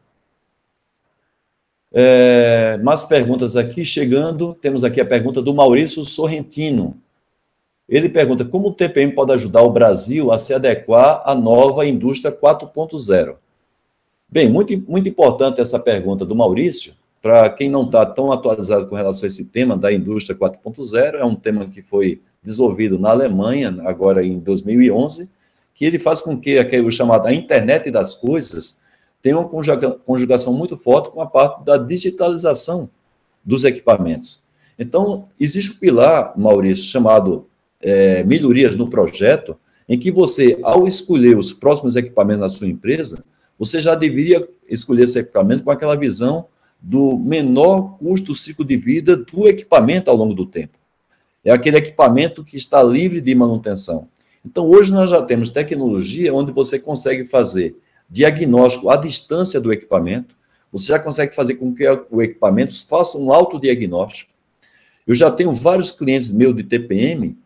É, 2.01 2.79
mais 2.81 3.03
perguntas 3.03 3.57
aqui 3.57 3.85
chegando. 3.85 4.55
Temos 4.55 4.85
aqui 4.85 5.01
a 5.01 5.05
pergunta 5.05 5.43
do 5.43 5.53
Maurício 5.53 6.05
Sorrentino. 6.05 6.97
Ele 7.89 8.09
pergunta 8.09 8.45
como 8.45 8.69
o 8.69 8.73
TPM 8.73 9.13
pode 9.13 9.33
ajudar 9.33 9.63
o 9.63 9.73
Brasil 9.73 10.31
a 10.31 10.39
se 10.39 10.55
adequar 10.55 11.23
à 11.25 11.35
nova 11.35 11.85
indústria 11.85 12.31
4.0. 12.31 13.35
Bem, 14.29 14.49
muito, 14.49 14.81
muito 14.89 15.09
importante 15.09 15.61
essa 15.61 15.77
pergunta 15.77 16.25
do 16.25 16.37
Maurício, 16.37 16.93
para 17.21 17.51
quem 17.51 17.69
não 17.69 17.85
está 17.85 18.07
tão 18.07 18.31
atualizado 18.31 18.87
com 18.87 18.95
relação 18.95 19.25
a 19.25 19.27
esse 19.27 19.51
tema 19.51 19.77
da 19.77 19.93
indústria 19.93 20.39
4.0, 20.39 21.15
é 21.15 21.25
um 21.25 21.35
tema 21.35 21.67
que 21.67 21.83
foi 21.83 22.23
desenvolvido 22.41 22.97
na 22.97 23.11
Alemanha, 23.11 23.77
agora 23.85 24.25
em 24.25 24.39
2011, 24.39 25.29
que 25.75 25.85
ele 25.85 25.99
faz 25.99 26.21
com 26.21 26.39
que 26.39 26.61
aquele 26.61 26.89
chamado 26.93 27.27
a 27.27 27.35
internet 27.35 27.91
das 27.91 28.15
coisas 28.15 28.87
tenha 29.23 29.39
uma 29.39 29.49
conjugação 29.49 30.53
muito 30.53 30.77
forte 30.77 31.11
com 31.11 31.21
a 31.21 31.27
parte 31.27 31.65
da 31.65 31.77
digitalização 31.77 32.89
dos 33.45 33.65
equipamentos. 33.65 34.41
Então, 34.79 35.29
existe 35.41 35.73
um 35.73 35.79
pilar, 35.79 36.33
Maurício, 36.37 36.85
chamado 36.85 37.47
é, 37.81 38.23
melhorias 38.23 38.77
no 38.77 38.89
projeto, 38.89 39.57
em 39.89 39.99
que 39.99 40.11
você, 40.11 40.59
ao 40.63 40.87
escolher 40.87 41.37
os 41.37 41.53
próximos 41.53 41.97
equipamentos 41.97 42.41
na 42.41 42.49
sua 42.49 42.69
empresa, 42.69 43.25
você 43.59 43.81
já 43.81 43.95
deveria 43.95 44.47
escolher 44.69 45.05
esse 45.05 45.19
equipamento 45.19 45.65
com 45.65 45.71
aquela 45.71 45.97
visão 45.97 46.47
do 46.81 47.19
menor 47.19 47.99
custo 47.99 48.35
ciclo 48.35 48.65
de 48.65 48.77
vida 48.77 49.17
do 49.17 49.49
equipamento 49.49 50.11
ao 50.11 50.17
longo 50.17 50.35
do 50.35 50.47
tempo. 50.47 50.79
É 51.45 51.51
aquele 51.51 51.79
equipamento 51.79 52.45
que 52.45 52.57
está 52.57 52.83
livre 52.83 53.21
de 53.21 53.35
manutenção. 53.35 54.09
Então, 54.45 54.69
hoje 54.69 54.93
nós 54.93 55.11
já 55.11 55.23
temos 55.23 55.49
tecnologia 55.49 56.33
onde 56.33 56.53
você 56.53 56.79
consegue 56.79 57.25
fazer 57.25 57.75
diagnóstico 58.09 58.89
à 58.91 58.97
distância 58.97 59.61
do 59.61 59.73
equipamento, 59.73 60.35
você 60.73 60.89
já 60.89 60.99
consegue 60.99 61.35
fazer 61.35 61.55
com 61.55 61.75
que 61.75 61.85
o 62.11 62.23
equipamento 62.23 62.87
faça 62.87 63.19
um 63.19 63.33
autodiagnóstico. 63.33 64.33
Eu 65.07 65.15
já 65.15 65.31
tenho 65.31 65.53
vários 65.53 65.91
clientes 65.91 66.31
meus 66.31 66.55
de 66.55 66.63
TPM 66.63 67.37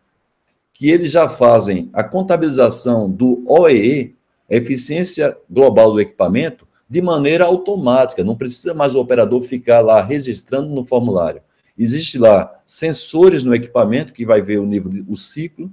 que 0.73 0.89
eles 0.89 1.11
já 1.11 1.29
fazem 1.29 1.89
a 1.93 2.03
contabilização 2.03 3.09
do 3.09 3.43
OEE, 3.47 4.15
eficiência 4.49 5.37
global 5.49 5.93
do 5.93 6.01
equipamento, 6.01 6.65
de 6.89 7.01
maneira 7.01 7.45
automática, 7.45 8.23
não 8.23 8.35
precisa 8.35 8.73
mais 8.73 8.93
o 8.93 8.99
operador 8.99 9.41
ficar 9.41 9.81
lá 9.81 10.01
registrando 10.01 10.73
no 10.75 10.85
formulário. 10.85 11.41
Existe 11.77 12.17
lá 12.19 12.61
sensores 12.65 13.43
no 13.43 13.55
equipamento 13.55 14.13
que 14.13 14.25
vai 14.25 14.41
ver 14.41 14.59
o 14.59 14.65
nível, 14.65 14.91
o 15.07 15.17
ciclo 15.17 15.69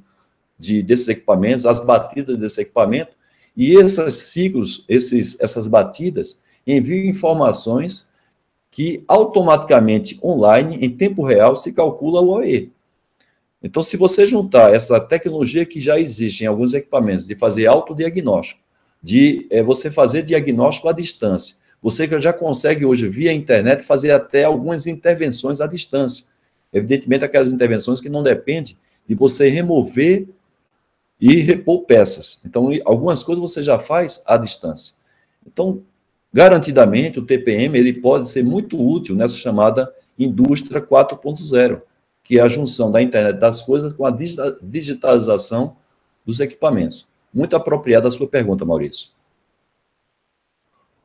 de, 0.58 0.82
desses 0.82 1.08
equipamentos, 1.08 1.66
as 1.66 1.84
batidas 1.84 2.38
desse 2.38 2.60
equipamento, 2.60 3.12
e 3.56 3.74
esses 3.74 4.14
ciclos, 4.14 4.84
esses, 4.88 5.38
essas 5.40 5.66
batidas, 5.66 6.42
enviam 6.66 7.04
informações 7.04 8.12
que 8.70 9.02
automaticamente, 9.08 10.18
online, 10.22 10.78
em 10.80 10.90
tempo 10.90 11.24
real, 11.24 11.56
se 11.56 11.72
calcula 11.72 12.20
o 12.20 12.30
OE. 12.30 12.72
Então, 13.62 13.82
se 13.82 13.96
você 13.96 14.26
juntar 14.26 14.72
essa 14.72 14.98
tecnologia 15.00 15.66
que 15.66 15.80
já 15.80 15.98
existe 15.98 16.44
em 16.44 16.46
alguns 16.46 16.72
equipamentos, 16.72 17.26
de 17.26 17.34
fazer 17.34 17.66
autodiagnóstico, 17.66 18.60
de 19.02 19.46
é, 19.50 19.62
você 19.62 19.90
fazer 19.90 20.22
diagnóstico 20.22 20.88
à 20.88 20.92
distância, 20.92 21.56
você 21.82 22.06
já 22.20 22.32
consegue 22.32 22.84
hoje, 22.84 23.08
via 23.08 23.32
internet, 23.32 23.82
fazer 23.82 24.10
até 24.10 24.44
algumas 24.44 24.86
intervenções 24.86 25.60
à 25.60 25.66
distância. 25.66 26.26
Evidentemente, 26.72 27.24
aquelas 27.24 27.52
intervenções 27.52 28.00
que 28.00 28.08
não 28.08 28.22
dependem 28.22 28.76
de 29.06 29.14
você 29.14 29.48
remover 29.48 30.28
e 31.20 31.40
repor 31.40 31.82
peças. 31.82 32.40
Então, 32.44 32.70
algumas 32.84 33.22
coisas 33.22 33.42
você 33.42 33.62
já 33.62 33.78
faz 33.78 34.22
à 34.26 34.36
distância. 34.36 34.94
Então, 35.46 35.82
garantidamente, 36.32 37.18
o 37.18 37.26
TPM 37.26 37.78
ele 37.78 38.00
pode 38.00 38.28
ser 38.28 38.42
muito 38.42 38.80
útil 38.80 39.14
nessa 39.14 39.36
chamada 39.36 39.92
indústria 40.18 40.80
4.0 40.80 41.82
que 42.22 42.38
é 42.38 42.42
a 42.42 42.48
junção 42.48 42.90
da 42.90 43.02
internet 43.02 43.38
das 43.38 43.62
coisas 43.62 43.92
com 43.92 44.06
a 44.06 44.16
digitalização 44.62 45.76
dos 46.24 46.40
equipamentos. 46.40 47.08
Muito 47.32 47.56
apropriada 47.56 48.08
a 48.08 48.10
sua 48.10 48.28
pergunta, 48.28 48.64
Maurício. 48.64 49.08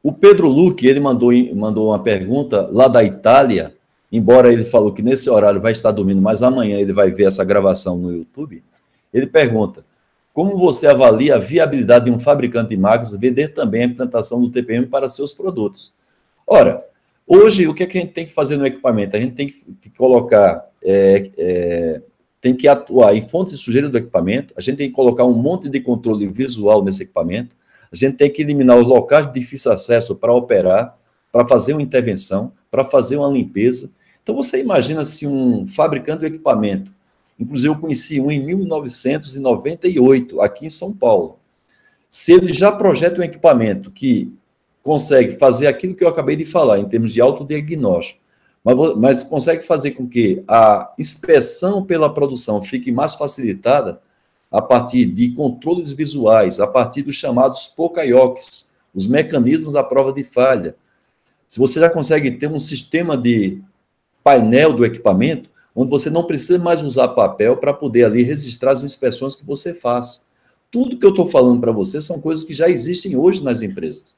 O 0.04 0.14
Pedro 0.14 0.48
Luque, 0.48 0.86
ele 0.86 1.00
mandou, 1.00 1.32
mandou 1.56 1.88
uma 1.88 1.98
pergunta 1.98 2.70
lá 2.72 2.88
da 2.88 3.04
Itália, 3.04 3.76
embora 4.12 4.54
ele 4.54 4.66
falou 4.66 4.94
que 4.94 5.02
nesse 5.02 5.30
horário 5.30 5.60
vai 5.60 5.72
estar 5.72 5.92
dormindo, 5.92 6.22
mas 6.22 6.44
amanhã 6.44 6.78
ele 6.78 6.94
vai 6.94 7.10
ver 7.10 7.26
essa 7.26 7.44
gravação 7.44 7.98
no 7.98 8.12
YouTube. 8.12 8.64
Ele 9.12 9.26
pergunta: 9.26 9.84
como 10.36 10.56
você 10.56 10.86
avalia 10.86 11.36
a 11.36 11.40
viabilidade 11.40 12.06
de 12.06 12.12
um 12.12 12.20
fabricante 12.20 12.70
de 12.70 12.78
máquinas 12.78 13.16
vender 13.20 13.56
também 13.56 13.82
a 13.82 13.86
implantação 13.86 14.40
do 14.40 14.52
TPM 14.52 14.86
para 14.86 15.10
seus 15.10 15.34
produtos? 15.34 15.96
Ora, 16.46 16.86
Hoje, 17.28 17.68
o 17.68 17.74
que, 17.74 17.82
é 17.82 17.86
que 17.88 17.98
a 17.98 18.02
gente 18.02 18.14
tem 18.14 18.26
que 18.26 18.32
fazer 18.32 18.56
no 18.56 18.68
equipamento? 18.68 19.18
A 19.18 19.20
gente 19.20 19.34
tem 19.34 19.48
que 19.48 19.90
colocar, 19.98 20.70
é, 20.84 21.32
é, 21.36 22.02
tem 22.40 22.56
que 22.56 22.68
atuar 22.68 23.16
em 23.16 23.28
fontes 23.28 23.58
de 23.58 23.66
sujeira 23.66 23.90
do 23.90 23.98
equipamento, 23.98 24.54
a 24.56 24.62
gente 24.62 24.78
tem 24.78 24.90
que 24.90 24.96
colocar 24.96 25.26
um 25.26 25.34
monte 25.34 25.68
de 25.68 25.80
controle 25.80 26.28
visual 26.28 26.84
nesse 26.84 27.02
equipamento, 27.02 27.56
a 27.92 27.96
gente 27.96 28.16
tem 28.16 28.30
que 28.30 28.44
eliminar 28.44 28.78
os 28.78 28.86
locais 28.86 29.26
de 29.26 29.40
difícil 29.40 29.72
acesso 29.72 30.16
para 30.16 30.32
operar, 30.34 30.96
para 31.32 31.48
fazer 31.48 31.74
uma 31.74 31.82
intervenção, 31.82 32.52
para 32.70 32.84
fazer 32.84 33.18
uma 33.18 33.30
limpeza. 33.30 33.96
Então, 34.22 34.36
você 34.36 34.60
imagina 34.60 35.04
se 35.04 35.26
um 35.26 35.66
fabricante 35.66 36.20
do 36.20 36.26
equipamento, 36.28 36.94
inclusive 37.40 37.74
eu 37.74 37.80
conheci 37.80 38.20
um 38.20 38.32
em 38.32 38.44
1998, 38.44 40.42
aqui 40.42 40.66
em 40.66 40.70
São 40.70 40.96
Paulo, 40.96 41.40
se 42.10 42.34
ele 42.34 42.54
já 42.54 42.72
projeta 42.72 43.20
um 43.20 43.24
equipamento 43.24 43.92
que 43.92 44.34
consegue 44.82 45.32
fazer 45.38 45.68
aquilo 45.68 45.96
que 45.96 46.04
eu 46.04 46.08
acabei 46.08 46.36
de 46.36 46.46
falar, 46.46 46.80
em 46.80 46.88
termos 46.88 47.12
de 47.12 47.20
autodiagnóstico, 47.20 48.22
mas, 48.64 48.98
mas 48.98 49.24
consegue 49.24 49.64
fazer 49.64 49.92
com 49.92 50.08
que 50.08 50.44
a 50.48 50.92
inspeção 50.98 51.86
pela 51.86 52.12
produção 52.14 52.62
fique 52.64 52.92
mais 52.92 53.16
facilitada 53.16 54.02
a 54.52 54.62
partir 54.62 55.06
de 55.06 55.36
controles 55.36 55.92
visuais, 55.92 56.60
a 56.60 56.68
partir 56.68 57.02
dos 57.04 57.16
chamados 57.16 57.68
POCAIOCs, 57.68 58.74
os 58.94 59.08
mecanismos 59.08 59.76
à 59.76 59.84
prova 59.84 60.14
de 60.14 60.24
falha. 60.24 60.76
Se 61.48 61.60
você 61.60 61.80
já 61.80 61.90
consegue 61.90 62.32
ter 62.32 62.48
um 62.48 62.60
sistema 62.60 63.18
de 63.18 63.62
painel 64.24 64.74
do 64.74 64.86
equipamento, 64.86 65.50
onde 65.76 65.92
você 65.92 66.10
não 66.10 66.24
precisa 66.24 66.58
mais 66.58 66.82
usar 66.82 67.10
papel 67.10 67.58
para 67.58 67.74
poder 67.74 68.06
ali 68.06 68.24
registrar 68.24 68.72
as 68.72 68.84
inspeções 68.84 69.36
que 69.36 69.46
você 69.46 69.74
faz. 69.74 70.28
Tudo 70.72 70.98
que 70.98 71.06
eu 71.06 71.10
estou 71.10 71.28
falando 71.28 71.60
para 71.60 71.72
você 71.72 72.02
são 72.02 72.22
coisas 72.22 72.46
que 72.46 72.54
já 72.54 72.70
existem 72.70 73.16
hoje 73.18 73.44
nas 73.44 73.62
empresas. 73.62 74.16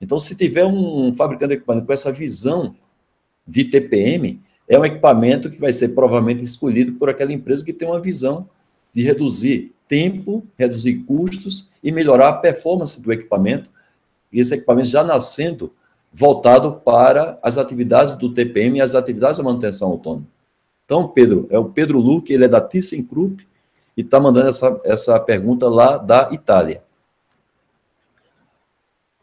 Então, 0.00 0.18
se 0.18 0.36
tiver 0.36 0.66
um 0.66 1.14
fabricante 1.14 1.48
de 1.48 1.54
equipamento 1.54 1.86
com 1.86 1.92
essa 1.92 2.12
visão 2.12 2.74
de 3.46 3.64
TPM, 3.64 4.40
é 4.68 4.78
um 4.78 4.84
equipamento 4.84 5.50
que 5.50 5.58
vai 5.58 5.72
ser 5.72 5.90
provavelmente 5.90 6.42
escolhido 6.42 6.98
por 6.98 7.08
aquela 7.08 7.32
empresa 7.32 7.64
que 7.64 7.72
tem 7.72 7.88
uma 7.88 8.00
visão 8.00 8.48
de 8.92 9.02
reduzir 9.02 9.72
tempo, 9.88 10.46
reduzir 10.58 11.04
custos 11.04 11.70
e 11.82 11.90
melhorar 11.90 12.28
a 12.28 12.32
performance 12.34 13.00
do 13.00 13.12
equipamento. 13.12 13.70
E 14.32 14.40
esse 14.40 14.54
equipamento 14.54 14.88
já 14.88 15.02
nascendo 15.02 15.72
voltado 16.12 16.80
para 16.84 17.38
as 17.42 17.56
atividades 17.56 18.16
do 18.16 18.32
TPM 18.32 18.78
e 18.78 18.80
as 18.82 18.94
atividades 18.94 19.38
da 19.38 19.44
manutenção 19.44 19.88
autônoma. 19.90 20.26
Então, 20.92 21.08
Pedro, 21.08 21.46
é 21.48 21.58
o 21.58 21.64
Pedro 21.64 21.98
Luque, 21.98 22.34
ele 22.34 22.44
é 22.44 22.48
da 22.48 22.60
ThyssenKrupp 22.60 23.48
e 23.96 24.02
está 24.02 24.20
mandando 24.20 24.50
essa, 24.50 24.78
essa 24.84 25.18
pergunta 25.18 25.66
lá 25.66 25.96
da 25.96 26.28
Itália. 26.32 26.82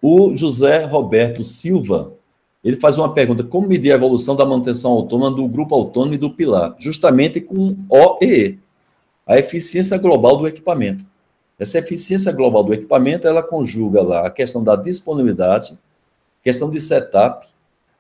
O 0.01 0.35
José 0.35 0.83
Roberto 0.85 1.43
Silva, 1.43 2.13
ele 2.63 2.75
faz 2.75 2.97
uma 2.97 3.13
pergunta: 3.13 3.43
como 3.43 3.67
medir 3.67 3.91
a 3.91 3.95
evolução 3.95 4.35
da 4.35 4.43
manutenção 4.43 4.89
autônoma 4.89 5.29
do 5.29 5.47
grupo 5.47 5.75
autônomo 5.75 6.15
e 6.15 6.17
do 6.17 6.31
pilar? 6.31 6.75
Justamente 6.79 7.39
com 7.39 7.77
OEE, 7.87 8.57
a 9.27 9.37
eficiência 9.37 9.95
global 9.99 10.37
do 10.37 10.47
equipamento. 10.47 11.05
Essa 11.59 11.77
eficiência 11.77 12.31
global 12.31 12.63
do 12.63 12.73
equipamento, 12.73 13.27
ela 13.27 13.43
conjuga 13.43 14.01
lá 14.01 14.25
a 14.25 14.31
questão 14.31 14.63
da 14.63 14.75
disponibilidade, 14.75 15.77
questão 16.41 16.67
de 16.67 16.81
setup, 16.81 17.47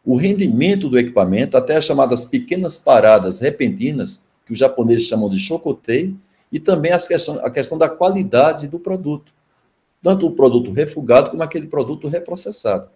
o 0.09 0.15
rendimento 0.15 0.89
do 0.89 0.97
equipamento, 0.97 1.55
até 1.55 1.77
as 1.77 1.85
chamadas 1.85 2.25
pequenas 2.25 2.79
paradas 2.79 3.39
repentinas, 3.39 4.27
que 4.43 4.51
os 4.51 4.57
japoneses 4.57 5.05
chamam 5.05 5.29
de 5.29 5.39
chocotei, 5.39 6.15
e 6.51 6.59
também 6.59 6.91
as 6.91 7.07
questão, 7.07 7.37
a 7.45 7.51
questão 7.51 7.77
da 7.77 7.87
qualidade 7.87 8.67
do 8.67 8.79
produto, 8.79 9.31
tanto 10.01 10.25
o 10.25 10.31
produto 10.31 10.71
refugado 10.71 11.29
como 11.29 11.43
aquele 11.43 11.67
produto 11.67 12.07
reprocessado. 12.07 12.89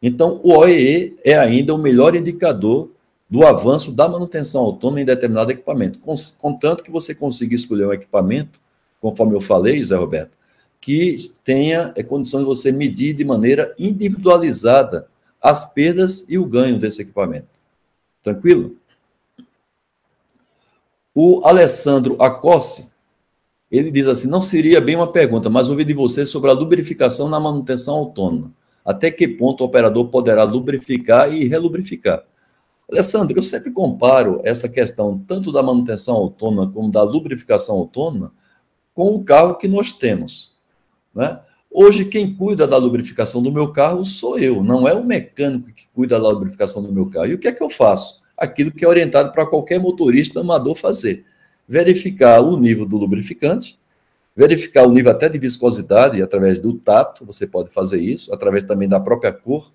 Então, 0.00 0.40
o 0.44 0.52
OEE 0.52 1.16
é 1.24 1.36
ainda 1.36 1.74
o 1.74 1.78
melhor 1.78 2.14
indicador 2.14 2.90
do 3.28 3.44
avanço 3.44 3.90
da 3.90 4.08
manutenção 4.08 4.62
autônoma 4.62 5.00
em 5.00 5.04
determinado 5.04 5.50
equipamento, 5.50 5.98
contanto 6.38 6.84
que 6.84 6.92
você 6.92 7.12
consiga 7.12 7.56
escolher 7.56 7.88
um 7.88 7.92
equipamento, 7.92 8.60
conforme 9.00 9.34
eu 9.34 9.40
falei, 9.40 9.82
Zé 9.82 9.96
Roberto, 9.96 10.30
que 10.80 11.16
tenha 11.42 11.92
é, 11.96 12.04
condições 12.04 12.42
de 12.42 12.46
você 12.46 12.70
medir 12.70 13.14
de 13.14 13.24
maneira 13.24 13.74
individualizada 13.76 15.08
as 15.42 15.72
perdas 15.72 16.28
e 16.28 16.38
o 16.38 16.44
ganho 16.44 16.78
desse 16.78 17.02
equipamento. 17.02 17.50
Tranquilo? 18.22 18.76
O 21.14 21.40
Alessandro 21.44 22.20
Acossi, 22.20 22.92
ele 23.70 23.90
diz 23.90 24.06
assim: 24.06 24.28
não 24.28 24.40
seria 24.40 24.80
bem 24.80 24.96
uma 24.96 25.10
pergunta, 25.10 25.48
mas 25.48 25.68
ouvi 25.68 25.84
de 25.84 25.94
você 25.94 26.26
sobre 26.26 26.50
a 26.50 26.54
lubrificação 26.54 27.28
na 27.28 27.40
manutenção 27.40 27.94
autônoma. 27.94 28.52
Até 28.84 29.10
que 29.10 29.26
ponto 29.26 29.62
o 29.62 29.66
operador 29.66 30.08
poderá 30.08 30.44
lubrificar 30.44 31.32
e 31.32 31.48
relubrificar? 31.48 32.24
Alessandro, 32.90 33.36
eu 33.36 33.42
sempre 33.42 33.72
comparo 33.72 34.40
essa 34.44 34.68
questão 34.68 35.18
tanto 35.26 35.50
da 35.50 35.62
manutenção 35.62 36.14
autônoma 36.14 36.70
como 36.70 36.90
da 36.90 37.02
lubrificação 37.02 37.76
autônoma 37.76 38.32
com 38.94 39.16
o 39.16 39.24
carro 39.24 39.56
que 39.56 39.66
nós 39.66 39.92
temos. 39.92 40.56
Né? 41.14 41.40
Hoje, 41.78 42.06
quem 42.06 42.34
cuida 42.34 42.66
da 42.66 42.78
lubrificação 42.78 43.42
do 43.42 43.52
meu 43.52 43.70
carro 43.70 44.02
sou 44.06 44.38
eu, 44.38 44.64
não 44.64 44.88
é 44.88 44.94
o 44.94 45.04
mecânico 45.04 45.70
que 45.74 45.86
cuida 45.92 46.18
da 46.18 46.26
lubrificação 46.26 46.82
do 46.82 46.90
meu 46.90 47.04
carro. 47.10 47.26
E 47.26 47.34
o 47.34 47.38
que 47.38 47.48
é 47.48 47.52
que 47.52 47.62
eu 47.62 47.68
faço? 47.68 48.22
Aquilo 48.34 48.72
que 48.72 48.82
é 48.82 48.88
orientado 48.88 49.30
para 49.30 49.44
qualquer 49.44 49.78
motorista 49.78 50.40
amador 50.40 50.74
fazer: 50.74 51.26
verificar 51.68 52.40
o 52.40 52.58
nível 52.58 52.86
do 52.86 52.96
lubrificante, 52.96 53.78
verificar 54.34 54.86
o 54.86 54.90
nível 54.90 55.12
até 55.12 55.28
de 55.28 55.38
viscosidade 55.38 56.22
através 56.22 56.58
do 56.58 56.72
tato, 56.78 57.26
você 57.26 57.46
pode 57.46 57.68
fazer 57.68 58.00
isso, 58.00 58.32
através 58.32 58.64
também 58.64 58.88
da 58.88 58.98
própria 58.98 59.30
cor 59.30 59.70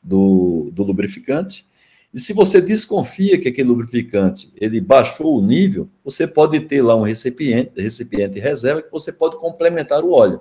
do, 0.00 0.70
do 0.72 0.84
lubrificante. 0.84 1.66
E 2.14 2.20
se 2.20 2.32
você 2.32 2.60
desconfia 2.60 3.36
que 3.36 3.48
aquele 3.48 3.66
lubrificante 3.66 4.52
ele 4.54 4.80
baixou 4.80 5.36
o 5.36 5.44
nível, 5.44 5.88
você 6.04 6.24
pode 6.24 6.60
ter 6.60 6.82
lá 6.82 6.94
um 6.94 7.02
recipiente, 7.02 7.72
recipiente 7.76 8.38
reserva 8.38 8.80
que 8.80 8.92
você 8.92 9.12
pode 9.12 9.38
complementar 9.38 10.04
o 10.04 10.12
óleo. 10.12 10.40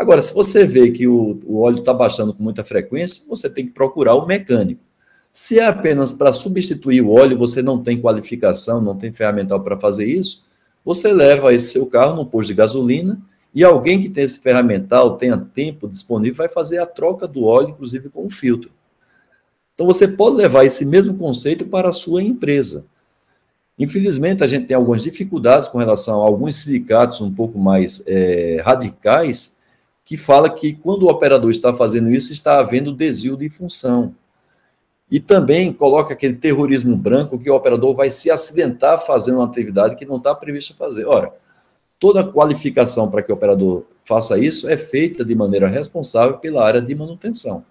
Agora, 0.00 0.22
se 0.22 0.32
você 0.32 0.64
vê 0.64 0.90
que 0.90 1.06
o, 1.06 1.38
o 1.44 1.60
óleo 1.60 1.80
está 1.80 1.92
baixando 1.92 2.32
com 2.32 2.42
muita 2.42 2.64
frequência, 2.64 3.22
você 3.28 3.50
tem 3.50 3.66
que 3.66 3.72
procurar 3.72 4.14
o 4.14 4.26
mecânico. 4.26 4.80
Se 5.30 5.58
é 5.58 5.66
apenas 5.66 6.10
para 6.10 6.32
substituir 6.32 7.02
o 7.02 7.10
óleo, 7.10 7.36
você 7.36 7.60
não 7.60 7.82
tem 7.82 8.00
qualificação, 8.00 8.80
não 8.80 8.96
tem 8.96 9.12
ferramental 9.12 9.60
para 9.60 9.78
fazer 9.78 10.06
isso, 10.06 10.46
você 10.82 11.12
leva 11.12 11.52
esse 11.52 11.72
seu 11.72 11.84
carro 11.84 12.16
no 12.16 12.24
posto 12.24 12.48
de 12.48 12.54
gasolina 12.54 13.18
e 13.54 13.62
alguém 13.62 14.00
que 14.00 14.08
tem 14.08 14.24
esse 14.24 14.40
ferramental, 14.40 15.18
tenha 15.18 15.36
tempo 15.36 15.86
disponível, 15.86 16.38
vai 16.38 16.48
fazer 16.48 16.78
a 16.78 16.86
troca 16.86 17.28
do 17.28 17.44
óleo, 17.44 17.68
inclusive 17.68 18.08
com 18.08 18.24
o 18.24 18.30
filtro. 18.30 18.70
Então 19.74 19.86
você 19.86 20.08
pode 20.08 20.36
levar 20.36 20.64
esse 20.64 20.86
mesmo 20.86 21.12
conceito 21.12 21.66
para 21.66 21.90
a 21.90 21.92
sua 21.92 22.22
empresa. 22.22 22.86
Infelizmente, 23.78 24.42
a 24.42 24.46
gente 24.46 24.66
tem 24.66 24.74
algumas 24.74 25.02
dificuldades 25.02 25.68
com 25.68 25.76
relação 25.76 26.22
a 26.22 26.24
alguns 26.24 26.56
sindicatos 26.56 27.20
um 27.20 27.30
pouco 27.30 27.58
mais 27.58 28.02
é, 28.06 28.62
radicais, 28.64 29.59
que 30.10 30.16
fala 30.16 30.50
que 30.50 30.72
quando 30.72 31.04
o 31.04 31.08
operador 31.08 31.52
está 31.52 31.72
fazendo 31.72 32.10
isso, 32.10 32.32
está 32.32 32.58
havendo 32.58 32.92
desvio 32.92 33.36
de 33.36 33.48
função. 33.48 34.12
E 35.08 35.20
também 35.20 35.72
coloca 35.72 36.14
aquele 36.14 36.34
terrorismo 36.34 36.96
branco 36.96 37.38
que 37.38 37.48
o 37.48 37.54
operador 37.54 37.94
vai 37.94 38.10
se 38.10 38.28
acidentar 38.28 38.98
fazendo 38.98 39.36
uma 39.36 39.46
atividade 39.46 39.94
que 39.94 40.04
não 40.04 40.16
está 40.16 40.34
prevista 40.34 40.74
fazer. 40.74 41.06
Ora, 41.06 41.32
toda 41.96 42.26
qualificação 42.26 43.08
para 43.08 43.22
que 43.22 43.30
o 43.30 43.36
operador 43.36 43.84
faça 44.04 44.36
isso 44.36 44.68
é 44.68 44.76
feita 44.76 45.24
de 45.24 45.32
maneira 45.36 45.68
responsável 45.68 46.38
pela 46.38 46.66
área 46.66 46.82
de 46.82 46.92
manutenção. 46.92 47.64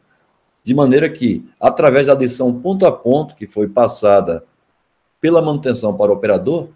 De 0.63 0.73
maneira 0.73 1.09
que, 1.09 1.45
através 1.59 2.07
da 2.07 2.13
adição 2.13 2.61
ponto 2.61 2.85
a 2.85 2.91
ponto 2.93 3.35
que 3.35 3.45
foi 3.45 3.67
passada 3.67 4.45
pela 5.19 5.41
manutenção 5.41 5.93
para 5.93 6.09
o 6.09 6.15
operador, 6.15 6.69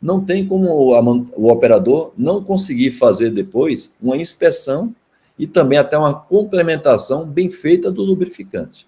não 0.00 0.24
tem 0.24 0.46
como 0.46 0.68
o, 0.68 1.50
operador 1.50 2.12
não 2.16 2.42
conseguir 2.42 2.92
fazer 2.92 3.30
depois 3.30 3.96
uma 4.00 4.16
inspeção 4.16 4.94
e 5.38 5.46
também 5.46 5.78
até 5.78 5.98
uma 5.98 6.14
complementação 6.14 7.26
bem 7.26 7.50
feita 7.50 7.90
do 7.90 8.02
lubrificante. 8.02 8.86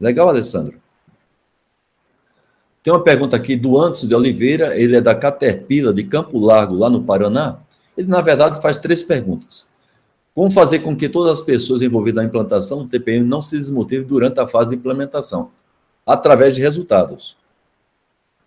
Legal, 0.00 0.28
Alessandro? 0.28 0.80
Tem 2.82 2.92
uma 2.92 3.02
pergunta 3.02 3.36
aqui 3.36 3.56
do 3.56 3.78
Anderson 3.78 4.06
de 4.06 4.14
Oliveira, 4.14 4.78
ele 4.78 4.96
é 4.96 5.00
da 5.00 5.14
Caterpillar, 5.14 5.92
de 5.92 6.04
Campo 6.04 6.38
Largo, 6.38 6.74
lá 6.74 6.88
no 6.88 7.02
Paraná. 7.02 7.58
Ele, 7.96 8.08
na 8.08 8.20
verdade, 8.20 8.62
faz 8.62 8.76
três 8.76 9.02
perguntas. 9.02 9.72
Como 10.34 10.50
fazer 10.50 10.78
com 10.80 10.96
que 10.96 11.08
todas 11.08 11.40
as 11.40 11.44
pessoas 11.44 11.82
envolvidas 11.82 12.22
na 12.22 12.28
implantação 12.28 12.78
do 12.78 12.88
TPM 12.88 13.26
não 13.26 13.42
se 13.42 13.56
desmotivem 13.56 14.06
durante 14.06 14.38
a 14.38 14.46
fase 14.46 14.70
de 14.70 14.76
implementação? 14.76 15.50
Através 16.06 16.54
de 16.54 16.62
resultados. 16.62 17.36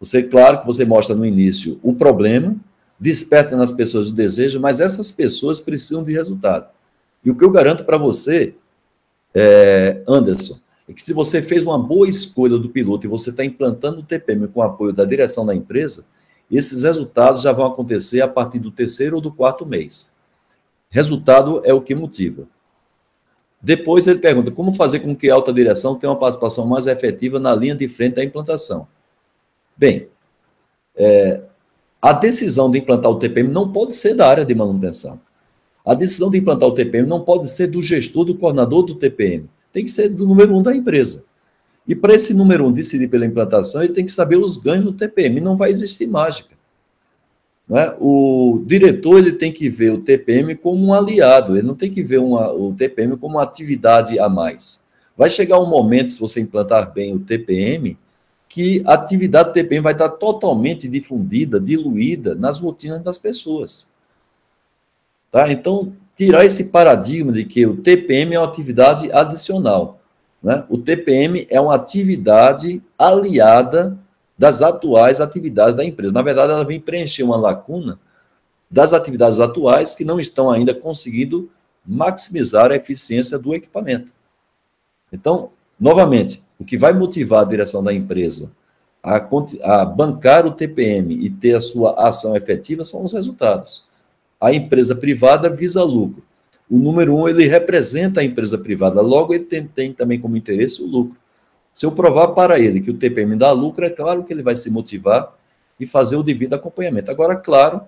Você, 0.02 0.24
claro 0.24 0.60
que 0.60 0.66
você 0.66 0.84
mostra 0.84 1.16
no 1.16 1.24
início 1.24 1.80
o 1.84 1.94
problema, 1.94 2.56
desperta 3.00 3.56
nas 3.56 3.72
pessoas 3.72 4.10
o 4.10 4.14
desejo, 4.14 4.60
mas 4.60 4.80
essas 4.80 5.12
pessoas 5.12 5.60
precisam 5.60 6.04
de 6.04 6.12
resultado. 6.12 6.68
E 7.24 7.30
o 7.30 7.36
que 7.36 7.44
eu 7.44 7.52
garanto 7.52 7.86
para 7.86 8.00
você, 8.00 8.56
é, 9.34 10.02
Anderson, 10.08 10.58
é 10.90 10.94
que 10.94 11.04
se 11.04 11.14
você 11.14 11.40
fez 11.40 11.68
uma 11.68 11.78
boa 11.78 12.10
escolha 12.10 12.58
do 12.58 12.68
piloto 12.68 13.06
e 13.06 13.10
você 13.10 13.30
está 13.30 13.46
implantando 13.46 14.00
o 14.00 14.04
TPM 14.04 14.48
com 14.48 14.60
o 14.60 14.64
apoio 14.64 14.92
da 14.92 15.06
direção 15.06 15.46
da 15.46 15.54
empresa, 15.54 16.04
esses 16.50 16.82
resultados 16.82 17.44
já 17.44 17.52
vão 17.52 17.68
acontecer 17.68 18.22
a 18.22 18.28
partir 18.28 18.58
do 18.58 18.72
terceiro 18.72 19.18
ou 19.18 19.22
do 19.22 19.32
quarto 19.32 19.68
mês. 19.68 20.14
Resultado 20.90 21.62
é 21.64 21.74
o 21.74 21.80
que 21.80 21.94
motiva. 21.94 22.48
Depois 23.62 24.08
ele 24.08 24.18
pergunta 24.18 24.50
como 24.50 24.74
fazer 24.74 25.00
com 25.02 25.16
que 25.16 25.30
a 25.30 25.36
alta 25.36 25.54
direção 25.54 25.96
tenha 25.96 26.12
uma 26.12 26.20
participação 26.20 26.66
mais 26.66 26.88
efetiva 26.88 27.40
na 27.40 27.54
linha 27.54 27.76
de 27.76 27.88
frente 27.88 28.16
da 28.16 28.24
implantação. 28.24 28.88
Bem, 29.78 30.08
é, 30.96 31.42
a 32.02 32.14
decisão 32.14 32.70
de 32.70 32.80
implantar 32.80 33.12
o 33.12 33.20
TPM 33.20 33.50
não 33.50 33.72
pode 33.72 33.96
ser 33.96 34.16
da 34.16 34.28
área 34.28 34.46
de 34.46 34.54
manutenção. 34.54 35.20
A 35.86 35.94
decisão 35.94 36.30
de 36.30 36.38
implantar 36.38 36.70
o 36.70 36.74
TPM 36.74 37.08
não 37.08 37.22
pode 37.22 37.50
ser 37.50 37.68
do 37.68 37.82
gestor, 37.82 38.26
do 38.26 38.36
coordenador 38.36 38.84
do 38.84 38.96
TPM 38.96 39.48
tem 39.72 39.86
que 39.86 39.92
ser 39.92 40.10
do 40.10 40.28
número 40.28 40.56
um 40.56 40.62
da 40.62 40.76
empresa. 40.76 41.26
E 41.88 41.96
para 41.96 42.14
esse 42.14 42.34
número 42.34 42.66
um 42.66 42.72
decidir 42.72 43.08
pela 43.08 43.26
implantação, 43.26 43.84
ele 43.84 43.94
tem 43.94 44.06
que 44.06 44.12
saber 44.12 44.38
os 44.38 44.58
ganhos 44.58 44.86
do 44.86 44.94
TPM. 44.94 45.42
Não 45.42 45.58
vai 45.58 45.72
existir 45.72 46.08
mágica. 46.08 46.56
É? 47.74 47.96
O 48.00 48.62
diretor 48.66 49.18
ele 49.18 49.32
tem 49.32 49.52
que 49.52 49.70
ver 49.70 49.92
o 49.92 50.02
TPM 50.02 50.56
como 50.56 50.86
um 50.86 50.94
aliado, 50.94 51.56
ele 51.56 51.66
não 51.66 51.76
tem 51.76 51.90
que 51.90 52.04
ver 52.04 52.18
uma, 52.18 52.52
o 52.52 52.74
TPM 52.74 53.16
como 53.16 53.38
uma 53.38 53.44
atividade 53.44 54.20
a 54.20 54.28
mais. 54.28 54.86
Vai 55.16 55.30
chegar 55.30 55.58
um 55.58 55.68
momento, 55.68 56.12
se 56.12 56.20
você 56.20 56.42
implantar 56.42 56.94
bem 56.94 57.16
o 57.16 57.20
TPM, 57.20 57.98
que 58.52 58.84
a 58.86 58.96
atividade 58.96 59.48
do 59.50 59.54
TPM 59.54 59.82
vai 59.82 59.94
estar 59.94 60.10
totalmente 60.10 60.90
difundida, 60.90 61.58
diluída 61.58 62.36
nas 62.36 62.60
rotinas 62.60 63.02
das 63.02 63.18
pessoas. 63.18 63.94
Tá? 65.32 65.50
Então, 65.50 65.94
tirar 66.18 66.44
esse 66.44 66.66
paradigma 66.66 67.32
de 67.32 67.46
que 67.46 67.66
o 67.66 67.78
TPM 67.78 68.36
é 68.36 68.40
uma 68.40 68.46
atividade 68.46 69.10
adicional. 69.10 70.02
Né? 70.44 70.66
O 70.68 70.78
TPM 70.78 71.48
é 71.50 71.62
uma 71.62 71.76
atividade 71.76 72.84
aliada 73.00 73.98
das 74.38 74.62
atuais 74.62 75.22
atividades 75.22 75.74
da 75.74 75.86
empresa. 75.86 76.14
Na 76.14 76.22
verdade, 76.22 76.52
ela 76.52 76.66
vem 76.66 76.80
preencher 76.80 77.24
uma 77.24 77.38
lacuna 77.38 77.98
das 78.70 78.92
atividades 78.92 79.40
atuais 79.40 79.96
que 79.96 80.04
não 80.04 80.20
estão 80.20 80.52
ainda 80.52 80.76
conseguindo 80.76 81.50
maximizar 81.86 82.70
a 82.70 82.76
eficiência 82.76 83.40
do 83.40 83.56
equipamento. 83.56 84.12
Então, 85.10 85.52
novamente, 85.80 86.44
o 86.62 86.64
que 86.64 86.78
vai 86.78 86.94
motivar 86.94 87.42
a 87.42 87.50
direção 87.50 87.84
da 87.84 87.94
empresa 87.94 88.54
a, 89.04 89.16
a 89.64 89.86
bancar 89.86 90.46
o 90.46 90.52
TPM 90.52 91.14
e 91.14 91.30
ter 91.30 91.56
a 91.56 91.62
sua 91.62 91.94
ação 92.08 92.36
efetiva 92.36 92.86
são 92.86 93.04
os 93.04 93.14
resultados 93.14 93.90
a 94.42 94.52
empresa 94.52 94.96
privada 94.96 95.48
visa 95.52 95.84
lucro. 95.84 96.24
O 96.68 96.80
número 96.80 97.16
um, 97.16 97.30
ele 97.30 97.46
representa 97.46 98.22
a 98.22 98.24
empresa 98.24 98.58
privada, 98.58 99.00
logo 99.00 99.36
ele 99.36 99.44
tem, 99.44 99.68
tem 99.68 99.94
também 99.94 100.20
como 100.20 100.36
interesse 100.36 100.82
o 100.82 100.88
lucro. 100.88 101.16
Se 101.72 101.86
eu 101.86 101.92
provar 101.92 102.30
para 102.30 102.60
ele 102.60 102.82
que 102.82 102.90
o 102.90 102.98
TPM 102.98 103.36
dá 103.36 103.52
lucro, 103.52 103.86
é 103.86 103.90
claro 103.90 104.24
que 104.24 104.34
ele 104.34 104.42
vai 104.42 104.56
se 104.56 104.72
motivar 104.72 105.38
e 105.80 105.86
fazer 105.86 106.16
o 106.16 106.24
devido 106.24 106.56
acompanhamento. 106.56 107.12
Agora, 107.12 107.36
claro 107.36 107.82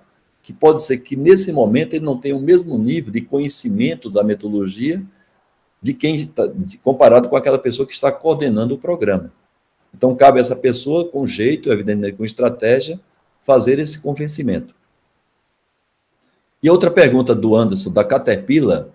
que 0.44 0.54
pode 0.54 0.84
ser 0.84 1.00
que 1.00 1.16
nesse 1.16 1.52
momento 1.52 1.96
ele 1.96 2.06
não 2.06 2.18
tenha 2.18 2.36
o 2.36 2.42
mesmo 2.42 2.78
nível 2.78 3.12
de 3.12 3.22
conhecimento 3.22 4.10
da 4.12 4.24
metodologia 4.24 5.02
de 5.84 5.94
quem 5.94 6.16
está, 6.16 6.50
comparado 6.82 7.28
com 7.28 7.36
aquela 7.36 7.60
pessoa 7.60 7.86
que 7.86 7.94
está 7.94 8.10
coordenando 8.10 8.74
o 8.74 8.78
programa. 8.78 9.30
Então, 9.94 10.16
cabe 10.16 10.40
a 10.40 10.42
essa 10.42 10.56
pessoa, 10.56 11.06
com 11.10 11.28
jeito, 11.28 11.70
evidentemente 11.70 12.16
com 12.16 12.24
estratégia, 12.24 12.98
fazer 13.44 13.78
esse 13.80 14.02
convencimento. 14.02 14.74
E 16.64 16.70
outra 16.70 16.90
pergunta 16.90 17.36
do 17.36 17.54
Anderson, 17.54 17.92
da 17.92 18.06
Caterpillar, 18.06 18.88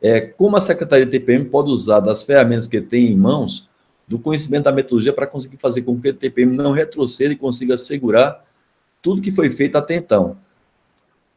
é 0.00 0.18
como 0.22 0.56
a 0.56 0.60
Secretaria 0.62 1.04
de 1.04 1.12
TPM 1.12 1.44
pode 1.44 1.70
usar 1.70 2.00
das 2.00 2.22
ferramentas 2.22 2.66
que 2.66 2.80
tem 2.80 3.08
em 3.08 3.16
mãos, 3.16 3.68
do 4.08 4.18
conhecimento 4.18 4.64
da 4.64 4.72
metodologia, 4.72 5.12
para 5.12 5.26
conseguir 5.26 5.58
fazer 5.58 5.82
com 5.82 6.00
que 6.00 6.08
o 6.08 6.14
TPM 6.14 6.56
não 6.56 6.72
retroceda 6.72 7.34
e 7.34 7.36
consiga 7.36 7.74
assegurar 7.74 8.42
tudo 9.02 9.20
que 9.20 9.30
foi 9.30 9.50
feito 9.50 9.76
até 9.76 9.94
então. 9.94 10.38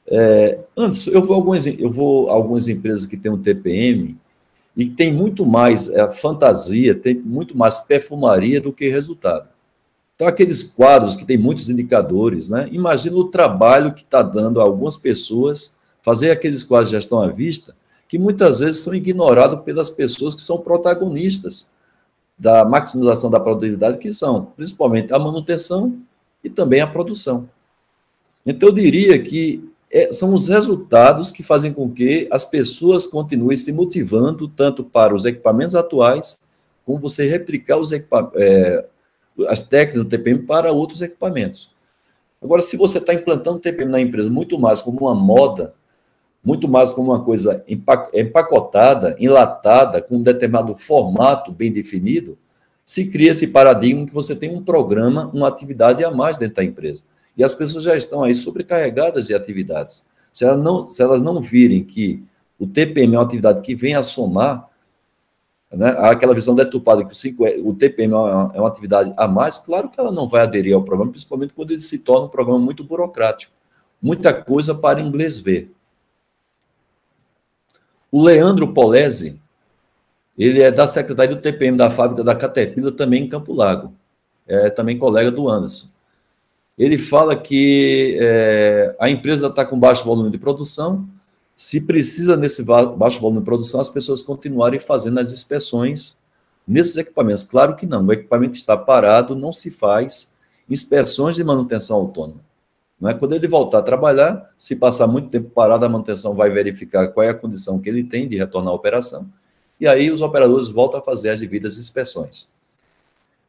É, 0.08 0.60
eu 1.12 1.22
vou, 1.22 1.36
algumas, 1.36 1.68
eu 1.68 1.92
vou 1.92 2.30
algumas 2.30 2.70
empresas 2.70 3.06
que 3.06 3.18
têm 3.18 3.32
um 3.32 3.42
TPM 3.42 4.18
e 4.76 4.90
tem 4.90 5.14
muito 5.14 5.46
mais 5.46 5.90
é, 5.90 6.12
fantasia, 6.12 6.96
tem 6.96 7.16
muito 7.16 7.56
mais 7.56 7.80
perfumaria 7.80 8.60
do 8.60 8.74
que 8.74 8.90
resultado. 8.90 9.50
Então, 10.16 10.28
aqueles 10.28 10.64
quadros 10.64 11.16
que 11.16 11.26
tem 11.26 11.38
muitos 11.38 11.70
indicadores, 11.70 12.48
né? 12.48 12.68
Imagina 12.72 13.18
o 13.18 13.30
trabalho 13.30 13.94
que 13.94 14.02
está 14.02 14.22
dando 14.22 14.60
a 14.60 14.64
algumas 14.64 14.96
pessoas 14.96 15.78
fazer 16.02 16.32
aqueles 16.32 16.64
quadros 16.64 16.90
de 16.90 16.98
gestão 16.98 17.20
à 17.20 17.28
vista, 17.28 17.76
que 18.08 18.18
muitas 18.18 18.60
vezes 18.60 18.82
são 18.82 18.94
ignorados 18.94 19.64
pelas 19.64 19.90
pessoas 19.90 20.36
que 20.36 20.42
são 20.42 20.60
protagonistas 20.60 21.72
da 22.38 22.66
maximização 22.66 23.30
da 23.30 23.40
produtividade, 23.40 23.98
que 23.98 24.12
são 24.12 24.46
principalmente 24.56 25.14
a 25.14 25.20
manutenção 25.20 25.98
e 26.44 26.50
também 26.50 26.82
a 26.82 26.88
produção. 26.88 27.50
Então, 28.46 28.70
eu 28.70 28.76
diria 28.76 29.22
que 29.22 29.72
é, 29.94 30.12
são 30.12 30.34
os 30.34 30.48
resultados 30.48 31.30
que 31.30 31.44
fazem 31.44 31.72
com 31.72 31.92
que 31.92 32.28
as 32.32 32.44
pessoas 32.44 33.06
continuem 33.06 33.56
se 33.56 33.72
motivando 33.72 34.48
tanto 34.48 34.84
para 34.84 35.14
os 35.14 35.24
equipamentos 35.24 35.76
atuais, 35.76 36.52
como 36.84 37.00
você 37.00 37.30
replicar 37.30 37.78
os 37.78 37.92
é, 37.92 38.86
as 39.48 39.62
técnicas 39.62 40.04
do 40.04 40.10
TPM 40.10 40.40
para 40.40 40.72
outros 40.72 41.02
equipamentos. 41.02 41.72
Agora, 42.42 42.62
se 42.62 42.76
você 42.76 42.98
está 42.98 43.14
implantando 43.14 43.58
o 43.58 43.62
TPM 43.62 43.92
na 43.92 44.02
empresa 44.02 44.30
muito 44.30 44.58
mais 44.58 44.82
como 44.82 45.02
uma 45.02 45.16
moda, 45.16 45.76
muito 46.44 46.68
mais 46.68 46.92
como 46.92 47.12
uma 47.12 47.24
coisa 47.24 47.64
empacotada, 48.14 49.16
enlatada, 49.20 50.02
com 50.02 50.16
um 50.16 50.24
determinado 50.24 50.76
formato 50.76 51.52
bem 51.52 51.72
definido, 51.72 52.38
se 52.84 53.12
cria 53.12 53.32
esse 53.32 53.48
paradigma 53.48 54.06
que 54.06 54.14
você 54.14 54.36
tem 54.36 54.54
um 54.54 54.62
programa, 54.62 55.30
uma 55.34 55.48
atividade 55.48 56.04
a 56.04 56.12
mais 56.12 56.38
dentro 56.38 56.56
da 56.56 56.64
empresa. 56.64 57.02
E 57.36 57.44
as 57.44 57.54
pessoas 57.54 57.84
já 57.84 57.96
estão 57.96 58.24
aí 58.24 58.36
sobrecarregadas 58.36 59.28
de 59.28 59.34
atividades. 59.34 60.10
Se 60.32 60.46
elas 60.46 60.64
não, 60.64 60.90
se 60.90 61.02
elas 61.02 61.22
não 61.22 61.42
virem 61.42 61.84
que 61.84 62.24
o 62.60 62.68
TPM 62.68 63.16
é 63.16 63.18
uma 63.18 63.26
atividade 63.26 63.62
que 63.62 63.76
vem 63.76 63.96
a 63.96 64.04
somar, 64.04 64.70
né, 65.72 65.96
aquela 65.98 66.36
visão 66.36 66.54
deturpada 66.54 67.04
que 67.04 67.12
o, 67.12 67.16
5, 67.16 67.44
o 67.64 67.74
TPM 67.74 68.14
é 68.14 68.16
uma, 68.16 68.52
é 68.54 68.60
uma 68.60 68.68
atividade 68.68 69.12
a 69.18 69.28
mais, 69.28 69.58
claro 69.58 69.90
que 69.90 70.00
ela 70.00 70.12
não 70.12 70.28
vai 70.28 70.44
aderir 70.44 70.76
ao 70.76 70.84
programa, 70.84 71.12
principalmente 71.12 71.54
quando 71.54 71.72
ele 71.72 71.82
se 71.82 72.04
torna 72.04 72.28
um 72.28 72.30
programa 72.30 72.60
muito 72.60 72.84
burocrático. 72.84 73.52
Muita 74.02 74.34
coisa 74.34 74.76
para 74.76 75.02
inglês 75.02 75.40
ver. 75.40 75.72
O 78.12 78.22
Leandro 78.22 78.72
Polese, 78.72 79.40
ele 80.38 80.62
é 80.62 80.72
da 80.72 80.88
Secretaria 80.88 81.36
do 81.36 81.42
TPM 81.42 81.76
da 81.76 81.90
fábrica 81.90 82.24
da 82.24 82.36
Caterpillar, 82.36 82.92
também 82.92 83.24
em 83.24 83.30
Campo 83.30 83.54
Lago. 83.54 83.94
É 84.46 84.70
também 84.70 85.00
colega 85.00 85.32
do 85.32 85.50
Anderson 85.50 85.94
ele 86.78 86.98
fala 86.98 87.36
que 87.36 88.18
é, 88.20 88.96
a 89.00 89.10
empresa 89.10 89.48
está 89.48 89.66
com 89.66 89.80
baixo 89.80 90.04
volume 90.04 90.30
de 90.30 90.38
produção, 90.38 91.08
se 91.56 91.82
precisa 91.82 92.36
nesse 92.36 92.64
baixo 92.64 93.20
volume 93.20 93.40
de 93.40 93.46
produção, 93.46 93.80
as 93.80 93.90
pessoas 93.90 94.22
continuarem 94.22 94.80
fazendo 94.80 95.20
as 95.20 95.32
inspeções 95.32 96.20
nesses 96.68 96.98
equipamentos. 96.98 97.44
Claro 97.44 97.76
que 97.76 97.86
não, 97.86 98.06
o 98.06 98.12
equipamento 98.12 98.58
está 98.58 98.76
parado, 98.76 99.36
não 99.36 99.54
se 99.54 99.70
faz 99.70 100.36
inspeções 100.70 101.36
de 101.36 101.44
manutenção 101.44 101.98
autônoma. 101.98 102.42
Não 103.00 103.10
é? 103.10 103.14
Quando 103.14 103.34
ele 103.34 103.48
voltar 103.48 103.80
a 103.80 103.84
trabalhar, 103.84 104.50
se 104.58 104.78
passar 104.78 105.08
muito 105.08 105.28
tempo 105.28 105.54
parado, 105.54 105.86
a 105.86 105.90
manutenção 105.90 106.34
vai 106.34 106.50
verificar 106.50 107.10
qual 107.10 107.24
é 107.24 107.30
a 107.30 107.34
condição 107.34 107.80
que 107.80 107.90
ele 107.90 108.04
tem 108.04 108.28
de 108.28 108.38
retornar 108.38 108.72
à 108.72 108.76
operação, 108.76 109.30
e 109.80 109.86
aí 109.86 110.10
os 110.10 110.22
operadores 110.22 110.70
voltam 110.70 111.02
a 111.02 111.04
fazer 111.04 111.32
as 111.32 111.40
devidas 111.40 111.78
inspeções. 111.78 112.53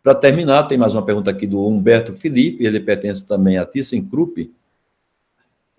Para 0.04 0.14
terminar, 0.14 0.64
tem 0.64 0.76
mais 0.76 0.92
uma 0.92 1.02
pergunta 1.02 1.30
aqui 1.30 1.46
do 1.46 1.66
Humberto 1.66 2.12
Felipe, 2.12 2.66
ele 2.66 2.78
pertence 2.78 3.26
também 3.26 3.56
à 3.56 3.64
ThyssenKrupp, 3.64 4.54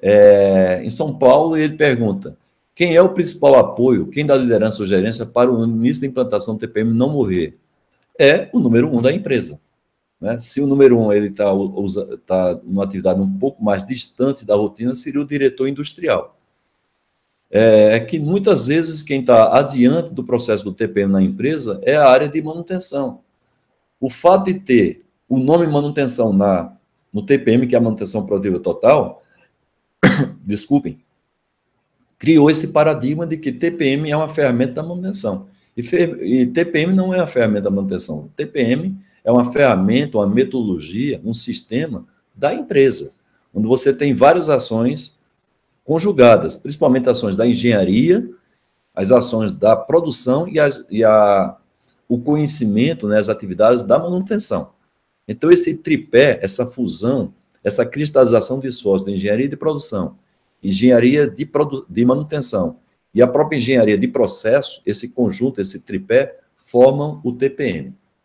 é, 0.01 0.81
em 0.83 0.89
São 0.89 1.15
Paulo, 1.15 1.55
e 1.55 1.61
ele 1.61 1.77
pergunta: 1.77 2.35
quem 2.73 2.95
é 2.95 3.01
o 3.03 3.13
principal 3.13 3.53
apoio, 3.53 4.07
quem 4.07 4.25
dá 4.25 4.35
liderança 4.35 4.81
ou 4.81 4.87
gerência 4.87 5.27
para 5.27 5.51
o 5.51 5.63
início 5.63 6.01
da 6.01 6.07
implantação 6.07 6.55
do 6.55 6.59
TPM 6.59 6.91
não 6.91 7.09
morrer? 7.09 7.55
É 8.19 8.49
o 8.51 8.59
número 8.59 8.91
um 8.91 8.99
da 8.99 9.13
empresa. 9.13 9.61
Né? 10.19 10.39
Se 10.39 10.59
o 10.59 10.65
número 10.65 10.97
um 10.97 11.13
ele 11.13 11.27
está 11.27 11.51
tá 12.25 12.59
numa 12.63 12.83
atividade 12.83 13.21
um 13.21 13.31
pouco 13.37 13.63
mais 13.63 13.85
distante 13.85 14.43
da 14.43 14.55
rotina, 14.55 14.95
seria 14.95 15.21
o 15.21 15.25
diretor 15.25 15.67
industrial. 15.67 16.35
É, 17.51 17.97
é 17.97 17.99
que 17.99 18.17
muitas 18.17 18.65
vezes 18.65 19.03
quem 19.03 19.19
está 19.19 19.55
adiante 19.55 20.11
do 20.15 20.23
processo 20.23 20.63
do 20.63 20.73
TPM 20.73 21.13
na 21.13 21.21
empresa 21.21 21.79
é 21.83 21.95
a 21.95 22.09
área 22.09 22.27
de 22.27 22.41
manutenção. 22.41 23.23
O 23.99 24.09
fato 24.09 24.45
de 24.45 24.55
ter 24.55 25.05
o 25.27 25.39
nome 25.39 25.65
manutenção 25.67 26.31
na, 26.31 26.75
no 27.11 27.25
TPM, 27.25 27.67
que 27.67 27.75
é 27.75 27.77
a 27.77 27.81
manutenção 27.81 28.25
produtiva 28.25 28.59
total, 28.59 29.23
desculpem, 30.43 30.99
criou 32.17 32.49
esse 32.49 32.69
paradigma 32.69 33.25
de 33.25 33.37
que 33.37 33.51
TPM 33.51 34.09
é 34.09 34.17
uma 34.17 34.29
ferramenta 34.29 34.73
da 34.73 34.83
manutenção. 34.83 35.47
E, 35.75 35.81
e 35.81 36.45
TPM 36.47 36.93
não 36.93 37.13
é 37.13 37.19
a 37.19 37.27
ferramenta 37.27 37.63
da 37.63 37.71
manutenção. 37.71 38.29
TPM 38.35 38.97
é 39.23 39.31
uma 39.31 39.51
ferramenta, 39.51 40.17
uma 40.17 40.27
metodologia, 40.27 41.19
um 41.23 41.33
sistema 41.33 42.05
da 42.33 42.53
empresa, 42.53 43.13
onde 43.53 43.67
você 43.67 43.93
tem 43.93 44.13
várias 44.13 44.49
ações 44.49 45.23
conjugadas, 45.83 46.55
principalmente 46.55 47.09
ações 47.09 47.35
da 47.35 47.47
engenharia, 47.47 48.29
as 48.93 49.11
ações 49.11 49.51
da 49.51 49.75
produção 49.75 50.47
e 50.47 50.59
a, 50.59 50.69
e 50.89 51.03
a 51.03 51.57
o 52.07 52.19
conhecimento, 52.19 53.07
né, 53.07 53.17
as 53.17 53.29
atividades 53.29 53.83
da 53.83 53.97
manutenção. 53.97 54.73
Então, 55.27 55.51
esse 55.51 55.81
tripé, 55.81 56.39
essa 56.41 56.65
fusão, 56.65 57.33
essa 57.63 57.85
cristalização 57.85 58.59
de 58.59 58.67
esforço 58.67 59.05
de 59.05 59.13
engenharia 59.13 59.49
de 59.49 59.57
produção, 59.57 60.13
engenharia 60.63 61.27
de, 61.27 61.45
produ 61.45 61.85
de 61.89 62.05
manutenção 62.05 62.77
e 63.13 63.21
a 63.21 63.27
própria 63.27 63.57
engenharia 63.57 63.97
de 63.97 64.07
processo, 64.07 64.81
esse 64.85 65.09
conjunto, 65.09 65.61
esse 65.61 65.85
tripé, 65.85 66.37
formam 66.57 67.21
o 67.23 67.31
TPM. 67.31 67.93